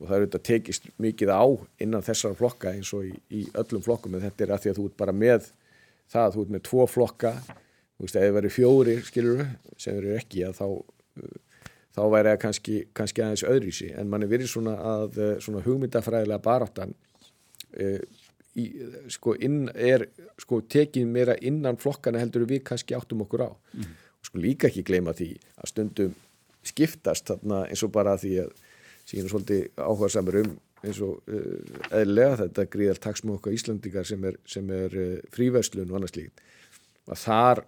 og 0.00 0.08
það 0.08 0.14
eru 0.16 0.28
þetta 0.28 0.42
tekist 0.48 0.86
mikið 1.02 1.32
á 1.36 1.44
innan 1.84 2.04
þessara 2.04 2.38
flokka 2.38 2.72
eins 2.72 2.92
og 2.96 3.04
í, 3.04 3.12
í 3.36 3.42
öllum 3.60 3.84
flokkum 3.84 4.16
en 4.16 4.24
þetta 4.24 4.46
er 4.46 4.54
að 4.54 4.62
því 4.62 4.70
að 4.70 4.78
þú 4.78 4.86
ert 4.88 4.96
bara 5.02 5.16
með 5.16 5.50
það 6.10 6.24
að 6.24 6.36
þú 6.36 6.44
ert 6.44 6.54
með 6.54 6.64
tvo 6.70 6.86
flokka. 6.88 7.34
Þú 8.00 8.06
veist, 8.06 8.16
ef 8.16 8.24
það 8.24 8.36
verður 8.38 8.54
fjóri, 8.54 8.96
skilur 9.04 9.44
sem 9.76 9.98
eru 10.00 10.16
ekki, 10.16 10.46
að 10.48 10.56
þá 10.56 10.66
þá 11.90 12.02
væri 12.14 12.30
það 12.30 12.40
kannski, 12.46 12.80
kannski 12.96 13.22
aðeins 13.24 13.44
öðrísi 13.50 13.90
en 13.98 14.08
mann 14.08 14.24
er 14.24 14.30
verið 14.30 14.52
svona 14.52 14.76
að 14.78 15.20
svona 15.44 15.60
hugmyndafræðilega 15.66 16.44
baráttan 16.44 16.94
e, 17.74 17.98
í, 18.56 18.64
sko, 19.10 19.34
inn, 19.42 19.64
er 19.74 20.06
sko 20.40 20.62
tekið 20.70 21.10
meira 21.10 21.34
innan 21.44 21.76
flokkana 21.82 22.22
heldur 22.22 22.46
við 22.48 22.62
kannski 22.70 22.96
áttum 22.96 23.26
okkur 23.26 23.44
á. 23.44 23.50
Mm 23.76 23.90
sko 24.26 24.42
líka 24.42 24.68
ekki 24.68 24.84
gleyma 24.86 25.14
því 25.16 25.30
að 25.56 25.72
stundum 25.72 26.16
skiptast 26.66 27.30
þarna 27.30 27.64
eins 27.68 27.84
og 27.86 27.92
bara 27.94 28.18
því 28.20 28.34
að 28.44 28.50
síðan 29.08 29.32
svolítið 29.32 29.80
áhuga 29.80 30.10
samar 30.12 30.40
um 30.42 30.54
eins 30.80 31.00
og 31.04 31.20
uh, 31.28 31.90
eðlega 31.96 32.38
þetta 32.44 32.66
gríðal 32.72 33.00
taksmu 33.04 33.36
okkar 33.36 33.56
Íslandingar 33.56 34.08
sem 34.08 34.24
er, 34.28 34.38
er 34.56 34.96
uh, 34.96 35.12
fríverslun 35.34 35.90
og 35.90 36.00
annars 36.00 36.16
líkt 36.16 36.40
að 37.10 37.22
þar 37.24 37.62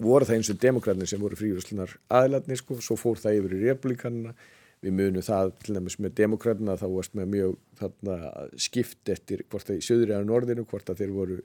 voru 0.00 0.26
það 0.28 0.38
eins 0.38 0.52
og 0.52 0.62
demokratnir 0.62 1.10
sem 1.10 1.20
voru 1.20 1.38
fríverslunar 1.38 1.96
aðlarnir 2.20 2.60
sko, 2.60 2.78
svo 2.82 2.96
fór 2.98 3.20
það 3.20 3.40
yfir 3.40 3.56
í 3.56 3.62
republikanina 3.66 4.34
við 4.80 4.94
munum 4.96 5.24
það 5.24 5.52
til 5.60 5.76
dæmis 5.76 5.98
með 6.00 6.14
demokratna 6.22 6.76
þá 6.80 6.86
varst 6.88 7.16
með 7.18 7.32
mjög 7.34 7.56
þarna, 7.80 8.18
skipt 8.56 9.12
eftir 9.12 9.44
hvort 9.50 9.68
það 9.68 9.80
í 9.80 9.84
söðri 9.84 10.14
eða 10.14 10.28
norðinu 10.28 10.64
hvort 10.70 10.88
það 10.88 11.02
þeir 11.02 11.16
voru 11.16 11.40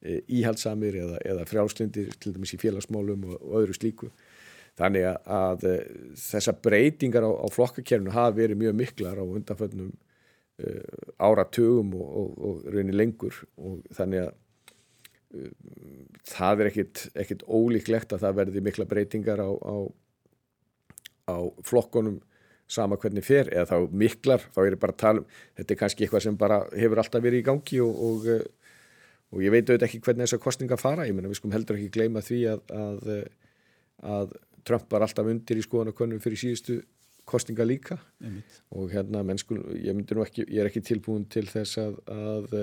íhaldsamir 0.00 0.96
eða, 1.02 1.18
eða 1.28 1.46
frjálslindir 1.48 2.14
til 2.20 2.34
dæmis 2.34 2.54
í 2.56 2.60
félagsmálum 2.60 3.26
og, 3.28 3.40
og 3.40 3.56
öðru 3.62 3.76
slíku. 3.76 4.10
Þannig 4.80 5.08
að, 5.10 5.18
að 5.36 5.66
e, 5.68 5.72
þessar 6.16 6.60
breytingar 6.64 7.26
á, 7.26 7.30
á 7.36 7.46
flokkakerfinu 7.52 8.14
hafa 8.14 8.36
verið 8.38 8.62
mjög 8.62 8.78
miklar 8.78 9.20
á 9.20 9.24
undanföllnum 9.24 9.90
uh, 9.90 11.02
áratugum 11.20 11.92
og, 11.98 12.06
og, 12.22 12.30
og 12.48 12.70
raunin 12.72 12.96
lengur. 12.96 13.42
Og 13.60 13.82
þannig 13.96 14.24
að 14.24 14.30
uh, 15.36 15.52
það 16.30 16.64
er 16.64 16.72
ekkit 16.72 17.44
ólíklegt 17.44 18.16
að 18.16 18.24
það 18.24 18.40
verði 18.40 18.64
mikla 18.70 18.88
breytingar 18.88 19.44
á, 19.44 19.50
á, 19.52 19.76
á 21.28 21.36
flokkonum 21.66 22.22
sama 22.70 22.96
hvernig 23.02 23.26
fer 23.26 23.50
eða 23.50 23.66
þá 23.66 23.94
miklar, 23.98 24.44
þá 24.54 24.60
er 24.62 24.78
bara 24.80 24.94
að 24.94 25.02
tala 25.02 25.22
um 25.24 25.30
þetta 25.58 25.74
er 25.74 25.78
kannski 25.80 26.06
eitthvað 26.06 26.22
sem 26.22 26.36
bara 26.38 26.60
hefur 26.70 27.00
alltaf 27.02 27.24
verið 27.24 27.42
í 27.42 27.46
gangi 27.48 27.80
og 27.82 28.02
og 28.06 28.28
ég 29.38 29.52
veit 29.54 29.68
auðvitað 29.68 29.86
ekki 29.86 30.00
hvernig 30.02 30.26
þessar 30.26 30.42
kostninga 30.42 30.78
fara. 30.80 31.06
Ég 31.06 31.14
menna 31.14 31.30
við 31.30 31.38
skum 31.38 31.52
heldur 31.54 31.78
ekki 31.78 31.92
gleyma 31.94 32.22
því 32.26 32.40
að, 32.50 32.62
að, 32.74 33.10
að 34.16 34.32
Trump 34.66 34.90
var 34.90 35.06
alltaf 35.06 35.30
undir 35.30 35.60
í 35.60 35.64
skoðanakönnum 35.64 36.22
fyrir 36.22 36.40
síðustu 36.40 36.80
kostninga 37.30 37.66
líka. 37.66 37.98
Einmitt. 38.24 38.60
og 38.74 38.90
hérna 38.90 39.22
mennsku, 39.26 39.58
ég 39.78 39.94
myndir 39.94 40.18
nú 40.18 40.24
ekki 40.26 40.46
ég 40.48 40.62
er 40.62 40.70
ekki 40.70 40.82
tilbúin 40.82 41.28
til 41.30 41.46
þess 41.50 41.78
að 41.78 42.00
að, 42.10 42.56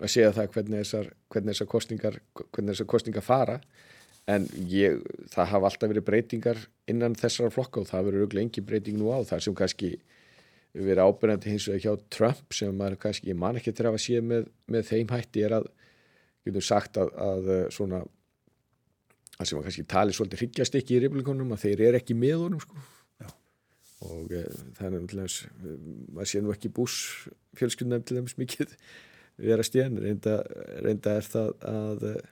að 0.00 0.10
segja 0.10 0.32
það 0.34 0.50
hvernig 0.56 0.82
þessar, 0.82 1.12
hvernig 1.30 1.54
þessar 1.54 1.70
kostningar 1.76 2.18
hvernig 2.34 2.72
þessar 2.74 2.90
kostningar 2.94 3.26
fara. 3.26 3.60
En 4.26 4.48
ég, 4.66 4.98
það 5.30 5.52
hafa 5.52 5.68
alltaf 5.70 5.90
verið 5.92 6.06
breytingar 6.08 6.60
innan 6.90 7.14
þessara 7.14 7.52
flokka 7.54 7.84
og 7.84 7.90
það 7.92 8.08
verður 8.08 8.24
auðvitað 8.24 8.42
engi 8.42 8.64
breyting 8.66 8.98
nú 8.98 9.12
á. 9.14 9.22
Það 9.22 9.44
sem 9.44 9.54
kannski 9.60 9.90
verið 10.76 11.06
ábyrgandi 11.06 11.54
hins 11.54 11.66
vegar 11.70 11.82
hjá 11.84 12.08
Trump 12.12 12.54
sem 12.54 12.76
maður 12.76 13.00
kannski, 13.06 13.30
ég 13.32 13.38
man 13.40 13.56
ekki 13.56 13.72
til 13.72 13.88
að 13.88 13.98
sé 14.02 14.20
með, 14.20 14.50
með 14.70 14.90
þeim 14.90 15.12
hætti 15.14 15.44
er 15.46 15.56
að 15.60 15.70
getur 16.46 16.64
sagt 16.64 17.00
að, 17.00 17.10
að 17.18 17.50
eh, 17.54 17.64
svona 17.74 18.02
að 19.36 19.48
sem 19.48 19.58
að 19.58 19.66
kannski 19.66 19.86
tali 19.90 20.14
svolítið 20.16 20.42
hryggjast 20.42 20.78
ekki 20.78 20.96
í 20.96 21.00
republikonum 21.04 21.56
að 21.56 21.66
þeir 21.66 21.82
eru 21.90 22.00
ekki 22.00 22.16
með 22.18 22.36
honum 22.44 22.62
sko 22.62 22.78
Já. 23.20 23.28
og 24.06 24.32
e, 24.32 24.44
það 24.78 24.86
er 24.86 24.94
náttúrulega 24.94 25.74
maður 26.16 26.30
sé 26.30 26.42
nú 26.42 26.54
ekki 26.54 26.72
bús 26.78 26.94
fjölskyldunum 27.58 28.06
til 28.06 28.20
þess 28.20 28.40
mikið 28.40 28.72
vera 29.46 29.66
stjén 29.66 29.98
reynda, 30.00 30.38
reynda 30.84 31.18
er 31.18 31.28
það 31.28 31.50
að 31.68 32.06
eh, 32.12 32.30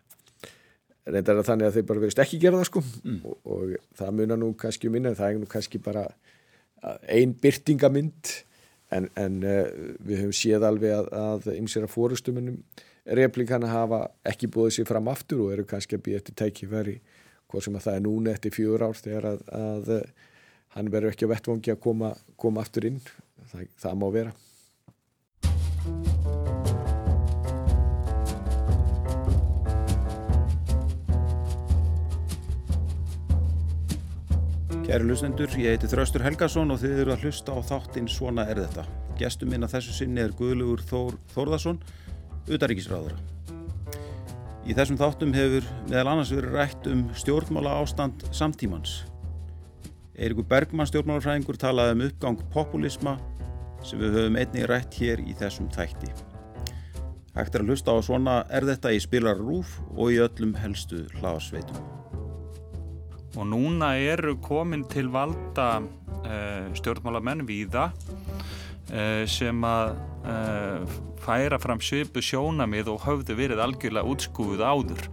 reynda 1.04 1.34
er 1.34 1.40
það 1.40 1.50
þannig 1.50 1.68
að 1.68 1.76
þeir 1.76 1.88
bara 1.90 2.04
verist 2.06 2.22
ekki 2.24 2.40
gera 2.40 2.60
það 2.62 2.70
sko 2.70 2.84
mm. 3.02 3.18
og, 3.20 3.36
og 3.44 3.74
það 4.00 4.16
munar 4.20 4.40
nú 4.40 4.52
kannski 4.60 4.92
minna 4.92 5.12
en 5.12 5.18
það 5.20 5.34
er 5.34 5.42
nú 5.42 5.50
kannski 5.52 5.82
bara 5.84 6.06
einn 7.08 7.34
byrtingamind 7.40 8.32
en, 8.94 9.08
en 9.18 9.38
uh, 9.42 9.64
við 10.04 10.24
höfum 10.24 10.36
séð 10.36 10.66
alveg 10.68 10.96
að, 10.96 11.10
að 11.18 11.48
ymsera 11.56 11.90
fórustumunum 11.90 12.60
replíkana 13.04 13.68
hafa 13.68 14.06
ekki 14.28 14.48
búið 14.52 14.78
sér 14.78 14.88
fram 14.88 15.10
aftur 15.12 15.44
og 15.44 15.52
eru 15.56 15.66
kannski 15.68 15.98
að 15.98 16.06
býja 16.06 16.22
eftir 16.22 16.38
tækifæri 16.40 16.96
hvað 17.50 17.66
sem 17.66 17.76
að 17.76 17.86
það 17.88 17.98
er 17.98 18.06
núna 18.06 18.32
eftir 18.32 18.54
fjör 18.54 18.86
ár 18.86 18.96
þegar 18.98 19.28
að, 19.34 19.44
að 19.58 19.92
hann 20.74 20.90
verður 20.90 21.12
ekki 21.12 21.28
á 21.28 21.32
vettvangi 21.34 21.74
að 21.74 21.82
koma, 21.84 22.14
koma 22.40 22.64
aftur 22.64 22.88
inn. 22.88 23.02
Það, 23.52 23.68
það 23.78 24.00
má 24.00 24.06
vera 24.14 24.32
Kæru 34.84 35.06
lusendur, 35.08 35.48
ég 35.56 35.78
heiti 35.78 35.88
Þraustur 35.88 36.20
Helgason 36.26 36.68
og 36.74 36.76
þið 36.82 36.98
eru 37.00 37.12
að 37.14 37.22
hlusta 37.24 37.54
á 37.56 37.60
þáttinn 37.64 38.08
Svona 38.12 38.42
er 38.52 38.58
þetta. 38.60 38.82
Gestum 39.16 39.48
minn 39.48 39.64
að 39.64 39.78
þessu 39.78 39.94
sinni 39.96 40.20
er 40.20 40.34
Guðlugur 40.36 40.82
Þór 40.84 41.16
Þórðarsson, 41.32 41.78
utaríkisráður. 42.52 43.14
Í 44.68 44.76
þessum 44.76 45.00
þáttum 45.00 45.32
hefur 45.32 45.64
meðal 45.88 46.12
annars 46.12 46.34
verið 46.36 46.58
rætt 46.58 46.90
um 46.92 47.06
stjórnmála 47.16 47.78
ástand 47.80 48.26
samtímans. 48.28 48.98
Eirikur 50.20 50.50
Bergmann 50.52 50.92
stjórnmálafræðingur 50.92 51.62
talaði 51.64 51.96
um 51.96 52.06
uppgang 52.10 52.46
populisma 52.52 53.16
sem 53.80 54.04
við 54.04 54.20
höfum 54.20 54.40
einnig 54.42 54.68
rætt 54.68 55.00
hér 55.00 55.24
í 55.24 55.32
þessum 55.40 55.72
þætti. 55.72 56.12
Hægt 57.32 57.56
er 57.56 57.64
að 57.64 57.72
hlusta 57.72 57.96
á 57.96 58.04
Svona 58.04 58.40
er 58.52 58.68
þetta 58.68 58.92
í 58.92 59.00
spilar 59.00 59.40
rúf 59.40 59.78
og 59.96 60.12
í 60.12 60.20
öllum 60.28 60.52
helstu 60.60 61.06
hlaðarsveitum 61.16 62.03
og 63.34 63.48
núna 63.50 63.94
eru 63.98 64.36
komin 64.42 64.84
til 64.90 65.10
valda 65.14 65.80
uh, 65.80 66.70
stjórnmálamenn 66.78 67.44
víða 67.48 67.88
uh, 67.90 69.24
sem 69.30 69.66
að 69.66 69.94
uh, 70.24 70.96
færa 71.24 71.58
fram 71.62 71.82
svipu 71.82 72.22
sjónamið 72.22 72.92
og 72.94 73.04
höfðu 73.06 73.36
verið 73.38 73.62
algjörlega 73.64 74.10
útskúið 74.14 74.64
áður. 74.64 75.06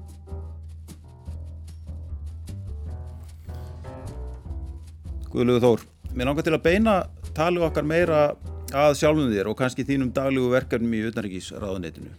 Guðlugur 5.31 5.63
Þór, 5.63 5.85
mér 6.11 6.27
langar 6.27 6.43
til 6.43 6.57
að 6.57 6.65
beina 6.65 6.95
tali 7.35 7.61
okkar 7.63 7.87
meira 7.87 8.33
að 8.75 8.97
sjálfum 8.99 9.31
þér 9.31 9.49
og 9.51 9.57
kannski 9.59 9.85
þínum 9.87 10.11
daglegu 10.15 10.51
verkefnum 10.51 10.93
í 10.95 11.05
utanrikkísraðunetinu. 11.07 12.11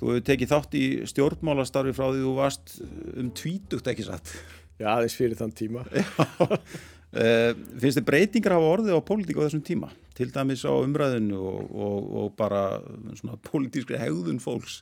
Þú 0.00 0.14
hefur 0.14 0.22
tekið 0.24 0.52
þátt 0.52 0.76
í 0.76 0.84
stjórnmálastarfi 1.10 1.92
frá 1.96 2.06
því 2.08 2.22
þú 2.24 2.30
varst 2.38 2.76
um 3.20 3.32
tvítugt 3.36 3.88
ekki 3.92 4.06
satt. 4.06 4.32
Já, 4.80 4.86
aðeins 4.94 5.16
fyrir 5.18 5.36
þann 5.36 5.52
tíma. 5.56 5.84
Uh, 5.90 6.56
Finnst 7.82 7.98
þið 7.98 8.06
breytingar 8.08 8.56
hafa 8.56 8.72
orðið 8.78 8.96
á 8.96 9.08
pólitík 9.10 9.40
á 9.40 9.44
þessum 9.44 9.64
tíma? 9.66 9.90
Til 10.16 10.30
dæmis 10.32 10.64
á 10.64 10.72
umræðinu 10.72 11.36
og, 11.36 11.70
og, 11.70 12.10
og 12.20 12.28
bara 12.38 12.64
svona 13.18 13.36
pólitískri 13.44 14.00
hegðun 14.00 14.40
fólks. 14.42 14.80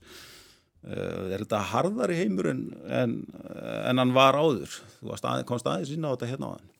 Uh, 0.87 1.35
Er 1.35 1.43
þetta 1.43 1.65
harðari 1.73 2.21
heimur 2.21 2.53
en, 2.53 2.67
en, 2.87 3.21
en 3.91 3.99
hann 3.99 4.15
var 4.15 4.39
áður? 4.39 4.79
Þú 5.01 5.17
að, 5.19 5.47
komst 5.49 5.67
aðeins 5.67 5.95
inn 5.97 6.07
á 6.07 6.15
þetta 6.15 6.31
hérna 6.31 6.51
á 6.51 6.55
hann 6.55 6.75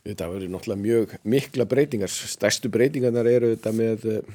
Þetta 0.00 0.30
verður 0.32 0.52
náttúrulega 0.54 0.80
mjög 0.80 1.14
mikla 1.28 1.66
breytingar. 1.68 2.10
Stærstu 2.10 2.70
breytingarnar 2.72 3.28
eru 3.28 3.52
þetta 3.52 3.72
með 3.76 4.06
eh, 4.08 4.30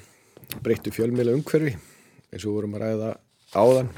breyttu 0.62 0.94
fjölmjöla 0.94 1.34
umhverfi 1.36 1.74
eins 2.30 2.46
og 2.46 2.54
vorum 2.54 2.78
að 2.78 2.86
ræða 2.86 3.12
áðan 3.56 3.90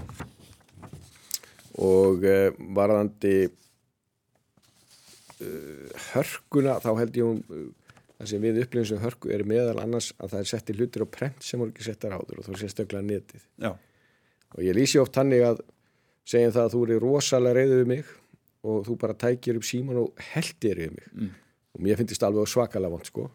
og 1.78 2.24
uh, 2.26 2.50
varðandi 2.78 3.36
uh, 5.42 5.88
hörkuna 6.14 6.80
þá 6.84 6.92
held 7.02 7.20
ég 7.22 7.26
um 7.28 7.42
það 8.18 8.30
sem 8.32 8.42
við 8.44 8.62
upplifum 8.64 8.90
sem 8.90 9.02
hörku 9.02 9.32
er 9.34 9.44
meðal 9.48 9.78
annars 9.84 10.12
að 10.18 10.32
það 10.34 10.40
er 10.40 10.50
sett 10.52 10.72
í 10.72 10.78
hlutir 10.78 11.06
á 11.06 11.08
prent 11.14 11.44
sem 11.46 11.62
voru 11.62 11.74
ekki 11.74 11.86
settar 11.86 12.16
áður 12.18 12.42
og 12.42 12.48
þú 12.48 12.56
er 12.56 12.62
sérstaklega 12.64 13.06
netið 13.06 13.44
Já. 13.62 13.72
og 14.56 14.62
ég 14.66 14.78
lýsi 14.78 15.02
oft 15.02 15.20
hannig 15.20 15.44
að 15.46 15.62
segja 16.28 16.54
það 16.56 16.64
að 16.64 16.74
þú 16.74 16.86
eru 16.88 17.02
rosalega 17.04 17.60
reyðið 17.60 17.82
við 17.84 17.92
mig 17.94 18.16
og 18.68 18.88
þú 18.88 18.98
bara 19.04 19.18
tækir 19.26 19.60
upp 19.60 19.68
síman 19.68 20.02
og 20.02 20.24
heldir 20.34 20.82
við 20.82 20.96
mig 20.98 21.12
mm. 21.14 21.30
og 21.78 21.86
mér 21.86 22.00
finnst 22.00 22.16
þetta 22.16 22.32
alveg 22.32 22.52
svakalega 22.52 22.96
vond 22.96 23.12
sko 23.12 23.28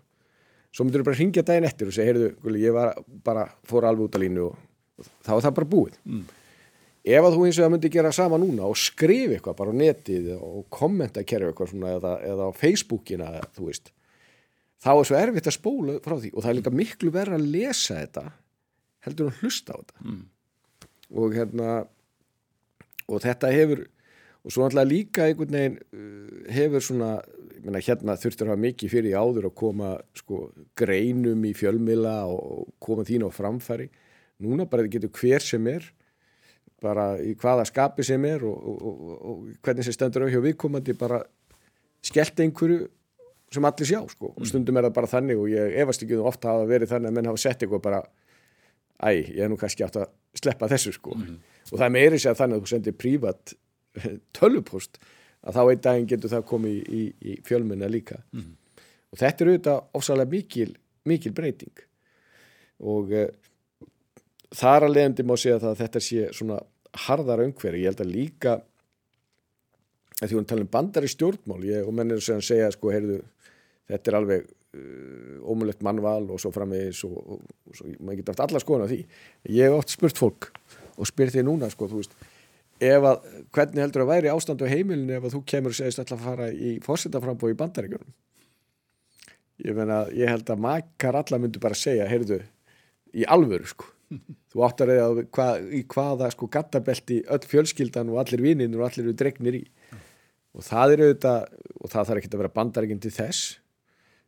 svo 0.72 0.86
myndur 0.86 1.04
þú 1.04 1.08
bara 1.12 1.20
ringja 1.20 1.46
daginn 1.46 1.68
eftir 1.68 1.88
og 1.88 1.94
segja 1.94 2.10
heyrðu, 2.10 2.58
ég 2.58 2.74
var 2.74 2.96
bara, 3.24 3.46
fór 3.68 3.86
alveg 3.86 4.08
út 4.08 4.18
af 4.18 4.24
línu 4.24 4.46
og, 4.48 4.62
og 4.98 5.10
þá 5.22 5.34
er 5.36 5.44
það 5.46 5.58
bara 5.60 5.72
búið 5.76 5.98
mm. 6.02 6.24
Ef 7.02 7.24
að 7.26 7.34
þú 7.34 7.46
eins 7.46 7.58
og 7.58 7.64
það 7.64 7.72
myndi 7.74 7.90
gera 7.92 8.12
sama 8.14 8.38
núna 8.38 8.68
og 8.68 8.78
skrifa 8.78 9.36
eitthvað 9.36 9.58
bara 9.58 9.74
á 9.74 9.80
netið 9.80 10.28
og 10.36 10.68
kommenta 10.70 11.24
kerfi 11.26 11.50
eitthvað 11.50 11.72
svona 11.72 11.96
eða, 11.96 12.12
eða 12.28 12.46
á 12.46 12.52
Facebookina, 12.54 13.32
þú 13.56 13.66
veist 13.70 13.90
þá 14.82 14.92
er 14.92 15.08
svo 15.08 15.18
erfitt 15.18 15.48
að 15.50 15.56
spóla 15.56 15.96
frá 16.02 16.16
því. 16.18 16.32
Og 16.34 16.44
það 16.44 16.52
er 16.52 16.58
líka 16.58 16.74
miklu 16.74 17.14
verið 17.14 17.38
að 17.38 17.48
lesa 17.54 17.98
þetta 18.00 18.24
heldur 19.06 19.30
að 19.30 19.42
hlusta 19.42 19.74
á 19.74 19.78
þetta. 19.80 20.04
Mm. 20.06 20.22
og 21.12 21.34
hérna 21.36 21.72
og 23.10 23.20
þetta 23.20 23.50
hefur 23.52 23.82
og 24.42 24.50
svo 24.50 24.64
náttúrulega 24.64 24.90
líka 24.90 25.26
einhvern 25.28 25.54
veginn 25.54 25.74
uh, 25.78 26.52
hefur 26.54 26.82
svona 26.82 27.10
menna, 27.62 27.82
hérna 27.82 28.16
þurftur 28.18 28.48
að 28.48 28.54
hafa 28.54 28.62
mikið 28.64 28.94
fyrir 28.94 29.18
áður 29.18 29.50
að 29.50 29.58
koma 29.60 29.90
sko, 30.18 30.48
greinum 30.78 31.44
í 31.46 31.52
fjölmila 31.54 32.14
og 32.30 32.72
koma 32.82 33.04
þín 33.06 33.26
á 33.26 33.30
framfæri. 33.30 33.86
Núna 34.42 34.66
bara 34.66 34.82
þetta 34.82 34.96
getur 34.96 35.14
hver 35.20 35.46
sem 35.46 35.68
er 35.70 35.86
bara 36.82 37.12
í 37.22 37.36
hvaða 37.38 37.66
skapi 37.68 38.04
sem 38.06 38.24
er 38.28 38.42
og, 38.48 38.66
og, 38.72 38.82
og, 38.82 39.14
og 39.30 39.62
hvernig 39.62 39.86
sem 39.86 39.96
stendur 39.96 40.26
á 40.26 40.32
hjá 40.32 40.40
viðkomandi 40.42 40.96
bara 40.98 41.22
skellt 42.02 42.42
einhverju 42.42 42.88
sem 43.52 43.68
allir 43.68 43.88
sjá 43.88 44.00
sko. 44.08 44.32
og 44.32 44.48
stundum 44.48 44.78
er 44.80 44.88
það 44.88 44.96
bara 44.96 45.10
þannig 45.12 45.40
og 45.40 45.50
ég 45.52 45.78
efast 45.82 46.04
ekki 46.04 46.18
um 46.18 46.28
ofta 46.30 46.50
að 46.50 46.60
hafa 46.60 46.70
verið 46.72 46.92
þannig 46.94 47.10
að 47.10 47.16
menn 47.18 47.30
hafa 47.30 47.42
sett 47.42 47.62
eitthvað 47.64 47.84
bara 47.84 48.02
æ, 49.02 49.10
ég 49.12 49.42
er 49.44 49.50
nú 49.50 49.58
kannski 49.60 49.84
átt 49.86 49.98
að 50.00 50.10
sleppa 50.38 50.68
þessu 50.70 50.94
sko. 50.96 51.16
Mm. 51.18 51.36
Og 51.70 51.78
það 51.80 51.94
meiri 51.96 52.20
sér 52.22 52.38
þannig 52.38 52.58
að 52.58 52.64
þú 52.64 52.72
sendir 52.72 52.96
prívat 52.98 53.54
tölvupost 54.36 54.98
að 55.42 55.58
þá 55.58 55.62
einn 55.64 55.84
daginn 55.84 56.10
getur 56.10 56.32
það 56.32 56.48
komið 56.48 56.76
í, 56.78 56.82
í, 57.02 57.04
í 57.32 57.38
fjölmunna 57.46 57.90
líka. 57.90 58.20
Mm. 58.32 58.52
Og 59.12 59.20
þetta 59.20 59.44
er 59.44 59.50
auðvitað 59.52 59.98
ósalega 59.98 60.32
mikil, 60.32 60.68
mikil 61.08 61.32
breyting. 61.36 61.82
Og 62.92 63.12
uh, 63.12 63.26
þar 64.56 64.88
að 64.88 64.94
leiðandi 64.96 65.26
má 65.26 65.34
segja 65.36 65.58
að 65.60 65.80
þetta 65.82 66.02
sé 66.02 66.28
svona 66.36 66.60
harðar 67.06 67.44
umhverju, 67.46 67.82
ég 67.82 67.92
held 67.92 68.02
að 68.04 68.12
líka 68.12 68.56
að 70.22 70.30
því 70.30 70.38
hún 70.38 70.48
tala 70.48 70.64
um 70.64 70.72
bandar 70.72 71.06
í 71.06 71.10
stjórnmál 71.10 71.62
ég, 71.66 71.86
og 71.86 71.94
mennir 71.96 72.20
að 72.20 72.42
segja 72.46 72.68
sko, 72.74 72.92
heyrðu, 72.94 73.22
þetta 73.90 74.10
er 74.10 74.18
alveg 74.18 74.44
uh, 74.44 75.38
ómulett 75.48 75.82
mannval 75.84 76.28
og 76.30 76.42
svo 76.42 76.52
framvegis 76.54 77.02
og, 77.08 77.16
og, 77.16 77.40
og 77.68 77.78
svo, 77.78 77.88
maður 77.98 78.20
getur 78.20 78.36
haft 78.36 78.44
alla 78.46 78.62
skoðan 78.62 78.86
á 78.86 78.92
því. 78.92 79.00
Ég 79.50 79.66
hef 79.66 79.78
oft 79.78 79.94
spurt 79.94 80.20
fólk 80.20 80.50
og 80.92 81.08
spyr 81.08 81.32
því 81.32 81.46
núna 81.48 81.70
sko, 81.72 81.88
þú 81.90 82.02
veist 82.02 82.14
að, 82.82 83.26
hvernig 83.54 83.84
heldur 83.84 84.04
að 84.04 84.10
væri 84.10 84.32
ástandu 84.32 84.66
á 84.66 84.72
heimilinu 84.72 85.16
ef 85.16 85.26
að 85.28 85.36
þú 85.36 85.40
kemur 85.52 85.74
og 85.74 85.78
segist 85.78 86.02
alltaf 86.02 86.18
að 86.18 86.28
fara 86.28 86.48
í 86.50 86.74
fórsetaframbói 86.82 87.52
í 87.52 87.58
bandaríkjunum? 87.58 88.14
Ég 89.62 89.78
ég 90.18 90.26
held 90.26 90.48
að 90.50 90.62
makar 90.64 91.18
alla 91.20 91.38
myndu 91.38 91.60
bara 91.62 91.78
segja, 91.78 92.08
heyrðu 92.10 92.40
í 93.14 93.26
alvöru 93.30 93.68
sko 93.70 93.90
þú 94.52 94.64
áttar 94.66 94.92
að 94.94 95.22
hva, 95.34 95.48
í 95.60 95.82
hvaða 95.90 96.30
sko 96.34 96.48
gattabelti 96.52 97.22
öll 97.32 97.48
fjölskyldan 97.48 98.12
og 98.12 98.22
allir 98.22 98.44
vinnin 98.44 98.76
og 98.78 98.86
allir 98.88 99.08
eru 99.08 99.16
dregnir 99.18 99.58
í. 99.62 99.64
Og 100.52 100.64
það 100.66 100.94
eru 100.96 101.08
auðvitað, 101.08 101.44
og 101.80 101.92
það 101.92 102.08
þarf 102.08 102.20
ekki 102.20 102.32
að 102.32 102.42
vera 102.42 102.54
bandaríkinn 102.58 103.02
til 103.02 103.12
þess 103.14 103.54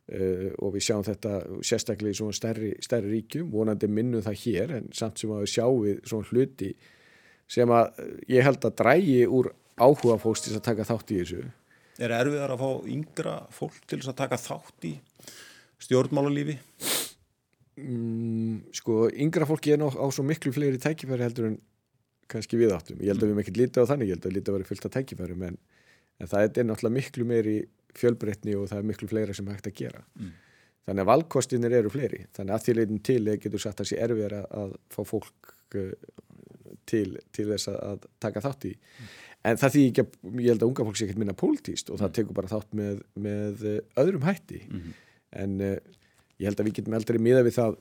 uh, 0.09 0.49
og 0.57 0.73
við 0.75 0.87
sjáum 0.87 1.05
þetta 1.05 1.33
sérstaklega 1.65 2.15
í 2.15 2.19
svona 2.21 2.37
stærri, 2.37 2.71
stærri 2.81 3.13
ríkjum, 3.13 3.51
vonandi 3.53 3.89
minnum 3.91 4.25
það 4.25 4.41
hér 4.45 4.75
en 4.79 4.89
samt 4.95 5.21
sem 5.21 5.33
að 5.35 5.45
við 5.45 5.53
sjáum 5.53 6.01
svona 6.07 6.31
hluti 6.31 6.73
sem 7.51 7.69
að 7.69 8.01
ég 8.31 8.45
held 8.45 8.65
að 8.65 8.77
drægi 8.81 9.21
úr 9.29 9.51
áhuga 9.77 10.17
fólks 10.21 10.45
til 10.45 10.55
að 10.57 10.65
taka 10.65 10.87
þátt 10.87 11.13
í 11.13 11.21
þessu. 11.21 11.43
Er 12.01 12.11
erfiðar 12.11 12.55
að 12.55 12.63
fá 12.63 12.69
yngra 12.91 13.35
fólk 13.55 13.83
til 13.87 14.01
að 14.01 14.17
taka 14.19 14.39
þátt 14.39 14.87
í 14.89 14.93
stjórnmálalífi? 15.85 16.57
Mm, 17.75 18.71
sko, 18.75 19.05
yngra 19.11 19.47
fólki 19.49 19.73
er 19.75 19.83
á 19.83 20.05
svo 20.13 20.23
miklu 20.23 20.53
fleiri 20.55 20.79
tækifæri 20.81 21.25
heldur 21.27 21.49
en 21.51 21.57
kannski 22.31 22.59
við 22.59 22.73
áttum. 22.75 23.01
Ég 23.03 23.13
held 23.13 23.23
að 23.23 23.31
við 23.31 23.39
mekkert 23.41 23.59
lítið 23.61 23.85
á 23.85 23.89
þannig, 23.91 24.09
ég 24.09 24.17
held 24.17 24.29
að 24.29 24.35
lítið 24.37 24.51
að 24.53 24.57
vera 24.57 24.69
fyllt 24.71 24.87
af 24.87 24.95
tækifæri 24.95 25.37
en, 25.49 25.59
en 26.19 26.31
það 26.31 26.47
er 26.47 26.67
náttúrulega 26.69 26.95
miklu 26.95 27.27
meiri 27.29 27.57
fjölbreytni 27.95 28.55
og 28.55 28.69
það 28.71 28.81
er 28.81 28.89
miklu 28.89 29.11
fleira 29.11 29.35
sem 29.35 29.47
hægt 29.51 29.69
að 29.69 29.77
gera. 29.81 30.03
Mm. 30.19 30.33
Þannig 30.85 31.03
að 31.03 31.09
valkostinir 31.09 31.75
eru 31.79 31.91
fleiri. 31.91 32.25
Þannig 32.35 32.55
að 32.55 32.65
því 32.65 32.75
leitin 32.79 33.03
til 33.09 33.21
getur 33.43 33.61
sagt 33.61 33.81
að 33.81 33.89
sé 33.91 33.99
erfiðar 34.05 34.35
að, 34.45 34.75
fá 34.93 35.01
fólk 35.07 35.53
uh, 35.75 35.93
til, 36.89 37.17
til 37.35 37.47
þess 37.49 37.69
að 37.73 38.05
taka 38.23 38.43
þátt 38.45 38.67
í 38.69 38.73
mm. 38.75 39.11
en 39.49 39.59
það 39.61 39.75
því 39.75 39.83
ekki 39.89 40.03
að, 40.03 40.17
ég 40.39 40.49
held 40.53 40.63
að 40.63 40.69
unga 40.69 40.87
fólk 40.87 40.99
sé 40.99 41.07
ekkert 41.07 41.21
minna 41.21 41.37
pólitíst 41.37 41.91
og 41.91 42.01
það 42.01 42.09
mm. 42.09 42.15
tekur 42.19 42.39
bara 42.39 42.51
þátt 42.51 42.75
með, 42.77 43.03
með 43.27 43.65
eh, 43.71 43.79
öðrum 44.01 44.25
hætti 44.27 44.61
-hmm. 44.65 44.97
en 45.43 45.55
uh, 45.65 45.77
ég 46.39 46.49
held 46.49 46.59
að 46.59 46.69
við 46.69 46.77
getum 46.79 46.97
eldri 46.97 47.21
miða 47.21 47.43
við 47.45 47.57
það 47.59 47.77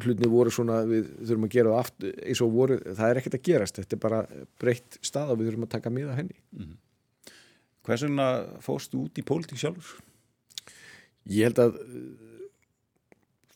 hlutni 0.00 0.28
voru 0.30 0.52
svona, 0.54 0.84
við 0.86 1.08
þurfum 1.18 1.48
að 1.48 1.54
gera 1.56 1.78
aftur, 1.80 2.12
eins 2.22 2.40
og 2.44 2.52
voru, 2.54 2.76
það 2.94 3.08
er 3.08 3.18
ekkert 3.20 3.36
að 3.40 3.46
gerast 3.48 3.80
þetta 3.80 3.96
er 3.96 4.02
bara 4.04 4.20
breytt 4.62 5.00
stað 5.02 5.32
og 5.32 5.40
við 5.40 5.50
þurfum 5.50 5.66
að 5.66 5.72
taka 5.74 5.92
miða 5.94 6.16
henni. 6.18 6.38
-hmm. 6.56 6.76
Hvers 7.86 8.04
vegna 8.06 8.26
fóstu 8.62 9.00
út 9.06 9.18
í 9.18 9.24
pólitík 9.26 9.58
sjálfur? 9.58 10.02
Ég 11.30 11.48
held 11.48 11.58
að 11.62 11.78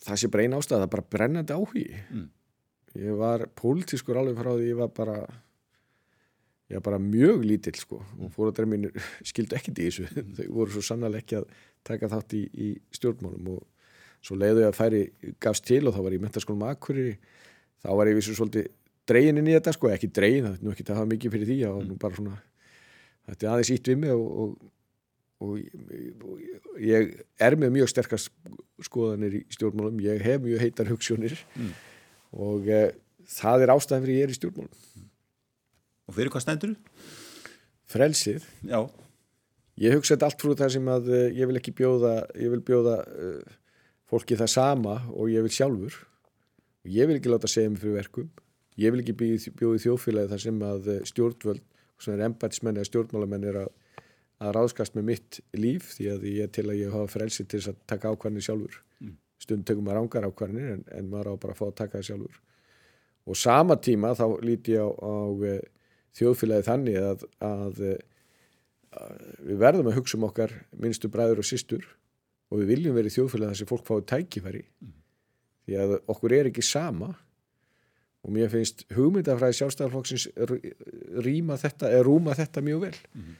það 0.05 0.21
sé 0.21 0.31
bara 0.33 0.45
einn 0.45 0.57
ástæð, 0.57 0.79
það 0.79 0.87
er 0.87 0.95
bara 0.95 1.11
brennandi 1.15 1.57
áhugi. 1.57 1.85
Mm. 2.11 2.29
Ég 3.05 3.19
var 3.19 3.47
pólitískur 3.59 4.21
alveg 4.21 4.39
frá 4.39 4.53
því 4.55 4.69
ég 4.69 4.79
var 4.79 4.93
bara 4.95 5.19
ég 6.71 6.79
var 6.79 6.85
bara 6.89 7.01
mjög 7.03 7.45
lítill 7.45 7.77
sko. 7.79 8.01
Og 8.21 8.33
fóröldar 8.35 8.69
mín 8.71 8.89
skildi 9.27 9.59
ekkert 9.59 9.81
í 9.81 9.89
þessu. 9.89 10.09
Þau 10.39 10.49
voru 10.55 10.75
svo 10.75 10.85
sannlega 10.85 11.23
ekki 11.23 11.41
að 11.41 11.49
taka 11.85 12.11
þátt 12.13 12.37
í, 12.39 12.43
í 12.55 12.69
stjórnmálum 12.97 13.55
og 13.57 13.63
svo 14.25 14.39
leiðu 14.41 14.65
ég 14.65 14.71
að 14.71 14.79
færi 14.79 15.03
gafst 15.43 15.67
til 15.69 15.83
og 15.89 15.95
þá 15.95 16.01
var 16.05 16.17
ég 16.17 16.23
í 16.23 16.25
mentaskólum 16.25 16.67
Akkurir 16.69 17.17
þá 17.85 17.91
var 17.99 18.11
ég 18.11 18.19
vissu 18.19 18.37
svolítið 18.37 18.71
dregin 19.09 19.41
inn 19.41 19.51
í 19.51 19.57
þetta 19.57 19.75
sko, 19.77 19.91
ekki 19.93 20.09
dregin, 20.17 20.47
það 20.49 20.55
er 20.57 20.65
nú 20.65 20.73
ekki 20.73 20.87
að 20.89 21.01
hafa 21.01 21.11
mikið 21.11 21.35
fyrir 21.35 21.51
því 21.51 21.59
og 21.69 21.81
nú 21.85 21.97
bara 22.01 22.19
svona 22.19 22.39
þetta 23.29 23.47
er 23.47 23.53
aðeins 23.53 23.73
ítt 23.75 23.91
við 23.91 24.01
mig 24.01 24.15
og, 24.15 24.39
og, 24.45 24.55
og, 25.45 25.59
og 26.31 26.81
ég 26.81 27.13
er 27.49 27.59
með 27.61 27.75
mjög 27.77 27.93
sterkast 27.93 28.33
skoðanir 28.85 29.39
í 29.41 29.43
stjórnmálum, 29.55 30.01
ég 30.05 30.25
hef 30.25 30.43
mjög 30.45 30.65
heitar 30.65 30.91
hugssjónir 30.91 31.37
mm. 31.55 31.75
og 32.45 32.69
e, 32.69 32.83
það 33.37 33.67
er 33.67 33.75
ástæðan 33.75 34.07
fyrir 34.07 34.19
ég 34.19 34.27
er 34.27 34.35
í 34.35 34.39
stjórnmálum. 34.39 35.05
Og 36.05 36.17
fyrir 36.17 36.33
hvað 36.33 36.45
stendur 36.45 36.75
þú? 36.75 37.11
Frelsið. 37.95 38.47
Já. 38.67 38.81
Ég 39.81 39.95
hugsa 39.97 40.15
þetta 40.15 40.29
allt 40.31 40.43
frá 40.43 40.57
það 40.59 40.73
sem 40.77 40.89
að 40.91 41.11
uh, 41.11 41.23
ég 41.35 41.51
vil 41.51 41.59
ekki 41.61 41.75
bjóða 41.77 42.15
ég 42.39 42.53
vil 42.53 42.61
bjóða 42.67 42.99
uh, 43.05 43.55
fólki 44.11 44.39
það 44.39 44.51
sama 44.53 44.97
og 45.13 45.31
ég 45.33 45.45
vil 45.47 45.55
sjálfur. 45.55 46.01
Og 46.85 46.93
ég 46.93 47.09
vil 47.09 47.19
ekki 47.19 47.33
láta 47.33 47.51
segja 47.51 47.73
mig 47.73 47.81
fyrir 47.83 47.99
verkum. 47.99 48.29
Ég 48.81 48.93
vil 48.93 49.05
ekki 49.05 49.15
bjóði 49.55 49.83
þjóðfélagi 49.85 50.33
þar 50.33 50.43
sem 50.43 50.63
að 50.67 50.91
stjórnvöld 51.09 51.63
sem 52.03 52.15
er 52.17 52.25
embætismenn 52.29 52.79
eða 52.79 52.89
stjórnmálamenn 52.89 53.47
er 53.49 53.61
að, 53.65 53.69
að 54.43 54.55
ráðskast 54.57 54.97
með 54.99 55.07
mitt 55.11 55.39
líf 55.57 55.93
því 55.95 56.09
að 56.15 56.27
ég 56.33 56.55
til 56.55 56.67
að 56.69 56.81
ég 56.81 56.95
hafa 56.95 57.13
frelsið 57.13 57.51
til 57.53 57.61
að 57.71 57.79
taka 57.91 58.13
ákvæmni 58.13 58.43
sjálfur. 58.45 58.81
Mm. 59.01 59.15
Stund 59.45 59.69
tökum 59.69 59.87
maður 59.87 60.03
ángar 60.03 60.27
ákvarðinir 60.29 60.75
en, 60.75 60.83
en 60.91 61.13
maður 61.13 61.39
á 61.39 61.43
bara 61.45 61.55
að 61.55 61.61
fá 61.61 61.67
að 61.69 61.77
taka 61.81 62.01
það 62.01 62.09
sjálfur. 62.11 62.41
Og 63.25 63.41
sama 63.41 63.79
tíma 63.81 64.13
þá 64.19 64.27
líti 64.45 64.75
ég 64.75 64.85
á, 64.85 64.89
á 64.91 65.15
e, 65.49 65.55
þjóðfélagi 66.19 66.69
þannig 66.69 66.99
að, 67.01 67.27
að, 67.47 67.81
e, 67.81 67.95
að 68.99 69.29
við 69.49 69.63
verðum 69.63 69.91
að 69.91 70.01
hugsa 70.01 70.19
um 70.19 70.27
okkar 70.29 70.59
minnstu 70.77 71.11
bræður 71.13 71.45
og 71.45 71.49
sístur 71.49 71.87
og 72.55 72.63
við 72.63 72.71
viljum 72.71 72.97
verið 72.97 73.17
þjóðfélagi 73.19 73.51
þar 73.51 73.61
sem 73.61 73.71
fólk 73.71 73.87
fái 73.89 74.09
tækifæri 74.15 74.65
mm. 74.65 74.97
því 75.67 75.79
að 75.83 75.95
okkur 76.15 76.37
er 76.39 76.51
ekki 76.51 76.65
sama 76.65 77.11
og 78.25 78.33
mér 78.33 78.53
finnst 78.53 78.87
hugmyndafræði 78.95 79.59
sjálfstæðarflokksins 79.59 80.29
rýma 81.27 81.59
þetta, 81.61 81.91
eða 81.91 82.07
rúma 82.07 82.37
þetta 82.39 82.63
mjög 82.65 82.87
vel 82.87 82.95
mm. 83.13 83.33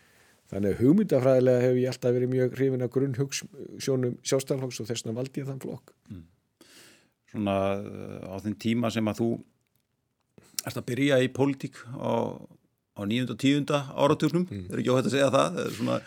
Þannig 0.53 0.75
að 0.75 0.81
hugmyndafræðilega 0.85 1.63
hefur 1.65 1.79
ég 1.81 1.91
alltaf 1.91 2.15
verið 2.15 2.31
mjög 2.31 2.57
hrifin 2.59 2.85
að 2.85 2.91
grunnhugssjónum 2.95 4.17
sjálfstæðarflokks 4.29 4.81
og 4.83 4.89
þess 4.91 5.05
vegna 5.05 5.17
valdi 5.17 5.41
ég 5.41 5.49
þann 5.49 5.63
flokk. 5.63 5.95
Mm. 6.13 6.21
Svona 7.33 7.55
eh, 7.81 8.27
á 8.29 8.37
þinn 8.45 8.59
tíma 8.63 8.91
sem 8.95 9.09
að 9.11 9.23
þú 9.23 9.29
ert 10.65 10.81
að 10.81 10.87
byrja 10.91 11.21
í 11.25 11.31
pólitík 11.35 11.81
á, 11.97 12.39
á 12.95 13.01
nýjunda 13.09 13.35
og 13.35 13.41
tíunda 13.41 13.81
áraturnum, 13.97 14.45
er 14.53 14.83
ekki 14.83 14.93
óhætt 14.93 15.09
að 15.09 15.17
segja 15.17 15.33
það, 15.35 15.59
svona, 15.79 15.99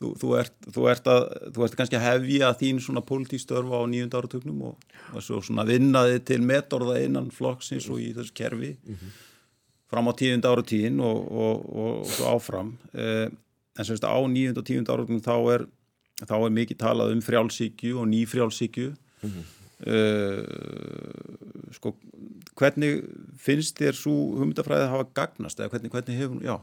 þú, 0.00 0.10
þú, 0.20 0.30
ert, 0.40 0.54
þú, 0.64 0.86
ert 0.90 1.10
að, 1.12 1.26
þú 1.54 1.66
ert 1.66 1.76
kannski 1.78 1.98
að 1.98 2.06
hefja 2.06 2.52
þín 2.60 2.80
svona 2.82 3.02
pólitíkstörfa 3.04 3.82
á 3.84 3.84
nýjunda 3.90 4.20
áraturnum 4.20 4.62
og, 4.70 4.86
og 5.12 5.24
svo 5.24 5.40
svona 5.44 5.66
vinnaði 5.68 6.22
til 6.30 6.40
metorða 6.46 6.96
innan 7.04 7.28
flokksins 7.34 7.88
og 7.92 8.00
í 8.00 8.10
þessu 8.16 8.34
kerfi 8.36 8.72
mm 8.78 8.94
-hmm. 8.94 9.10
fram 9.92 10.08
á 10.08 10.12
tíunda 10.16 10.52
áratíðin 10.54 11.00
og, 11.00 11.18
og, 11.32 11.56
og 11.76 12.06
svo 12.06 12.24
áfram. 12.32 12.78
Eh, 12.94 13.28
en 13.78 13.84
semst 13.84 14.04
á 14.04 14.16
nýjund 14.16 14.58
og 14.58 14.64
tíund 14.64 14.88
áratum 14.88 15.20
þá 15.20 15.36
er, 15.54 15.66
þá 16.24 16.36
er 16.44 16.50
mikið 16.50 16.76
talað 16.78 17.12
um 17.12 17.22
frjálsíkju 17.22 17.98
og 18.00 18.06
nýfrjálsíkju 18.08 18.88
mm 19.22 19.30
-hmm. 19.30 19.44
uh, 19.86 20.44
sko 21.72 21.94
hvernig 22.54 23.04
finnst 23.38 23.80
þér 23.80 23.92
svo 23.92 24.36
humdafræðið 24.40 24.84
að 24.84 24.90
hafa 24.90 25.06
gagnast 25.14 25.60
eða 25.60 25.68
hvernig, 25.68 25.90
hvernig 25.90 26.18
hefur, 26.18 26.42
já 26.42 26.60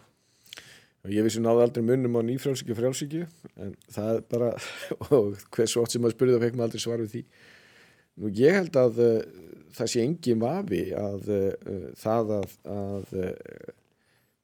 og 1.07 1.13
ég 1.15 1.23
vissi 1.23 1.39
náðu 1.39 1.63
aldrei 1.63 1.85
munnum 1.87 2.17
á 2.19 2.21
nýfrálsíkju 2.27 2.73
og 2.73 2.79
frálsíkju 2.81 3.25
en 3.63 3.75
það 3.95 4.09
er 4.11 4.23
bara 4.33 4.49
og 5.15 5.37
hversu 5.55 5.79
oft 5.79 5.93
sem 5.93 6.03
maður 6.03 6.17
spurði 6.17 6.35
þá 6.35 6.43
fekk 6.43 6.57
maður 6.57 6.67
aldrei 6.67 6.83
svar 6.83 7.03
við 7.03 7.13
því. 7.13 7.21
Nú 8.17 8.31
ég 8.35 8.57
held 8.57 8.79
að 8.81 8.99
uh, 9.05 9.43
það 9.77 9.91
sé 9.93 10.03
engin 10.03 10.41
vafi 10.41 10.81
að 10.97 11.29
uh, 11.31 11.85
það 12.01 12.33
að, 12.39 12.57
að, 12.73 13.13
uh, 13.21 13.69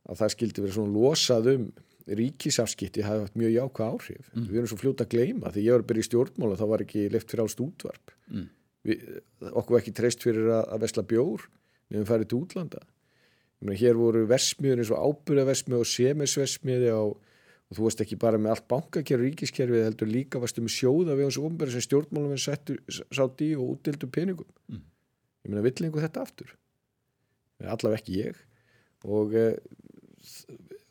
að 0.08 0.22
það 0.22 0.34
skildi 0.38 0.64
verið 0.64 0.78
svona 0.78 0.96
losað 0.96 1.52
um 1.54 1.68
ríkisafskipti 2.04 3.04
hafi 3.04 3.26
haft 3.26 3.38
mjög 3.40 3.54
jákvæð 3.58 3.92
áhrif. 3.98 4.32
Mm. 4.32 4.48
við 4.48 4.62
erum 4.62 4.72
svo 4.72 4.80
fljóta 4.80 5.08
að 5.08 5.14
gleyma 5.16 5.52
því 5.56 5.68
ég 5.68 5.78
var 5.78 5.86
bara 5.90 6.04
í 6.04 6.08
stjórnmála 6.08 6.60
þá 6.60 6.66
var 6.72 6.86
ekki 6.86 7.06
leift 7.12 7.32
fyrir 7.32 7.46
ást 7.46 7.64
útvarp. 7.64 8.16
Mm. 8.32 8.50
við, 8.88 9.06
okkur 9.52 9.76
var 9.76 9.84
ekki 9.84 9.96
treyst 10.00 10.24
fyrir 10.24 10.50
að, 10.52 10.66
að 10.76 10.84
vesla 10.88 11.08
bjór. 11.12 11.48
Nefnum 11.92 12.10
farið 12.10 12.32
til 12.32 12.40
útlanda 12.40 12.84
hér 13.72 14.00
voru 14.00 14.26
versmiður 14.28 14.82
eins 14.84 14.92
og 14.92 15.04
ábyrðaversmið 15.08 15.80
og 15.80 15.88
semesversmiði 15.88 16.90
og, 16.96 17.14
og 17.70 17.78
þú 17.78 17.86
veist 17.86 18.02
ekki 18.04 18.18
bara 18.20 18.40
með 18.42 18.56
allt 18.56 18.66
bankakerfi 18.72 19.30
ríkiskerfið 19.30 19.86
heldur 19.88 20.12
líka 20.12 20.42
varstu 20.44 20.64
með 20.64 20.76
sjóða 20.76 21.16
við 21.16 21.30
hans 21.30 21.40
ofnbæri 21.40 21.76
sem 21.76 21.86
stjórnmálum 21.86 22.42
sátt 22.42 23.46
í 23.46 23.54
og 23.56 23.78
útdeldu 23.78 24.10
peningum. 24.12 24.50
Mm. 24.68 24.84
ég 25.44 25.54
meina 25.54 25.64
villingu 25.64 26.04
þetta 26.04 26.26
aftur? 26.26 26.56
Allaveg 27.64 28.02
ekki 28.02 28.20
ég. 28.26 28.40
Og 29.08 29.36
eh, 29.40 29.56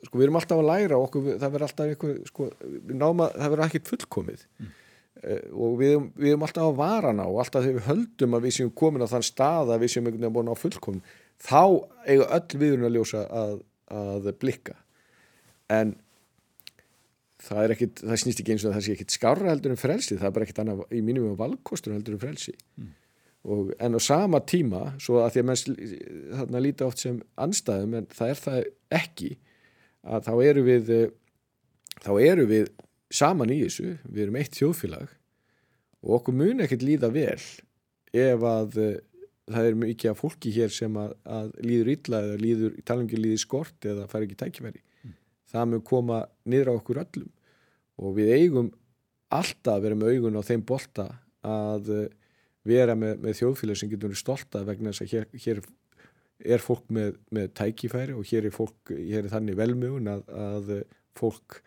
sko 0.06 0.18
við 0.18 0.26
erum 0.26 0.38
alltaf 0.40 0.62
að 0.62 0.70
læra 0.70 1.00
okkur, 1.00 1.34
það 1.34 1.50
verður 1.56 1.66
alltaf 1.68 1.90
eitthvað 1.92 2.22
sko, 2.30 2.48
náma, 2.92 3.28
það 3.34 3.52
verður 3.52 3.66
ekkert 3.66 3.92
fullkomið. 3.92 4.46
Mm. 4.62 4.70
eh, 5.24 5.42
og 5.52 5.76
við, 5.80 5.98
við 6.16 6.32
erum 6.32 6.46
alltaf 6.48 6.70
að 6.70 6.78
varana 6.80 7.28
og 7.28 7.42
alltaf 7.44 7.66
þegar 7.66 7.82
við 7.82 7.90
höldum 7.90 8.38
að 8.38 8.48
við 8.48 8.56
séum 8.58 8.72
komin 8.80 9.04
á 9.04 9.12
þann 9.12 9.28
stað 9.28 9.74
að 9.74 9.84
við 9.84 9.92
séum 9.92 10.08
einhvern 10.08 10.24
veginn 10.24 10.38
búin 10.38 10.52
á 10.52 10.56
fullkomin 10.56 11.04
þá 11.43 11.62
eiga 12.07 12.30
öll 12.38 12.61
viðurinn 12.61 12.88
að 12.88 12.97
ljósa 12.97 13.26
að, 13.26 13.61
að 13.93 14.32
blikka 14.43 14.78
en 15.72 15.95
það 17.43 17.62
er 17.64 17.74
ekkit, 17.74 18.03
það 18.05 18.20
snýst 18.22 18.43
ekki 18.43 18.55
eins 18.55 18.64
og 18.66 18.74
það 18.76 18.84
sé 18.86 18.97
ekkit 18.97 19.14
skarra 19.16 19.51
heldur 19.51 19.74
en 19.74 19.80
frelsi, 19.80 20.18
það 20.18 20.28
er 20.28 20.34
bara 20.36 20.47
ekkit 20.47 20.61
annað 20.62 20.82
í 20.95 21.01
mínum 21.05 21.32
og 21.32 21.40
valkostur 21.40 21.97
heldur 21.97 22.16
en 22.16 22.22
frelsi 22.22 22.55
mm. 22.55 22.93
og, 23.51 23.72
en 23.82 23.99
á 23.99 24.01
sama 24.03 24.43
tíma 24.47 24.84
svo 25.03 25.22
að 25.22 25.34
því 25.34 25.43
að 25.43 25.49
menn 25.51 25.97
þarna 26.36 26.62
líti 26.66 26.86
oft 26.86 27.03
sem 27.03 27.18
anstæðum 27.43 27.99
en 27.99 28.09
það 28.14 28.34
er 28.34 28.43
það 28.45 28.61
ekki 29.03 29.32
að 30.03 30.28
þá 30.28 30.32
eru 30.47 30.64
við 30.66 30.95
þá 32.03 32.12
eru 32.22 32.47
við 32.51 32.70
saman 33.12 33.53
í 33.53 33.61
þessu 33.64 33.97
við 34.07 34.24
erum 34.26 34.38
eitt 34.40 34.59
þjóðfélag 34.59 35.11
og 36.03 36.14
okkur 36.18 36.38
muni 36.38 36.64
ekkert 36.64 36.86
líða 36.86 37.11
vel 37.14 37.40
ef 38.12 38.47
að 38.47 38.78
það 39.51 39.68
er 39.68 39.78
mikið 39.78 40.12
af 40.12 40.20
fólki 40.20 40.53
hér 40.55 40.72
sem 40.72 40.97
að, 41.01 41.14
að 41.26 41.51
líður 41.66 41.93
illa 41.97 42.22
eða 42.26 42.38
líður, 42.40 42.76
talangi 42.86 43.18
líður 43.18 43.43
skort 43.43 43.88
eða 43.88 44.07
fær 44.11 44.26
ekki 44.26 44.38
tækifæri 44.38 44.82
mm. 44.82 45.16
það 45.51 45.68
mun 45.72 45.84
koma 45.86 46.22
niður 46.47 46.72
á 46.72 46.78
okkur 46.78 47.03
öllum 47.03 47.30
og 48.03 48.16
við 48.18 48.32
eigum 48.36 48.70
alltaf 49.32 49.76
að 49.76 49.86
vera 49.86 49.99
með 49.99 50.16
augun 50.16 50.38
á 50.38 50.43
þeim 50.47 50.64
bolta 50.68 51.09
að 51.43 51.90
eh, 51.97 52.09
vera 52.68 52.95
með, 52.99 53.18
með 53.24 53.38
þjóðfélag 53.40 53.80
sem 53.80 53.90
getur 53.90 54.14
stolta 54.18 54.62
vegna 54.66 54.93
þess 54.93 55.05
að 55.07 55.14
hér, 55.16 55.28
hér 55.45 55.62
er 56.55 56.62
fólk 56.62 56.86
með, 56.95 57.18
með 57.34 57.53
tækifæri 57.59 58.14
og 58.18 58.26
hér 58.30 58.47
er, 58.49 58.55
fólk, 58.55 58.95
hér 58.95 59.26
er 59.26 59.32
þannig 59.32 59.59
velmögun 59.59 60.11
að, 60.11 60.24
að 60.30 60.72
fólk 61.18 61.61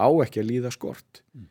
á 0.00 0.08
ekki 0.24 0.42
að 0.42 0.50
líða 0.50 0.74
skort 0.74 1.22
mm. 1.34 1.48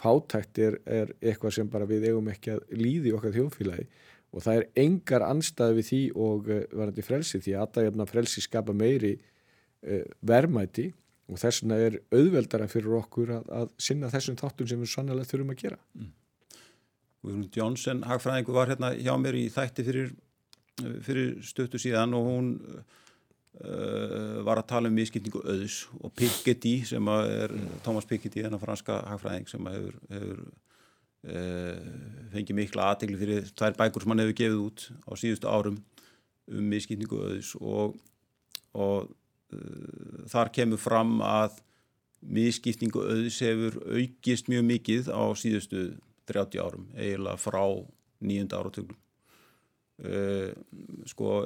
fátækt 0.00 0.62
er, 0.66 0.78
er 0.86 1.14
eitthvað 1.20 1.56
sem 1.58 1.70
bara 1.70 1.88
við 1.90 2.08
eigum 2.10 2.30
ekki 2.32 2.56
að 2.56 2.64
líði 2.74 3.14
okkar 3.14 3.36
þjóðfélagi 3.36 3.86
og 4.30 4.44
það 4.44 4.60
er 4.60 4.66
engar 4.84 5.24
anstæði 5.26 5.76
við 5.78 5.88
því 5.88 6.00
og 6.26 6.48
uh, 6.50 6.62
varandi 6.70 7.04
frelsi 7.04 7.40
því 7.42 7.56
að 7.56 7.66
aðdægjafna 7.66 8.06
frelsi 8.10 8.44
skapa 8.44 8.76
meiri 8.76 9.16
uh, 9.16 10.04
verðmæti 10.26 10.90
og 11.30 11.38
þess 11.38 11.62
vegna 11.62 11.78
er 11.86 11.98
auðveldara 12.14 12.70
fyrir 12.70 12.96
okkur 13.00 13.34
að, 13.38 13.52
að 13.60 13.68
sinna 13.82 14.10
þessum 14.12 14.38
þáttum 14.38 14.70
sem 14.70 14.80
við 14.82 14.92
sannlega 14.94 15.30
þurfum 15.30 15.52
að 15.54 15.62
gera 15.64 15.80
mm. 15.98 16.08
Guðrún 17.20 17.50
Jónsson 17.52 18.06
hagfræðingu 18.08 18.56
var 18.56 18.70
hérna 18.72 18.94
hjá 18.96 19.12
mér 19.20 19.36
í 19.36 19.44
þætti 19.52 19.84
fyrir, 19.84 20.14
eh, 20.80 20.94
fyrir 21.04 21.34
stöttu 21.44 21.76
síðan 21.82 22.16
og 22.16 22.24
hún 22.30 22.46
uh, 22.64 24.40
var 24.46 24.62
að 24.62 24.70
tala 24.70 24.88
um 24.88 24.96
miskipningu 24.96 25.42
auðs 25.44 25.82
og 26.00 26.14
Piketty 26.16 26.78
sem 26.88 27.12
er 27.12 27.52
Thomas 27.84 28.08
Piketty, 28.08 28.40
þennan 28.40 28.62
franska 28.62 29.02
hagfræðing 29.10 29.52
sem 29.52 29.68
hefur, 29.68 30.00
hefur 30.08 30.40
Eh, 30.40 30.69
fengi 31.20 32.54
mikla 32.56 32.90
aðtegli 32.94 33.18
fyrir 33.20 33.48
tvær 33.52 33.74
bækur 33.76 34.04
sem 34.04 34.12
hann 34.14 34.22
hefur 34.22 34.36
gefið 34.38 34.60
út 34.64 34.84
á 35.04 35.12
síðustu 35.20 35.50
árum 35.52 35.76
um 36.50 36.70
miskýtningu 36.70 37.18
öðus 37.26 37.54
og, 37.60 37.98
og 38.74 39.10
uh, 39.54 40.24
þar 40.30 40.52
kemur 40.54 40.80
fram 40.80 41.18
að 41.24 41.60
miskýtningu 42.20 43.04
öðus 43.04 43.40
hefur 43.44 43.78
aukist 43.86 44.50
mjög 44.52 44.66
mikið 44.70 45.12
á 45.12 45.22
síðustu 45.38 45.84
30 46.30 46.62
árum, 46.62 46.88
eiginlega 46.94 47.40
frá 47.40 47.62
nýjunda 48.20 48.60
áratöglum 48.60 48.98
uh, 50.04 50.50
sko 51.08 51.44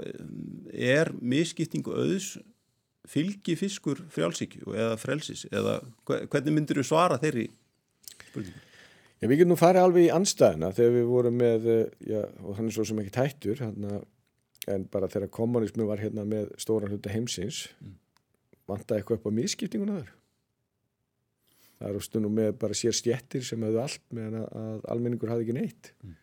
er 0.73 1.13
miskýtningu 1.21 1.95
öðus 1.95 2.35
fylgi 3.09 3.57
fiskur 3.61 4.01
frjálsíkju 4.13 4.73
eða 4.73 4.97
frelsis 5.01 5.45
eða 5.53 5.81
hvernig 6.09 6.55
myndir 6.55 6.81
þú 6.81 6.87
svara 6.89 7.21
þeirri 7.21 7.51
spurningu? 8.31 8.74
Já, 9.25 9.29
við 9.31 9.39
getum 9.41 9.55
nú 9.55 9.57
farið 9.57 9.81
alveg 9.81 10.03
í 10.05 10.09
anstæðina 10.13 10.69
þegar 10.77 10.91
við 10.93 11.07
vorum 11.09 11.39
með, 11.41 11.67
eh, 11.73 11.93
já, 12.11 12.19
og 12.45 12.59
þannig 12.59 12.75
svo 12.77 12.85
sem 12.85 12.99
ekki 13.01 13.13
tættur, 13.15 13.61
hana, 13.65 14.01
en 14.69 14.83
bara 14.93 15.09
þegar 15.09 15.31
kommunismu 15.33 15.87
var 15.89 16.03
hérna 16.03 16.27
með 16.29 16.51
stóran 16.61 16.91
hluta 16.93 17.09
heimsins, 17.09 17.63
mm. 17.81 17.95
vanta 18.69 18.99
eitthvað 18.99 19.23
upp 19.23 19.31
á 19.33 19.37
miskiptinguna 19.39 19.95
þar. 19.97 20.11
Það 21.79 21.89
er 21.89 21.97
á 21.97 22.01
stundum 22.05 22.35
með 22.37 22.51
bara 22.61 22.77
sér 22.77 22.93
stjettir 22.93 23.47
sem 23.49 23.65
hefðu 23.65 23.81
allt 23.81 24.05
meðan 24.13 24.37
að, 24.43 24.51
að 24.61 24.85
almenningur 24.93 25.33
hafði 25.33 25.47
ekki 25.47 25.57
neitt. 25.57 25.89
Mm. 26.05 26.19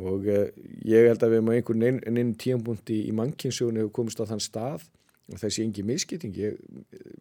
Og 0.00 0.28
eh, 0.32 0.62
ég 0.88 1.08
held 1.10 1.20
að 1.20 1.34
við 1.34 1.40
erum 1.42 1.50
á 1.52 1.56
einhvern 1.58 1.84
einn 1.90 2.22
ein, 2.22 2.30
tíampunkti 2.32 3.02
í 3.10 3.12
mannkynnsugun 3.12 3.82
hefur 3.82 3.92
komist 4.00 4.24
á 4.24 4.28
þann 4.30 4.40
stað 4.40 4.86
og 5.28 5.36
þessi 5.44 5.66
engi 5.66 5.84
miskipting, 5.84 6.32
ég, 6.40 6.56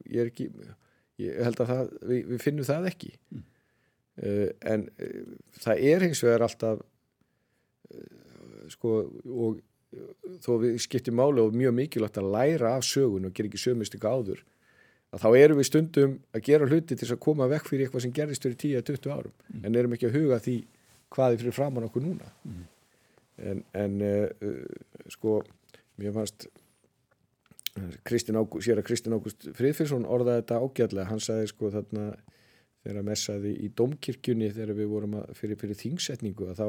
ég 0.08 0.24
er 0.24 0.32
ekki, 0.32 0.48
ég 1.20 1.44
held 1.44 1.60
að 1.66 1.74
það, 1.74 1.94
við, 2.14 2.24
við 2.32 2.42
finnum 2.48 2.70
það 2.72 2.90
ekki. 2.94 3.12
Mm. 3.36 3.44
Uh, 4.16 4.48
en 4.64 4.86
uh, 5.04 5.24
það 5.60 5.82
er 5.92 6.04
hins 6.06 6.22
vegar 6.24 6.46
alltaf 6.46 6.80
uh, 6.80 8.68
sko 8.72 8.94
og 9.28 9.58
þó 10.44 10.54
við 10.62 10.78
skiptum 10.84 11.18
máli 11.20 11.44
og 11.44 11.56
mjög 11.56 11.74
mikilvægt 11.76 12.20
að 12.22 12.30
læra 12.32 12.74
af 12.78 12.86
sögun 12.88 13.28
og 13.28 13.34
gera 13.36 13.50
ekki 13.50 13.60
ykkur 13.60 14.08
áður 14.08 14.40
að 15.16 15.22
þá 15.24 15.28
erum 15.40 15.60
við 15.60 15.68
stundum 15.68 16.16
að 16.36 16.46
gera 16.48 16.68
hluti 16.68 16.96
til 16.96 17.10
að 17.12 17.22
koma 17.28 17.48
vekk 17.52 17.68
fyrir 17.70 17.86
eitthvað 17.86 18.06
sem 18.06 18.16
gerist 18.16 18.48
fyrir 18.48 18.82
10-20 18.84 19.12
árum 19.12 19.36
mm. 19.36 19.62
en 19.68 19.80
erum 19.82 19.96
ekki 19.96 20.10
að 20.10 20.18
huga 20.18 20.40
því 20.48 20.56
hvað 21.16 21.36
er 21.36 21.44
fyrir 21.44 21.56
framann 21.56 21.88
okkur 21.88 22.04
núna 22.04 22.32
mm. 22.48 22.66
en, 23.52 23.64
en 23.76 23.98
sko 25.12 25.42
mér 26.00 26.16
fannst 26.16 26.48
Kristinn 28.08 28.40
Ágúst, 28.40 28.64
sér 28.64 28.80
að 28.80 28.88
Kristinn 28.88 29.16
Ágúst 29.16 29.48
Friðfjörnsson 29.56 30.08
orðaði 30.08 30.44
þetta 30.44 30.62
ágjörlega, 30.64 31.10
hann 31.12 31.24
sagði 31.24 31.52
sko 31.52 31.72
þarna 31.74 32.06
þegar 32.86 33.02
að 33.02 33.08
messaði 33.10 33.56
í 33.66 33.72
domkirkjunni 33.82 34.52
þegar 34.54 34.78
við 34.78 34.92
vorum 34.94 35.18
fyrir, 35.34 35.58
fyrir 35.60 35.80
þingsetningu 35.82 36.52
að 36.54 36.62
þá 36.62 36.68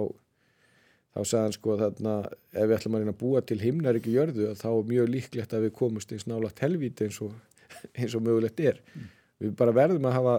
þá 1.16 1.22
sagði 1.24 1.42
hann 1.42 1.54
sko 1.56 1.72
að 1.72 1.82
þarna 1.82 2.14
ef 2.52 2.66
við 2.66 2.74
ætlum 2.76 2.96
að 2.96 3.02
reyna 3.02 3.12
að 3.14 3.20
búa 3.22 3.42
til 3.48 3.58
himnar 3.62 3.98
ekki 3.98 4.14
jörðu 4.14 4.48
þá 4.60 4.66
er 4.70 4.88
mjög 4.90 5.12
líklegt 5.14 5.54
að 5.56 5.62
við 5.64 5.76
komumst 5.78 6.10
eins 6.12 6.26
nálagt 6.28 6.60
helvíti 6.64 7.06
eins 7.06 7.20
og, 7.24 7.36
eins 8.00 8.16
og 8.18 8.24
mögulegt 8.26 8.60
er. 8.60 8.82
Mm. 8.92 9.06
Við 9.44 9.54
bara 9.56 9.76
verðum 9.76 10.08
að 10.08 10.16
hafa 10.16 10.34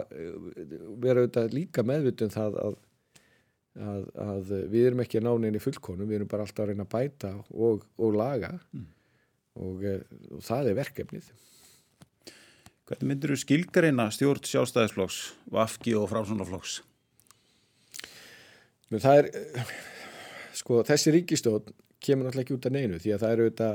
vera 1.01 1.23
auðvitað 1.23 1.55
líka 1.55 1.86
meðvitun 1.86 2.30
um 2.30 2.36
það 2.36 2.59
að, 2.61 2.78
að, 3.88 4.05
að 4.28 4.53
við 4.73 4.88
erum 4.91 5.03
ekki 5.03 5.19
að 5.19 5.28
ná 5.28 5.32
neina 5.41 5.59
í 5.59 5.65
fullkonum, 5.65 6.09
við 6.09 6.19
erum 6.19 6.32
bara 6.32 6.45
alltaf 6.45 6.65
að 6.65 6.71
reyna 6.71 6.86
að 6.86 6.93
bæta 6.93 7.34
og, 7.53 7.86
og 7.97 8.17
laga 8.17 8.53
mm. 8.57 8.88
og, 9.65 9.86
og 10.38 10.45
það 10.45 10.71
er 10.71 10.80
verkefnið. 10.84 11.34
Hvernig 12.88 13.09
myndir 13.09 13.33
þú 13.33 13.35
skilgareina 13.41 14.05
stjórn 14.15 14.45
sjálfstæðisflokks, 14.47 15.17
Vafki 15.51 15.91
og 15.99 16.05
Frásunarflokks? 16.07 16.77
Það 18.93 19.17
er, 19.19 19.27
sko, 20.55 20.79
þessi 20.88 21.11
ríkistjórn 21.17 21.73
kemur 21.99 22.29
náttúrulega 22.29 22.45
ekki 22.45 22.55
út 22.55 22.69
af 22.69 22.75
neinu 22.77 23.01
því 23.03 23.11
að 23.11 23.25
það 23.25 23.35
eru 23.35 23.49
þetta, 23.49 23.69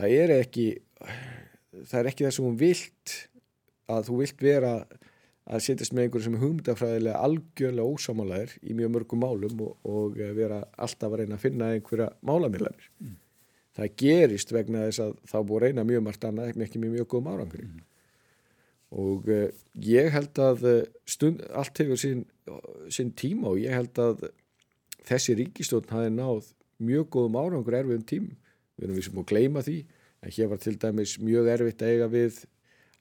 það 0.00 0.16
er 0.16 0.34
ekki, 0.40 0.66
það 1.92 1.96
er 2.00 2.10
ekki 2.10 2.26
það 2.26 2.36
sem 2.36 2.48
hún 2.48 2.58
vilt, 2.64 3.16
að 3.94 4.04
þú 4.10 4.20
vilt 4.24 4.44
vera 4.48 4.74
að 5.50 5.64
setjast 5.68 5.94
með 5.94 6.08
einhverju 6.08 6.26
sem 6.26 6.36
er 6.40 6.44
hugmyndafræðilega 6.48 7.24
algjörlega 7.28 7.94
ósamálaðir 7.94 8.58
í 8.66 8.74
mjög 8.82 8.94
mörgum 8.96 9.22
málum 9.22 9.66
og, 9.68 9.78
og 9.86 10.18
vera 10.18 10.64
alltaf 10.74 11.06
að 11.12 11.22
reyna 11.22 11.38
að 11.38 11.46
finna 11.46 11.70
einhverja 11.76 12.10
málamillanir. 12.26 12.90
Mm 12.98 13.18
það 13.80 13.94
gerist 14.02 14.52
vegna 14.54 14.86
þess 14.88 15.04
að 15.04 15.14
þá 15.32 15.38
búið 15.48 15.64
reyna 15.66 15.86
mjög 15.88 16.04
margt 16.06 16.26
annað 16.28 16.62
ekki 16.66 16.82
með 16.82 16.96
mjög 16.98 17.08
góðum 17.14 17.30
árangri 17.32 17.64
mm. 17.66 17.80
og 19.04 19.30
uh, 19.30 19.46
ég 19.86 20.12
held 20.14 20.42
að 20.44 20.68
eh, 20.70 20.82
stund, 21.08 21.42
allt 21.50 21.82
hefur 21.82 22.00
sín, 22.00 22.26
sín 22.92 23.14
tíma 23.16 23.52
og 23.52 23.60
ég 23.62 23.74
held 23.76 24.02
að 24.02 24.28
þessi 25.08 25.38
ríkistofn 25.40 25.94
hafi 25.94 26.12
náð 26.14 26.52
mjög 26.80 27.10
góðum 27.16 27.40
árangur 27.40 27.80
erfiðum 27.80 28.06
tím 28.06 28.30
við 28.76 28.86
erum 28.86 29.00
við 29.00 29.08
sem 29.08 29.18
múið 29.18 29.26
að 29.26 29.32
gleima 29.34 29.64
því 29.66 29.78
en 30.20 30.34
hér 30.36 30.50
var 30.50 30.60
til 30.60 30.76
dæmis 30.80 31.18
mjög 31.20 31.52
erfitt 31.54 31.84
að 31.84 31.94
eiga 31.94 32.08
við 32.12 32.40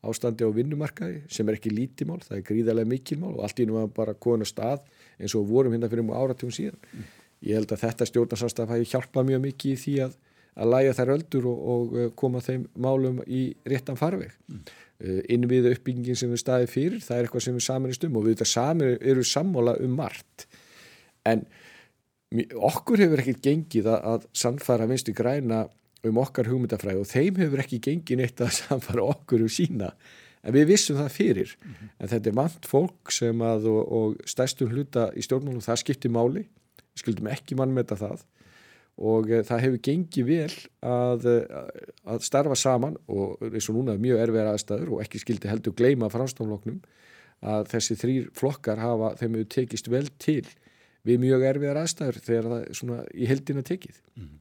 ástandi 0.06 0.48
á 0.48 0.50
vinnumarkaði 0.56 1.24
sem 1.32 1.48
er 1.50 1.58
ekki 1.58 1.72
lítimál, 1.74 2.20
það 2.24 2.38
er 2.38 2.46
gríðarlega 2.48 2.90
mikilmál 2.90 3.34
og 3.34 3.44
allt 3.44 3.60
í 3.60 3.68
nú 3.68 3.80
að 3.82 3.92
bara 3.98 4.16
kona 4.16 4.48
stað 4.48 4.86
eins 5.20 5.36
og 5.36 5.48
vorum 5.50 5.76
hérna 5.76 5.90
fyrir 5.92 6.08
mjög 6.08 6.22
áratugum 6.22 6.56
síðan. 6.56 6.80
Mm. 6.80 7.10
Ég 7.50 7.60
held 7.60 7.74
að 7.76 7.84
þetta 7.84 8.08
stjórnarsamstaf 8.08 8.72
hafi 8.72 8.88
hjálpað 8.88 9.28
mjög 9.32 9.44
mikið 9.48 9.74
í 9.74 9.82
því 9.84 9.96
að, 10.06 10.16
að 10.56 10.72
læja 10.74 10.96
þær 10.98 11.14
öldur 11.16 11.50
og, 11.50 11.64
og 11.74 11.98
uh, 11.98 12.12
koma 12.20 12.42
þeim 12.44 12.68
málum 12.76 13.24
í 13.28 13.50
réttan 13.70 14.00
farveg. 14.00 14.34
Mm. 14.50 14.62
Uh, 15.00 15.22
innviða 15.32 15.74
uppbyggingin 15.76 16.20
sem 16.20 16.32
við 16.32 16.44
staðið 16.44 16.74
fyrir, 16.74 17.02
það 17.06 17.18
er 17.18 17.28
eitthvað 17.28 17.46
sem 17.48 17.60
við 17.60 17.68
samanist 17.68 18.06
um 18.08 18.20
og 18.20 18.28
við 18.28 18.38
þetta 18.38 18.52
saman 18.54 18.96
eru 19.14 19.26
sammála 19.28 19.76
um 19.84 19.98
margt. 20.00 20.48
En 21.28 21.46
okkur 22.70 23.02
hefur 23.02 23.22
ekkert 23.24 23.44
gengið 23.46 23.90
að, 23.90 24.08
að 24.14 24.26
sannfara 24.38 24.88
vinstu 24.90 25.14
græna 25.18 25.66
um 26.08 26.20
okkar 26.22 26.48
hugmyndafræði 26.48 27.02
og 27.02 27.10
þeim 27.10 27.40
hefur 27.42 27.64
ekki 27.64 27.82
gengið 27.84 28.22
neitt 28.22 28.42
að 28.44 28.56
samfara 28.62 29.08
okkur 29.16 29.46
um 29.46 29.52
sína 29.52 29.94
en 30.40 30.56
við 30.56 30.70
vissum 30.72 31.00
það 31.00 31.12
fyrir 31.12 31.56
mm 31.58 31.72
-hmm. 31.72 31.90
en 32.00 32.12
þetta 32.14 32.30
er 32.30 32.36
vant 32.36 32.66
fólk 32.66 33.12
sem 33.12 33.42
að 33.44 33.68
og, 33.68 33.82
og 33.92 34.18
stærstum 34.26 34.72
hluta 34.72 35.10
í 35.16 35.24
stjórnmálum 35.26 35.64
það 35.64 35.82
skiptir 35.84 36.12
máli, 36.12 36.46
við 36.94 37.02
skildum 37.04 37.28
ekki 37.28 37.56
mann 37.60 37.74
með 37.76 37.96
það 37.98 38.24
og 39.00 39.30
e, 39.32 39.42
það 39.48 39.64
hefur 39.66 39.84
gengið 39.88 40.28
vel 40.28 40.56
að, 40.86 41.28
að 42.04 42.26
starfa 42.28 42.58
saman 42.60 42.98
og 43.08 43.40
eins 43.50 43.70
og 43.72 43.80
núna 43.80 43.96
er 43.96 44.04
mjög 44.04 44.24
erfiðar 44.26 44.52
aðstæður 44.54 44.96
og 44.96 45.04
ekki 45.06 45.24
skildi 45.24 45.52
heldur 45.52 45.78
gleima 45.78 46.12
framstofnloknum 46.12 46.82
að 47.50 47.70
þessi 47.72 47.96
þrýr 48.02 48.28
flokkar 48.36 48.82
hafa 48.84 49.14
þeim 49.22 49.40
hefur 49.40 49.54
tekist 49.56 49.88
vel 49.92 50.08
til 50.20 50.44
við 51.08 51.24
mjög 51.24 51.48
erfiðar 51.54 51.84
aðstæður 51.86 52.22
þegar 52.26 52.52
það 52.52 52.62
er 52.66 52.80
svona 52.82 53.02
í 53.16 53.30
heldina 53.30 53.64
tekið. 53.64 54.04
Mm 54.20 54.36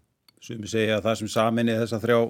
við 0.56 0.70
segja 0.70 0.98
að 0.98 1.08
það 1.08 1.18
sem 1.20 1.32
saminni 1.32 1.76
þess 1.76 1.96
að 1.96 2.04
þrjá 2.06 2.20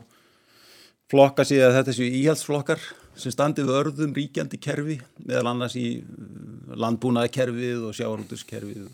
flokka 1.09 1.45
síðan 1.49 1.77
þetta 1.77 1.95
séu 1.97 2.09
íhaldsflokkar 2.21 2.83
sem 3.19 3.35
standið 3.35 3.73
örðum 3.75 4.15
ríkjandi 4.17 4.61
kerfi 4.63 4.99
meðal 5.25 5.53
annars 5.53 5.77
í 5.79 5.87
uh, 6.01 6.75
landbúnaðkerfið 6.79 7.87
og 7.89 7.97
sjáarútuskerfið 7.97 8.89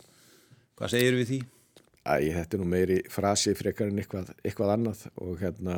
hvað 0.78 0.94
segir 0.94 1.18
við 1.18 1.30
því? 1.30 1.40
Æ, 2.04 2.30
þetta 2.36 2.56
er 2.56 2.60
nú 2.60 2.68
meiri 2.68 2.98
frasi 3.08 3.54
frekar 3.56 3.88
en 3.88 4.00
eitthvað, 4.02 4.32
eitthvað 4.44 4.72
annað 4.74 5.06
og 5.16 5.38
hérna 5.40 5.76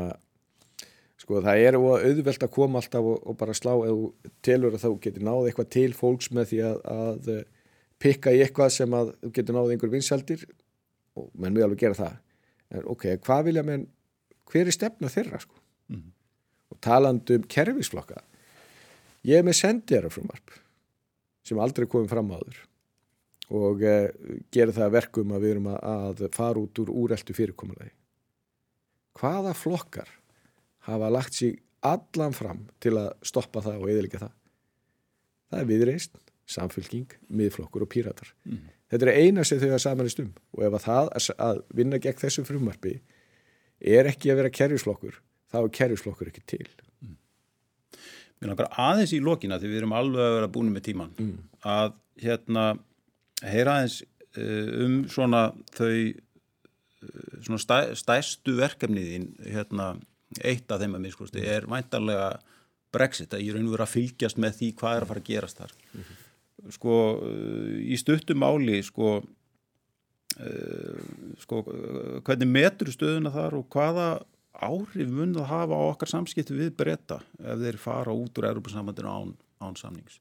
sko 1.21 1.41
það 1.45 1.63
er 1.63 1.79
auðvelt 1.79 2.43
að 2.43 2.53
koma 2.53 2.81
alltaf 2.83 3.07
og, 3.07 3.21
og 3.23 3.37
bara 3.39 3.55
slá 3.57 3.73
eða 3.77 4.33
telur 4.45 4.75
að 4.75 4.83
þá 4.85 4.89
getur 5.07 5.27
náð 5.27 5.49
eitthvað 5.49 5.71
til 5.77 5.93
fólks 5.97 6.33
með 6.35 6.51
því 6.51 6.61
að, 6.67 6.81
að 6.97 7.31
uh, 7.33 7.43
pikka 8.03 8.35
í 8.35 8.43
eitthvað 8.45 8.75
sem 8.75 8.97
að 8.99 9.13
þú 9.23 9.33
getur 9.39 9.57
náð 9.57 9.73
einhver 9.75 9.95
vinsaldir 9.95 10.45
og 11.17 11.31
menn 11.39 11.57
við 11.57 11.65
alveg 11.65 11.85
gera 11.85 11.97
það. 11.97 12.19
En 12.75 12.89
ok, 12.93 13.07
hvað 13.25 13.47
vilja 13.49 13.65
menn 13.65 13.87
hver 14.51 14.67
er 14.67 14.75
stefna 14.75 15.11
þeirra 15.13 15.41
sko? 15.43 15.55
Mm 15.87 16.01
-hmm. 16.01 16.13
og 16.75 16.81
talandu 16.83 17.37
um 17.39 17.47
kerfisflokka 17.47 18.23
ég 19.25 19.39
er 19.39 19.45
með 19.47 19.61
sendjara 19.61 20.11
frumarp 20.11 20.51
sem 21.47 21.59
aldrei 21.59 21.87
komið 21.87 22.11
fram 22.11 22.33
áður 22.35 22.59
og 23.55 23.83
eh, 23.87 24.11
gera 24.55 24.75
það 24.75 24.95
verkum 24.97 25.35
að 25.37 25.47
við 25.47 25.55
erum 25.55 25.71
að, 25.75 25.79
að 25.83 26.25
fara 26.35 26.63
út 26.63 26.83
úr 26.83 26.93
úreltu 27.05 27.37
fyrirkomulegi 27.37 27.93
hvaða 29.17 29.55
flokkar 29.57 30.11
hafa 30.89 31.11
lagt 31.13 31.39
sér 31.39 31.61
allan 31.87 32.35
fram 32.35 32.67
til 32.83 32.97
að 32.99 33.13
stoppa 33.23 33.63
það 33.63 33.83
og 33.83 33.93
eðlika 33.93 34.23
það 34.25 34.33
það 35.47 35.61
er 35.61 35.69
viðreist, 35.71 36.17
samfélking 36.51 37.13
miðflokkur 37.29 37.87
og 37.87 37.93
píratar 37.93 38.35
mm 38.45 38.57
-hmm. 38.57 38.73
Þetta 38.87 39.07
er 39.09 39.19
eina 39.19 39.45
sem 39.47 39.59
þau 39.59 39.71
hafa 39.73 39.83
samanist 39.83 40.21
um 40.23 40.33
og 40.55 40.65
ef 40.67 40.75
að 40.79 40.85
það 40.85 41.09
að 41.49 41.61
vinna 41.79 41.99
gegn 42.03 42.21
þessu 42.21 42.45
frumarfi 42.47 42.95
er 43.97 44.09
ekki 44.11 44.31
að 44.31 44.41
vera 44.41 44.53
kerjusflokkur, 44.59 45.17
þá 45.53 45.59
er 45.59 45.73
kerjusflokkur 45.79 46.31
ekki 46.31 46.45
til. 46.47 46.69
Mm. 47.03 47.17
Mér 48.41 48.53
langar 48.53 48.71
aðeins 48.71 49.15
í 49.17 49.23
lokina 49.23 49.59
því 49.59 49.73
við 49.73 49.81
erum 49.83 49.97
alveg 49.97 50.23
að 50.23 50.37
vera 50.39 50.53
búin 50.55 50.71
með 50.75 50.87
tíman 50.91 51.15
mm. 51.19 51.35
að 51.67 51.97
hérna 52.23 52.67
heyra 53.45 53.79
aðeins 53.79 54.01
uh, 54.39 54.69
um 54.87 54.99
svona 55.13 55.49
þau 55.77 55.93
uh, 55.93 57.33
svona 57.45 57.63
stæ, 57.63 57.79
stæstu 57.99 58.57
verkefniðin 58.61 59.33
hérna 59.45 59.95
eitt 60.43 60.71
af 60.73 60.83
þeim 60.83 60.97
að 60.99 61.09
miskusti 61.09 61.45
er 61.45 61.69
væntarlega 61.71 62.37
Brexit 62.95 63.35
að 63.35 63.43
ég 63.45 63.57
raun 63.57 63.67
og 63.69 63.75
vera 63.77 63.85
að 63.85 63.97
fylgjast 63.97 64.39
með 64.41 64.61
því 64.61 64.71
hvað 64.79 64.97
er 64.97 65.05
að 65.05 65.11
fara 65.11 65.21
að 65.23 65.29
gerast 65.29 65.61
þar. 65.61 65.75
Mm 65.93 66.01
-hmm 66.01 66.23
sko 66.73 66.95
í 67.83 67.97
stuttum 68.01 68.41
máli 68.43 68.81
sko, 68.85 69.21
sko 71.43 71.63
hvernig 72.27 72.51
metur 72.51 72.93
stöðuna 72.93 73.33
þar 73.35 73.59
og 73.61 73.69
hvaða 73.73 74.09
áhrif 74.57 75.11
mun 75.13 75.35
það 75.37 75.51
hafa 75.53 75.79
á 75.79 75.83
okkar 75.93 76.13
samskipti 76.13 76.57
við 76.57 76.73
breyta 76.79 77.21
ef 77.43 77.61
þeir 77.61 77.81
fara 77.81 78.15
út 78.17 78.39
úr 78.41 78.49
Európa-samhandinu 78.51 79.13
án, 79.13 79.35
án 79.61 79.77
samnings 79.77 80.21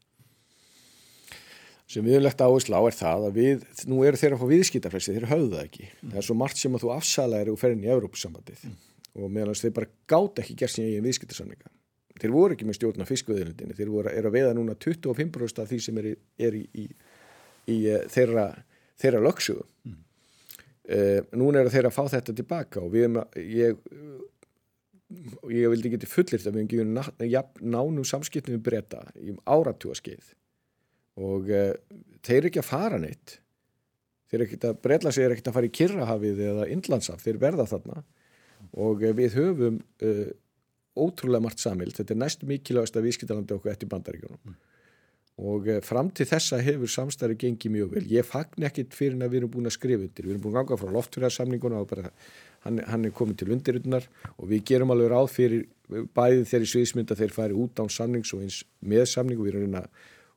sem 1.95 2.05
viðlegt 2.05 2.41
áherslu 2.43 2.75
á 2.75 2.81
er 2.83 2.95
það 2.95 3.25
að 3.29 3.37
við, 3.39 3.63
nú 3.87 4.01
eru 4.07 4.19
þeir 4.19 4.35
að 4.35 4.41
fá 4.41 4.49
viðskiptaflexi, 4.51 5.15
þeir 5.15 5.29
höfðu 5.31 5.49
það 5.53 5.63
ekki 5.63 5.85
mm. 5.87 6.11
það 6.11 6.19
er 6.19 6.27
svo 6.27 6.35
margt 6.39 6.59
sem 6.59 6.75
að 6.75 6.83
þú 6.83 6.91
afsalaðir 6.95 7.51
og 7.53 7.59
ferinn 7.61 7.85
í 7.85 7.91
Európa-sambandið 7.93 8.63
mm. 8.67 8.77
og 9.21 9.33
meðan 9.37 9.59
þeir 9.61 9.75
bara 9.77 9.91
gátt 10.11 10.41
ekki 10.43 10.57
gerst 10.59 10.81
í 10.81 10.87
eigin 10.89 11.07
viðskiptarsamninga 11.07 11.71
þeir 12.19 12.35
voru 12.35 12.55
ekki 12.55 12.67
með 12.67 12.79
stjórn 12.79 13.05
á 13.05 13.11
fiskveðinundinni 13.11 13.77
þeir 13.77 13.91
voru, 13.93 14.11
er 14.11 14.27
að 14.27 14.35
veiða 14.35 14.55
núna 14.57 14.77
25% 14.79 15.63
af 15.63 15.71
því 15.71 15.81
sem 15.83 16.01
er, 16.01 16.09
er 16.47 16.57
í, 16.59 16.63
í, 16.83 16.85
í 17.71 17.79
uh, 17.91 18.03
þeirra, 18.11 18.47
þeirra 19.01 19.23
lögsugu 19.23 19.65
mm. 19.87 19.99
uh, 20.95 21.19
núna 21.39 21.63
er 21.63 21.71
þeir 21.73 21.91
að 21.91 21.97
fá 21.97 22.03
þetta 22.17 22.35
tilbaka 22.41 22.83
og 22.83 22.95
við 22.95 23.21
ég, 23.39 23.83
ég 25.51 25.71
vildi 25.71 25.91
ekki 25.91 26.01
til 26.03 26.11
fullirt 26.11 26.49
að 26.49 26.59
við 26.59 26.73
gefum 26.75 26.97
ná, 26.97 27.43
nánum 27.61 28.07
samskiptum 28.07 28.57
við 28.57 28.65
breyta 28.67 29.05
í 29.19 29.35
áratúa 29.47 29.95
skeið 29.95 30.33
og 31.22 31.49
uh, 31.49 31.72
þeir 32.26 32.41
er 32.41 32.49
ekki 32.51 32.63
að 32.63 32.70
fara 32.70 32.99
neitt. 33.01 33.39
Þeir 34.30 34.39
er 34.39 34.45
ekki 34.47 34.61
að 34.68 34.80
breyla 34.84 35.13
sig 35.13 35.26
er 35.26 35.36
ekki 35.36 35.45
að 35.47 35.57
fara 35.57 35.70
í 35.70 35.76
Kirrahafið 35.80 36.45
eða 36.49 36.70
Indlandsaf, 36.74 37.22
þeir 37.24 37.41
verða 37.43 37.68
þarna. 37.70 38.01
Og 38.82 39.03
við 39.16 39.36
höfum 39.38 39.78
ótrúlega 40.95 41.43
margt 41.43 41.61
samild, 41.61 41.95
þetta 41.97 42.16
er 42.16 42.22
næst 42.22 42.45
mikilvægast 42.47 42.97
að 42.97 43.09
vískiptalandi 43.09 43.55
okkur 43.55 43.74
eftir 43.74 43.91
bandaríkjunum. 43.91 44.39
Mm. 44.45 44.55
og 45.36 45.68
fram 45.84 46.09
til 46.16 46.24
þessa 46.30 46.61
hefur 46.63 46.88
samstæri 46.88 47.36
gengið 47.36 47.74
mjög 47.74 47.89
vel, 47.91 48.03
ég 48.07 48.24
fagn 48.24 48.63
ekkit 48.63 48.93
fyrir 48.95 49.20
að 49.20 49.34
við 49.34 49.41
erum 49.41 49.51
búin 49.51 49.68
að 49.68 49.74
skrifa 49.76 50.05
undir, 50.05 50.24
við 50.24 50.32
erum 50.32 50.43
búin 50.45 50.53
að 50.53 50.61
ganga 50.61 50.78
frá 50.80 50.93
loftfjörðarsamninguna 50.95 51.82
og 51.84 51.89
bara 51.89 52.11
hann, 52.63 52.80
hann 52.88 53.05
er 53.05 53.13
komið 53.16 53.41
til 53.41 53.49
undirutnar 53.51 54.07
og 54.38 54.47
við 54.49 54.63
gerum 54.72 54.93
alveg 54.95 55.11
ráð 55.11 55.28
fyrir 55.34 55.66
bæðið 56.16 56.47
þeirri 56.53 56.70
sviðismynda 56.72 57.18
þeir 57.20 57.36
fari 57.36 57.57
út 57.66 57.84
án 57.84 57.91
samnings 57.91 58.32
og 58.32 58.45
eins 58.45 58.61
með 58.80 59.05
samning 59.11 59.41
og 59.41 59.49
við 59.49 59.57
erum 59.57 59.68
reyna 59.68 59.84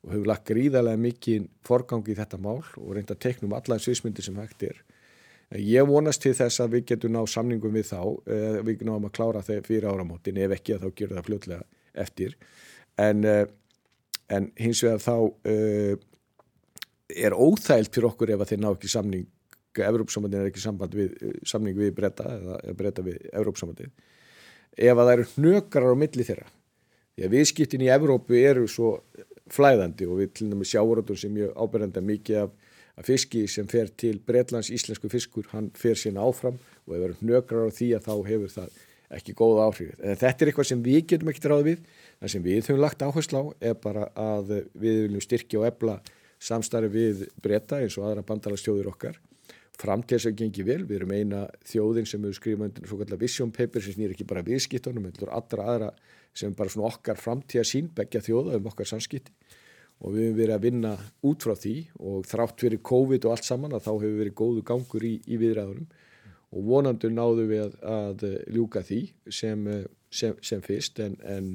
og 0.08 0.14
hefur 0.14 0.30
lagt 0.32 0.48
gríðarlega 0.48 1.04
mikið 1.04 1.48
forgangi 1.68 2.14
í 2.14 2.18
þetta 2.18 2.40
mál 2.40 2.62
og 2.62 2.94
reynda 2.96 3.12
að 3.12 3.26
teknum 3.28 3.52
alla 3.58 3.76
sviðismyndir 3.76 4.24
sem 4.24 4.40
hægt 4.40 4.64
er 4.64 4.80
Ég 5.56 5.86
vonast 5.88 6.20
til 6.20 6.34
þess 6.36 6.60
að 6.60 6.74
við 6.76 6.82
getum 6.90 7.14
ná 7.14 7.22
samningum 7.24 7.72
við 7.72 7.86
þá, 7.88 8.00
uh, 8.04 8.58
við 8.66 8.82
náum 8.84 9.06
að 9.08 9.14
klára 9.16 9.40
þeir 9.40 9.62
fyrir 9.64 9.86
áramótin, 9.88 10.36
ef 10.44 10.52
ekki 10.58 10.74
að 10.74 10.82
þá 10.82 10.98
gerur 10.98 11.16
það 11.16 11.28
fljótlega 11.30 11.62
eftir, 12.04 12.34
en, 13.00 13.24
uh, 13.24 13.46
en 14.28 14.50
hins 14.60 14.82
vegar 14.84 15.00
þá 15.00 15.14
uh, 15.24 15.94
er 17.08 17.32
óþægilt 17.32 17.96
fyrir 17.96 18.10
okkur 18.10 18.34
ef 18.34 18.44
þeir 18.50 18.60
ná 18.60 18.70
ekki 18.74 18.92
samning, 18.92 19.26
Evrópsamandin 19.78 20.42
er 20.42 20.48
ekki 20.50 20.72
við, 20.90 21.12
samning 21.46 21.76
við 21.78 21.92
breyta 21.94 22.24
eða, 22.34 22.54
breyta 22.74 23.02
við 23.06 23.28
Evrópsamandin, 23.30 23.92
ef 24.74 24.90
að 24.90 25.04
það 25.04 25.12
eru 25.12 25.26
hnökarar 25.36 25.94
á 25.94 26.02
milli 26.02 26.24
þeirra. 26.26 26.48
Viðskiptin 27.30 27.84
í 27.86 27.90
Evrópu 27.94 28.34
eru 28.42 28.66
svo 28.70 28.96
flæðandi 29.54 30.08
og 30.08 30.20
við 30.22 30.34
til 30.38 30.50
dæmis 30.52 30.72
sjáuröndum 30.74 31.18
sem 31.18 31.32
mjög 31.34 31.54
áberenda 31.56 32.02
mikið 32.04 32.42
af 32.44 32.56
að 32.98 33.06
fiski 33.12 33.44
sem 33.50 33.68
fer 33.70 33.90
til 33.98 34.18
Breitlands 34.26 34.72
íslensku 34.74 35.10
fiskur, 35.12 35.46
hann 35.52 35.70
fer 35.78 35.98
sína 35.98 36.24
áfram 36.26 36.58
og 36.88 36.96
eru 36.96 37.16
hnökrar 37.20 37.70
á 37.70 37.72
því 37.74 37.92
að 37.96 38.08
þá 38.08 38.14
hefur 38.26 38.54
það 38.54 38.78
ekki 39.18 39.34
góða 39.38 39.68
áhrif. 39.68 39.94
En 40.02 40.18
þetta 40.18 40.44
er 40.44 40.50
eitthvað 40.50 40.68
sem 40.72 40.82
við 40.84 40.98
getum 41.12 41.30
ekkert 41.32 41.48
ráð 41.52 41.64
við, 41.68 41.86
það 42.18 42.32
sem 42.34 42.44
við 42.44 42.58
höfum 42.58 42.82
lagt 42.82 43.04
áherslu 43.06 43.40
á 43.40 43.44
er 43.70 43.78
bara 43.78 44.10
að 44.18 44.52
við 44.74 45.00
viljum 45.06 45.24
styrkja 45.24 45.62
og 45.62 45.68
ebla 45.70 45.96
samstarfi 46.48 46.90
við 46.92 47.24
breyta 47.42 47.80
eins 47.80 47.96
og 47.98 48.08
aðra 48.08 48.26
bandalastjóður 48.26 48.90
okkar. 48.92 49.16
Framtíðs 49.78 50.26
að 50.26 50.40
gengi 50.40 50.64
vel, 50.66 50.82
við 50.82 50.96
erum 50.98 51.14
eina 51.14 51.44
þjóðin 51.70 52.08
sem 52.10 52.24
hefur 52.26 52.36
skrifað 52.40 52.66
undir 52.66 52.90
svo 52.90 52.98
kallar 52.98 53.20
vision 53.22 53.54
paper 53.54 53.84
sem 53.84 53.94
snýr 53.94 54.14
ekki 54.14 54.26
bara 54.26 54.42
viðskiptunum, 54.46 55.06
heldur 55.06 55.30
allra 55.30 55.68
aðra 55.70 55.90
sem 56.36 56.54
bara 56.56 56.72
svona 56.72 56.90
okkar 56.92 57.20
framtíða 57.20 57.64
sín, 57.66 57.90
begja 57.94 58.22
þjóða 58.24 58.58
um 58.58 58.68
okkar 58.70 58.88
samskipti. 58.88 59.34
Og 59.98 60.14
við 60.14 60.28
hefum 60.28 60.38
verið 60.38 60.54
að 60.54 60.66
vinna 60.68 60.92
út 61.26 61.42
frá 61.42 61.54
því 61.58 61.74
og 62.06 62.26
þrátt 62.30 62.62
fyrir 62.62 62.82
COVID 62.86 63.24
og 63.26 63.34
allt 63.34 63.48
saman 63.48 63.74
að 63.74 63.88
þá 63.88 63.90
hefur 63.96 64.18
verið 64.20 64.36
góðu 64.38 64.62
gangur 64.66 65.06
í, 65.08 65.16
í 65.26 65.38
viðræðunum. 65.40 65.88
Og 66.54 66.64
vonandur 66.64 67.12
náðu 67.12 67.48
við 67.50 67.64
að, 67.64 67.74
að 67.92 68.26
ljúka 68.54 68.84
því 68.86 69.00
sem, 69.26 69.66
sem, 70.08 70.38
sem 70.40 70.62
fyrst. 70.64 71.02
En, 71.02 71.18
en 71.26 71.50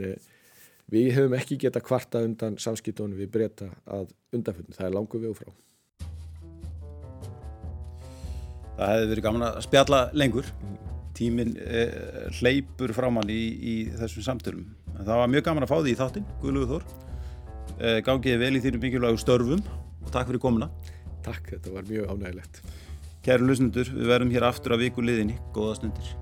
við 0.91 1.13
hefum 1.15 1.37
ekki 1.37 1.57
geta 1.63 1.81
kvarta 1.83 2.21
undan 2.25 2.59
samskiptunum 2.61 3.17
við 3.17 3.31
breyta 3.33 3.71
að 3.87 4.11
undanfjöndum, 4.35 4.75
það 4.75 4.89
er 4.89 4.97
langu 4.97 5.21
við 5.23 5.31
og 5.31 5.39
frá. 5.39 5.53
Það 8.73 8.89
hefði 8.89 9.09
verið 9.11 9.25
gaman 9.27 9.47
að 9.47 9.59
spjalla 9.67 9.99
lengur, 10.17 10.47
tíminn 11.17 11.57
eh, 11.61 12.29
hleypur 12.39 12.93
framann 12.95 13.29
í, 13.31 13.41
í 13.57 13.75
þessum 13.99 14.25
samtölum 14.25 14.71
En 14.93 15.07
það 15.07 15.19
var 15.19 15.31
mjög 15.31 15.45
gaman 15.47 15.65
að 15.65 15.71
fá 15.71 15.77
því 15.79 15.93
í 15.93 15.97
þáttinn, 15.99 16.25
Guðlugur 16.41 16.69
Þór. 16.73 16.83
Eh, 17.79 17.99
Gangiði 18.05 18.41
vel 18.41 18.51
í 18.59 18.61
þínum 18.63 18.83
mikilvægu 18.85 19.21
störfum 19.21 19.63
og 19.63 20.11
takk 20.13 20.29
fyrir 20.29 20.43
komuna. 20.43 20.69
Takk, 21.25 21.55
þetta 21.55 21.73
var 21.73 21.87
mjög 21.87 22.11
ánægilegt 22.11 22.61
Kæru 23.23 23.47
lusnundur, 23.47 23.87
við 23.87 24.09
verðum 24.11 24.33
hér 24.35 24.49
aftur 24.49 24.75
að 24.75 24.83
viku 24.83 25.05
liðinni. 25.05 25.39
Góða 25.55 25.79
stundir. 25.79 26.13